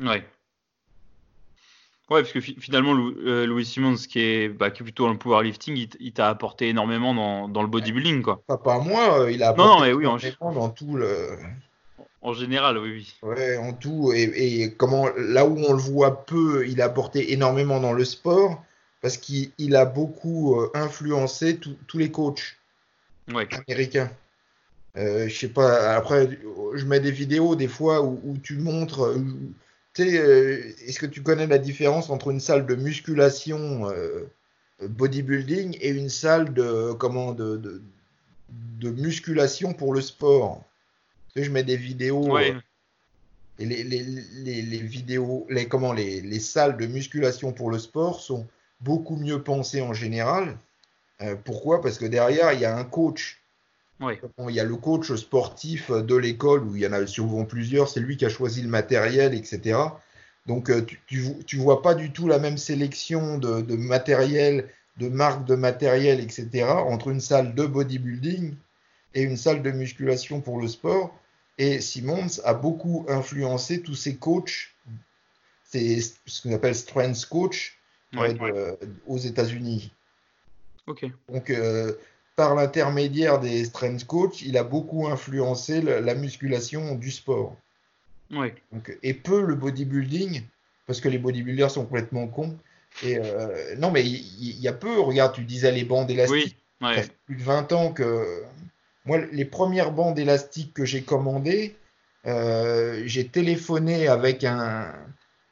Ouais. 0.00 0.24
Ouais, 2.08 2.22
parce 2.22 2.32
que 2.32 2.40
finalement, 2.40 2.94
euh, 2.94 3.46
Louis 3.46 3.64
Simmons, 3.64 3.96
qui 3.96 4.20
est, 4.20 4.48
bah, 4.48 4.70
qui 4.70 4.82
est 4.82 4.84
plutôt 4.84 5.06
dans 5.06 5.12
le 5.12 5.18
powerlifting, 5.18 5.88
il, 5.98 6.12
t'a 6.12 6.28
apporté 6.28 6.68
énormément 6.68 7.14
dans, 7.14 7.48
dans 7.48 7.62
le 7.62 7.68
bodybuilding, 7.68 8.22
quoi. 8.22 8.40
Pas, 8.46 8.58
pas 8.58 8.78
moi, 8.78 9.22
euh, 9.22 9.32
il 9.32 9.42
a 9.42 9.48
apporté 9.48 9.68
non, 9.68 9.80
non, 9.80 9.84
mais 9.84 9.92
oui, 9.92 10.06
en... 10.06 10.52
dans 10.52 10.68
tout 10.68 10.94
le. 10.94 11.36
En 12.26 12.32
général, 12.32 12.76
oui, 12.78 12.90
oui. 12.90 13.14
Ouais, 13.22 13.56
en 13.56 13.72
tout. 13.72 14.12
Et, 14.12 14.24
et, 14.24 14.72
comment, 14.72 15.06
là 15.16 15.46
où 15.46 15.58
on 15.58 15.72
le 15.72 15.78
voit 15.78 16.26
peu, 16.26 16.66
il 16.66 16.82
a 16.82 16.86
apporté 16.86 17.32
énormément 17.32 17.78
dans 17.78 17.92
le 17.92 18.04
sport 18.04 18.64
parce 19.00 19.16
qu'il 19.16 19.76
a 19.76 19.84
beaucoup 19.84 20.60
euh, 20.60 20.68
influencé 20.74 21.56
tous 21.58 21.98
les 21.98 22.10
coachs 22.10 22.56
ouais. 23.32 23.46
américains. 23.68 24.10
Euh, 24.96 25.28
je 25.28 25.38
sais 25.38 25.48
pas, 25.48 25.94
après, 25.94 26.36
je 26.74 26.84
mets 26.84 26.98
des 26.98 27.12
vidéos 27.12 27.54
des 27.54 27.68
fois 27.68 28.02
où, 28.02 28.20
où 28.24 28.36
tu 28.38 28.56
montres. 28.56 29.04
Euh, 29.04 29.22
tu 29.94 30.10
sais, 30.10 30.18
euh, 30.18 30.74
est-ce 30.84 30.98
que 30.98 31.06
tu 31.06 31.22
connais 31.22 31.46
la 31.46 31.58
différence 31.58 32.10
entre 32.10 32.32
une 32.32 32.40
salle 32.40 32.66
de 32.66 32.74
musculation 32.74 33.88
bodybuilding 34.82 35.78
et 35.80 35.90
une 35.90 36.08
salle 36.08 36.52
de, 36.52 36.92
comment, 36.94 37.30
de, 37.30 37.56
de, 37.56 37.82
de 38.80 38.90
musculation 38.90 39.74
pour 39.74 39.94
le 39.94 40.00
sport? 40.00 40.64
Tu 41.36 41.42
sais, 41.42 41.48
Je 41.48 41.52
mets 41.52 41.62
des 41.62 41.76
vidéos. 41.76 42.32
Ouais. 42.32 42.54
et 43.58 43.64
les, 43.64 43.84
les, 43.84 44.02
les, 44.02 44.62
les, 44.62 44.78
vidéos, 44.78 45.46
les, 45.48 45.68
comment, 45.68 45.92
les, 45.92 46.20
les 46.20 46.40
salles 46.40 46.76
de 46.76 46.86
musculation 46.86 47.52
pour 47.52 47.70
le 47.70 47.78
sport 47.78 48.20
sont 48.20 48.46
beaucoup 48.80 49.16
mieux 49.16 49.42
pensées 49.42 49.82
en 49.82 49.94
général. 49.94 50.58
pourquoi? 51.44 51.80
Parce 51.80 51.98
que 51.98 52.06
derrière, 52.06 52.52
il 52.52 52.60
y 52.60 52.64
a 52.64 52.76
un 52.76 52.84
coach 52.84 53.40
oui. 54.00 54.14
il 54.48 54.54
y 54.54 54.60
a 54.60 54.64
le 54.64 54.76
coach 54.76 55.14
sportif 55.14 55.90
de 55.90 56.16
l'école, 56.16 56.64
où 56.64 56.76
il 56.76 56.82
y 56.82 56.86
en 56.86 56.92
a 56.92 57.06
souvent 57.06 57.44
plusieurs, 57.44 57.88
c'est 57.88 58.00
lui 58.00 58.16
qui 58.16 58.26
a 58.26 58.28
choisi 58.28 58.60
le 58.60 58.68
matériel, 58.68 59.34
etc. 59.34 59.78
Donc 60.46 60.70
euh, 60.70 60.82
tu, 60.82 61.00
tu, 61.46 61.56
vois 61.56 61.82
pas 61.82 61.94
du 61.94 62.12
tout 62.12 62.28
la 62.28 62.38
même 62.38 62.58
sélection 62.58 63.38
de, 63.38 63.62
de, 63.62 63.76
matériel, 63.76 64.68
de 64.98 65.08
marques 65.08 65.46
de 65.46 65.54
matériel, 65.54 66.20
etc. 66.20 66.64
entre 66.64 67.08
une 67.08 67.20
salle 67.20 67.54
de 67.54 67.66
bodybuilding 67.66 68.54
et 69.14 69.22
une 69.22 69.36
salle 69.36 69.62
de 69.62 69.70
musculation 69.70 70.40
pour 70.40 70.60
le 70.60 70.68
sport. 70.68 71.14
Et 71.58 71.80
Simmons 71.80 72.40
a 72.44 72.54
beaucoup 72.54 73.06
influencé 73.08 73.82
tous 73.82 73.94
ces 73.94 74.16
coachs, 74.16 74.74
c'est 75.64 76.00
ce 76.00 76.42
qu'on 76.42 76.54
appelle 76.54 76.74
strength 76.74 77.24
coach 77.26 77.78
ouais, 78.14 78.36
euh, 78.40 78.72
ouais. 78.72 78.88
aux 79.06 79.18
États-Unis. 79.18 79.92
Ok. 80.86 81.06
Donc 81.32 81.50
euh, 81.50 81.94
par 82.36 82.54
l'intermédiaire 82.54 83.40
des 83.40 83.64
strength 83.64 84.04
coach, 84.04 84.42
il 84.42 84.56
a 84.58 84.64
beaucoup 84.64 85.08
influencé 85.08 85.80
la, 85.80 86.00
la 86.00 86.14
musculation 86.14 86.94
du 86.94 87.10
sport. 87.10 87.56
Oui. 88.30 88.52
Donc, 88.72 88.96
et 89.02 89.14
peu 89.14 89.42
le 89.42 89.54
bodybuilding, 89.54 90.42
parce 90.86 91.00
que 91.00 91.08
les 91.08 91.18
bodybuilders 91.18 91.70
sont 91.70 91.84
complètement 91.84 92.26
cons. 92.26 92.56
Et 93.02 93.18
euh, 93.18 93.76
non, 93.76 93.90
mais 93.90 94.04
il 94.04 94.16
y, 94.16 94.60
y, 94.60 94.68
a 94.68 94.72
peu, 94.72 95.00
regarde, 95.00 95.34
tu 95.34 95.42
disais 95.42 95.70
les 95.72 95.84
bandes 95.84 96.10
élastiques. 96.10 96.56
Oui, 96.80 96.88
ouais. 96.88 96.94
Ça 96.96 97.02
fait 97.02 97.12
plus 97.26 97.36
de 97.36 97.42
20 97.42 97.72
ans 97.72 97.92
que. 97.92 98.42
Moi, 99.06 99.18
les 99.32 99.44
premières 99.44 99.92
bandes 99.92 100.18
élastiques 100.18 100.74
que 100.74 100.84
j'ai 100.84 101.02
commandées, 101.02 101.76
euh, 102.26 103.02
j'ai 103.06 103.26
téléphoné 103.28 104.08
avec 104.08 104.44
un, 104.44 104.92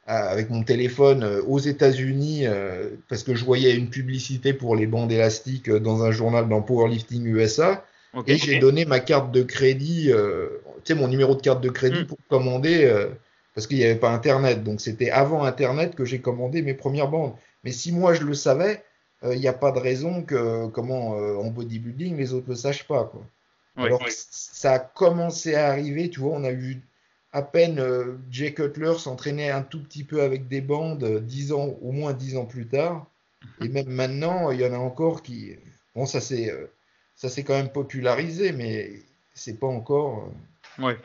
avec 0.07 0.49
mon 0.49 0.63
téléphone 0.63 1.23
euh, 1.23 1.41
aux 1.47 1.59
États-Unis 1.59 2.45
euh, 2.45 2.91
parce 3.09 3.23
que 3.23 3.33
je 3.33 3.43
voyais 3.43 3.75
une 3.75 3.89
publicité 3.89 4.53
pour 4.53 4.75
les 4.75 4.85
bandes 4.85 5.11
élastiques 5.11 5.69
euh, 5.69 5.79
dans 5.79 6.03
un 6.03 6.11
journal 6.11 6.47
dans 6.47 6.61
Powerlifting 6.61 7.25
USA 7.25 7.83
okay, 8.13 8.33
et 8.33 8.37
j'ai 8.37 8.51
okay. 8.51 8.59
donné 8.59 8.85
ma 8.85 8.99
carte 8.99 9.31
de 9.31 9.41
crédit, 9.41 10.11
euh, 10.11 10.61
tu 10.83 10.93
sais 10.93 10.99
mon 10.99 11.07
numéro 11.07 11.35
de 11.35 11.41
carte 11.41 11.61
de 11.61 11.69
crédit 11.69 12.01
Mm. 12.01 12.07
pour 12.07 12.17
commander 12.29 12.85
euh, 12.85 13.09
parce 13.55 13.67
qu'il 13.67 13.77
n'y 13.77 13.85
avait 13.85 13.95
pas 13.95 14.11
Internet. 14.11 14.63
Donc 14.63 14.81
c'était 14.81 15.09
avant 15.09 15.43
Internet 15.43 15.95
que 15.95 16.05
j'ai 16.05 16.19
commandé 16.19 16.61
mes 16.61 16.73
premières 16.73 17.09
bandes. 17.09 17.33
Mais 17.63 17.71
si 17.71 17.91
moi 17.91 18.13
je 18.13 18.23
le 18.23 18.33
savais, 18.33 18.83
euh, 19.23 19.33
il 19.33 19.39
n'y 19.39 19.47
a 19.47 19.53
pas 19.53 19.71
de 19.71 19.79
raison 19.79 20.21
que 20.21 20.67
comment 20.67 21.17
euh, 21.17 21.35
en 21.37 21.49
bodybuilding 21.49 22.17
les 22.17 22.33
autres 22.33 22.47
ne 22.47 22.53
le 22.53 22.57
sachent 22.57 22.87
pas 22.87 23.05
quoi. 23.05 23.25
Oui, 23.77 23.85
Alors 23.85 24.01
oui. 24.05 24.11
ça 24.11 24.73
a 24.73 24.79
commencé 24.79 25.55
à 25.55 25.67
arriver, 25.69 26.09
tu 26.09 26.19
vois, 26.21 26.31
on 26.37 26.43
a 26.43 26.51
eu 26.51 26.81
à 27.33 27.41
peine 27.41 27.79
euh, 27.79 28.15
Jay 28.31 28.53
Cutler 28.53 28.93
s'entraînait 28.97 29.49
un 29.51 29.61
tout 29.61 29.81
petit 29.83 30.03
peu 30.05 30.21
avec 30.21 30.47
des 30.47 30.61
bandes 30.61 31.03
euh, 31.03 31.19
dix 31.19 31.51
ans, 31.51 31.75
au 31.81 31.91
moins 31.91 32.13
dix 32.13 32.37
ans 32.37 32.45
plus 32.45 32.67
tard. 32.67 33.05
Et 33.61 33.67
même 33.67 33.89
maintenant, 33.89 34.51
il 34.51 34.61
y 34.61 34.65
en 34.65 34.73
a 34.73 34.77
encore 34.77 35.21
qui. 35.21 35.55
Bon, 35.95 36.05
ça 36.05 36.21
s'est 36.21 36.49
euh, 36.51 36.67
ça 37.15 37.29
s'est 37.29 37.43
quand 37.43 37.53
même 37.53 37.69
popularisé, 37.71 38.51
mais 38.53 38.91
c'est 39.33 39.59
pas 39.59 39.67
encore. 39.67 40.29
euh, 40.79 40.81
Ouais. 40.81 40.97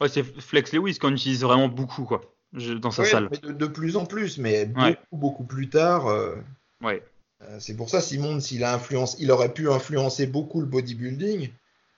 Ouais, 0.00 0.08
c'est 0.08 0.22
Flex 0.22 0.72
Lewis 0.72 0.98
qu'on 0.98 1.12
utilise 1.12 1.42
vraiment 1.42 1.68
beaucoup 1.68 2.04
quoi, 2.04 2.20
dans 2.52 2.90
sa 2.90 3.02
ouais, 3.02 3.08
salle. 3.08 3.30
de, 3.42 3.52
de 3.52 3.66
plus 3.66 3.96
en 3.96 4.04
plus, 4.04 4.36
mais 4.38 4.66
beaucoup, 4.66 4.80
Ouais. 4.86 4.98
beaucoup 5.12 5.44
plus 5.44 5.68
tard. 5.70 6.06
euh, 6.08 6.36
Ouais. 6.82 7.02
c'est 7.58 7.74
pour 7.76 7.88
ça, 7.88 8.00
Simon, 8.02 8.40
s'il 8.40 8.62
a 8.64 8.74
influencé, 8.74 9.16
il 9.20 9.30
aurait 9.30 9.52
pu 9.54 9.70
influencer 9.70 10.26
beaucoup 10.26 10.60
le 10.60 10.66
bodybuilding, 10.66 11.50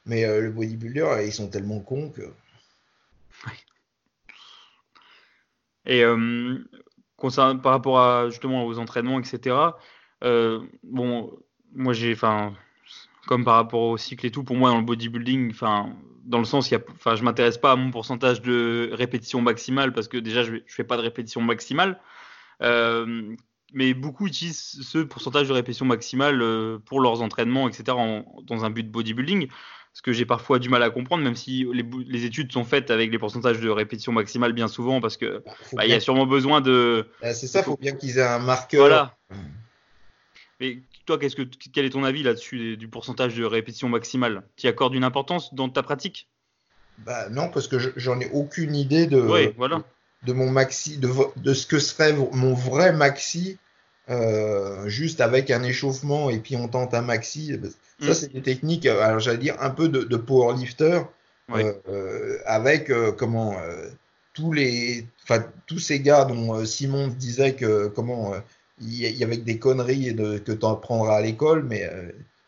mais 0.09 0.25
euh, 0.25 0.41
le 0.41 0.51
bodybuilder, 0.51 1.23
ils 1.25 1.33
sont 1.33 1.49
tellement 1.49 1.81
cons 1.81 2.11
que. 2.11 2.23
Et 5.87 6.05
euh, 6.05 6.59
par 7.17 7.73
rapport 7.73 7.99
à 7.99 8.29
justement 8.31 8.67
aux 8.67 8.79
entraînements, 8.79 9.19
etc. 9.19 9.57
euh, 10.25 10.61
bon, 10.83 11.33
moi 11.73 11.95
j'ai, 11.95 12.13
enfin, 12.13 12.55
comme 13.27 13.45
par 13.45 13.55
rapport 13.55 13.81
au 13.81 13.97
cycle 13.97 14.27
et 14.27 14.31
tout, 14.31 14.45
pour 14.45 14.57
moi 14.57 14.71
dans 14.71 14.79
le 14.79 14.85
bodybuilding, 14.85 15.51
enfin, 15.51 15.95
dans 16.25 16.39
le 16.39 16.45
sens, 16.45 16.71
il 16.71 16.75
y 16.75 16.81
enfin, 16.93 17.17
je 17.17 17.23
m'intéresse 17.23 17.57
pas 17.57 17.73
à 17.73 17.77
mon 17.77 17.91
pourcentage 17.91 18.43
de 18.43 18.91
répétition 18.93 19.41
maximale 19.41 19.93
parce 19.93 20.09
que 20.09 20.19
déjà 20.19 20.43
je, 20.43 20.57
je 20.67 20.75
fais 20.75 20.85
pas 20.85 20.97
de 20.97 21.03
répétition 21.03 21.41
maximale. 21.41 21.99
Euh, 22.63 23.35
mais 23.75 23.95
beaucoup 23.95 24.27
utilisent 24.27 24.83
ce 24.83 24.99
pourcentage 24.99 25.49
de 25.49 25.53
répétition 25.53 25.85
maximale 25.85 26.43
pour 26.87 27.01
leurs 27.01 27.23
entraînements, 27.23 27.69
etc. 27.69 27.97
dans 28.45 28.65
un 28.65 28.71
but 28.71 28.85
de 28.85 28.91
bodybuilding. 28.91 29.49
Ce 29.99 30.03
que 30.03 30.13
j'ai 30.13 30.25
parfois 30.25 30.61
du 30.61 30.69
mal 30.69 30.85
à 30.85 30.91
comprendre, 30.91 31.25
même 31.25 31.35
si 31.35 31.67
les, 32.07 32.25
études 32.25 32.53
sont 32.53 32.63
faites 32.63 32.93
avec 32.93 33.11
les 33.11 33.19
pourcentages 33.19 33.59
de 33.59 33.69
répétition 33.69 34.13
maximale 34.13 34.53
bien 34.53 34.69
souvent, 34.69 35.01
parce 35.01 35.17
que 35.17 35.43
bah, 35.45 35.53
bah, 35.73 35.87
il 35.87 35.91
y 35.91 35.93
a 35.93 35.99
sûrement 35.99 36.25
besoin 36.25 36.61
de. 36.61 37.09
Ah, 37.21 37.35
c'est 37.35 37.49
ça, 37.49 37.65
faut 37.65 37.77
bien 37.77 37.97
qu'ils 37.97 38.19
aient 38.19 38.23
un 38.23 38.39
marqueur. 38.39 38.79
Voilà. 38.79 39.19
Mais 40.61 40.85
toi, 41.05 41.19
qu'est-ce 41.19 41.35
que, 41.35 41.43
quel 41.43 41.85
est 41.85 41.91
ton 41.91 42.05
avis 42.05 42.23
là-dessus 42.23 42.59
des- 42.59 42.77
du 42.77 42.87
pourcentage 42.87 43.35
de 43.35 43.45
répétition 43.45 43.89
maximale? 43.89 44.45
Tu 44.57 44.67
y 44.67 44.69
accordes 44.69 44.95
une 44.95 45.03
importance 45.03 45.53
dans 45.53 45.69
ta 45.69 45.83
pratique? 45.83 46.29
Bah 46.99 47.29
non, 47.29 47.49
parce 47.49 47.67
que 47.67 47.81
je- 47.81 47.91
j'en 47.97 48.21
ai 48.21 48.31
aucune 48.33 48.77
idée 48.77 49.09
de, 49.09 49.21
Oui, 49.21 49.53
voilà. 49.57 49.83
de 50.23 50.33
mon 50.33 50.49
maxi, 50.49 50.99
de, 50.99 51.09
vo- 51.09 51.33
de 51.35 51.55
ce 51.55 51.67
que 51.67 51.81
serait 51.81 52.13
mon 52.13 52.55
vrai 52.55 52.93
maxi, 52.93 53.59
euh, 54.11 54.89
juste 54.89 55.21
avec 55.21 55.51
un 55.51 55.63
échauffement 55.63 56.31
et 56.31 56.39
puis 56.39 56.57
on 56.57 56.69
tente 56.69 56.95
un 56.95 57.03
maxi. 57.03 57.59
Ça, 58.01 58.11
Mm. 58.11 58.15
c'est 58.15 58.33
des 58.33 58.43
techniques, 58.43 58.87
euh, 58.87 59.03
alors 59.03 59.19
j'allais 59.19 59.39
dire 59.39 59.57
un 59.61 59.71
peu 59.71 59.89
de, 59.89 60.03
de 60.05 60.17
powerlifter, 60.17 61.01
euh, 61.51 62.39
avec 62.47 62.91
euh, 62.91 63.11
comment 63.11 63.57
tous 64.35 64.53
les, 64.53 65.05
enfin 65.25 65.45
tous 65.67 65.81
ces 65.81 65.99
gars 66.01 66.25
dont 66.25 66.65
Simon 66.65 67.09
disait 67.09 67.55
que 67.55 67.89
comment 67.89 68.35
il 68.81 68.95
y, 68.95 69.11
y 69.19 69.25
avait 69.25 69.39
des 69.39 69.59
conneries 69.59 70.09
et 70.09 70.13
de, 70.13 70.39
que 70.39 70.53
tu 70.53 70.65
apprendras 70.65 71.17
à 71.17 71.21
l'école, 71.23 71.65
mais 71.65 71.91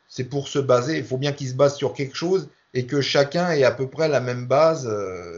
c'est 0.09 0.25
pour 0.25 0.47
se 0.47 0.61
baser. 0.61 0.99
Il 0.99 1.05
faut 1.05 1.19
bien 1.19 1.33
qu'ils 1.33 1.49
se 1.49 1.55
basent 1.55 1.77
sur 1.77 1.95
quelque 1.95 2.15
chose 2.15 2.49
et 2.75 2.87
que 2.87 3.01
chacun 3.01 3.51
ait 3.51 3.65
à 3.65 3.73
peu 3.73 3.89
près 3.89 4.07
la 4.09 4.21
même 4.21 4.47
base, 4.47 4.89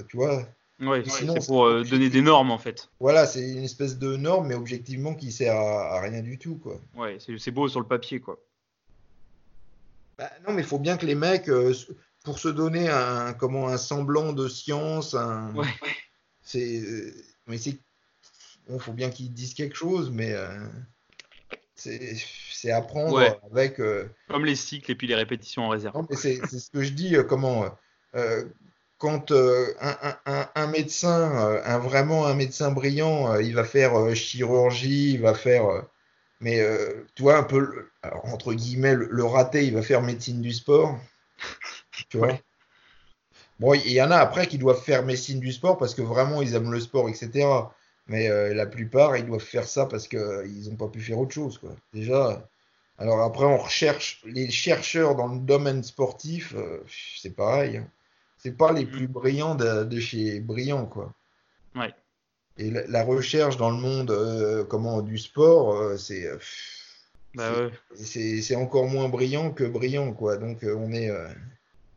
tu 0.08 0.18
vois. 0.18 0.46
Ouais, 0.82 1.04
Sinon, 1.06 1.34
c'est 1.40 1.46
pour 1.46 1.64
euh, 1.64 1.84
donner 1.84 2.10
des 2.10 2.22
normes 2.22 2.50
en 2.50 2.58
fait. 2.58 2.90
Voilà, 2.98 3.24
c'est 3.26 3.48
une 3.48 3.62
espèce 3.62 3.98
de 3.98 4.16
norme, 4.16 4.48
mais 4.48 4.54
objectivement 4.54 5.14
qui 5.14 5.30
sert 5.30 5.54
à, 5.54 5.96
à 5.96 6.00
rien 6.00 6.22
du 6.22 6.38
tout, 6.38 6.56
quoi. 6.56 6.80
Ouais, 6.96 7.18
c'est 7.20 7.50
beau 7.52 7.68
sur 7.68 7.78
le 7.80 7.86
papier 7.86 8.20
quoi. 8.20 8.38
Bah, 10.18 10.30
non, 10.46 10.52
mais 10.54 10.62
il 10.62 10.68
faut 10.68 10.78
bien 10.80 10.96
que 10.96 11.06
les 11.06 11.14
mecs, 11.14 11.48
euh, 11.48 11.72
pour 12.24 12.38
se 12.38 12.48
donner 12.48 12.88
un, 12.88 13.32
comment, 13.32 13.68
un 13.68 13.76
semblant 13.76 14.32
de 14.32 14.48
science, 14.48 15.14
un, 15.14 15.54
Ouais. 15.54 15.68
c'est, 16.42 16.80
euh, 16.80 17.14
mais 17.46 17.58
c'est, 17.58 17.78
bon, 18.68 18.78
faut 18.78 18.92
bien 18.92 19.10
qu'ils 19.10 19.32
disent 19.32 19.54
quelque 19.54 19.76
chose, 19.76 20.10
mais 20.10 20.32
euh, 20.32 20.48
c'est, 21.76 22.16
c'est 22.50 22.72
apprendre 22.72 23.14
Ouais. 23.14 23.38
avec. 23.52 23.80
Comme 24.28 24.44
les 24.44 24.56
cycles 24.56 24.90
et 24.90 24.94
puis 24.94 25.06
les 25.06 25.14
répétitions 25.14 25.64
en 25.64 25.68
réserve. 25.68 25.96
Non, 25.96 26.06
mais 26.10 26.16
c'est 26.16 26.44
ce 26.46 26.70
que 26.70 26.82
je 26.82 26.90
dis, 26.90 27.16
comment, 27.28 27.66
euh, 28.14 28.44
quand 29.02 29.32
euh, 29.32 29.74
un, 29.80 29.96
un- 30.02 30.18
un- 30.26 30.48
un 30.54 30.66
médecin, 30.68 31.20
euh, 31.48 31.62
un, 31.64 31.78
vraiment 31.78 32.26
un 32.26 32.34
médecin 32.34 32.70
brillant, 32.72 33.32
euh, 33.32 33.42
il 33.42 33.54
va 33.54 33.64
faire 33.64 34.14
chirurgie, 34.16 35.14
il 35.14 35.20
va 35.22 35.34
faire, 35.34 35.64
mais 36.40 36.60
tu 37.16 37.22
vois, 37.24 37.38
un 37.38 37.44
peu, 37.44 37.90
alors, 38.02 38.26
entre 38.26 38.54
guillemets, 38.54 38.94
le, 38.96 39.08
le 39.10 39.24
raté, 39.24 39.66
il 39.66 39.74
va 39.74 39.82
faire 39.82 40.02
médecine 40.02 40.40
du 40.42 40.52
sport, 40.52 40.98
tu 42.10 42.18
vois? 42.18 42.28
Ouais. 42.28 42.42
Bon, 43.58 43.74
il 43.74 43.92
y 43.92 44.02
en 44.02 44.10
a 44.10 44.16
après 44.16 44.46
qui 44.46 44.58
doivent 44.58 44.82
faire 44.82 45.04
médecine 45.04 45.40
du 45.40 45.52
sport 45.52 45.78
parce 45.78 45.94
que 45.94 46.02
vraiment 46.02 46.42
ils 46.42 46.54
aiment 46.54 46.72
le 46.72 46.80
sport, 46.80 47.08
etc. 47.08 47.74
Mais 48.06 48.28
euh, 48.28 48.52
la 48.54 48.66
plupart, 48.66 49.16
ils 49.16 49.26
doivent 49.26 49.40
faire 49.40 49.66
ça 49.66 49.86
parce 49.86 50.08
qu'ils 50.08 50.68
n'ont 50.68 50.76
pas 50.76 50.88
pu 50.88 51.00
faire 51.00 51.18
autre 51.18 51.32
chose, 51.34 51.58
quoi. 51.58 51.70
Déjà. 51.92 52.48
Alors 52.98 53.20
après, 53.22 53.44
on 53.46 53.58
recherche 53.58 54.22
les 54.26 54.50
chercheurs 54.50 55.16
dans 55.16 55.28
le 55.28 55.40
domaine 55.40 55.82
sportif, 55.82 56.54
euh, 56.56 56.84
c'est 57.20 57.34
pareil. 57.36 57.78
hein. 57.78 57.88
C'est 58.42 58.56
pas 58.56 58.72
les 58.72 58.86
plus 58.86 59.06
brillants 59.06 59.54
de, 59.54 59.84
de 59.84 60.00
chez 60.00 60.40
brillants, 60.40 60.86
quoi. 60.86 61.14
Ouais. 61.76 61.94
Et 62.58 62.70
la, 62.70 63.04
recherche 63.04 63.56
dans 63.56 63.70
le 63.70 63.76
monde 63.76 64.10
euh, 64.10 64.64
comment, 64.64 65.00
du 65.00 65.16
sport, 65.16 65.74
euh, 65.76 65.96
c'est 65.96 66.28
bah 67.34 67.70
c'est 67.94 68.56
encore 68.56 68.88
moins 68.88 69.08
brillant 69.08 69.52
que 69.52 69.64
brillant, 69.64 70.12
quoi. 70.12 70.36
Donc 70.36 70.64
on 70.64 70.92
est. 70.92 71.10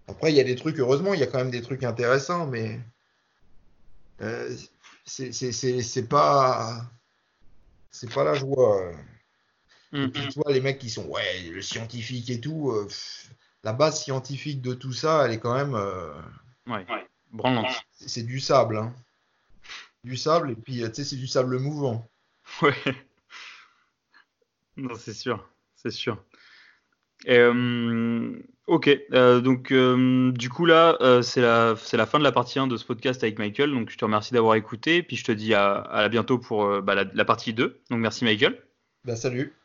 Après, 0.07 0.31
il 0.31 0.35
y 0.35 0.39
a 0.39 0.43
des 0.43 0.55
trucs, 0.55 0.79
heureusement, 0.79 1.15
il 1.15 1.19
y 1.19 1.23
a 1.23 1.27
quand 1.27 1.39
même 1.39 1.51
des 1.51 1.63
trucs 1.63 1.83
intéressants, 1.83 2.45
mais 2.45 2.79
c'est 5.05 6.07
pas. 6.07 6.85
C'est 7.91 8.13
pas 8.13 8.23
la 8.23 8.35
joie. 8.35 8.91
Et 9.93 10.07
puis, 10.09 10.27
tu 10.27 10.39
vois, 10.39 10.51
les 10.51 10.61
mecs 10.61 10.79
qui 10.79 10.89
sont, 10.89 11.05
ouais, 11.05 11.41
le 11.49 11.61
scientifique 11.61 12.29
et 12.29 12.39
tout, 12.39 12.73
la 13.65 13.73
base 13.73 14.01
scientifique 14.01 14.61
de 14.61 14.73
tout 14.73 14.93
ça, 14.93 15.25
elle 15.25 15.33
est 15.33 15.39
quand 15.39 15.55
même. 15.55 15.73
ouais, 16.67 16.85
C'est 17.91 18.23
du 18.23 18.39
sable, 18.39 18.77
hein 18.77 18.93
du 20.05 20.15
sable 20.15 20.51
et 20.51 20.55
puis 20.55 20.77
tu 20.77 20.93
sais 20.93 21.03
c'est 21.03 21.15
du 21.17 21.27
sable 21.27 21.59
mouvant. 21.59 22.07
Ouais. 22.61 22.75
Non 24.77 24.93
c'est 24.95 25.13
sûr, 25.13 25.49
c'est 25.75 25.89
sûr. 25.89 26.23
Euh, 27.27 28.39
ok, 28.67 28.89
euh, 29.13 29.41
donc 29.41 29.71
euh, 29.71 30.31
du 30.31 30.49
coup 30.49 30.65
là 30.65 30.97
c'est 31.23 31.41
la 31.41 31.75
c'est 31.75 31.97
la 31.97 32.05
fin 32.05 32.19
de 32.19 32.23
la 32.23 32.31
partie 32.31 32.59
1 32.59 32.67
de 32.67 32.77
ce 32.77 32.85
podcast 32.85 33.23
avec 33.23 33.39
Michael, 33.39 33.71
donc 33.71 33.89
je 33.89 33.97
te 33.97 34.05
remercie 34.05 34.33
d'avoir 34.33 34.55
écouté, 34.55 35.01
puis 35.01 35.15
je 35.15 35.23
te 35.23 35.31
dis 35.31 35.55
à, 35.55 35.77
à 35.81 36.07
bientôt 36.07 36.37
pour 36.37 36.81
bah, 36.83 36.93
la, 36.93 37.05
la, 37.05 37.25
partie 37.25 37.53
2. 37.53 37.81
Donc 37.89 37.99
merci 37.99 38.25
Michael. 38.25 38.61
Bah 39.05 39.15
salut. 39.15 39.55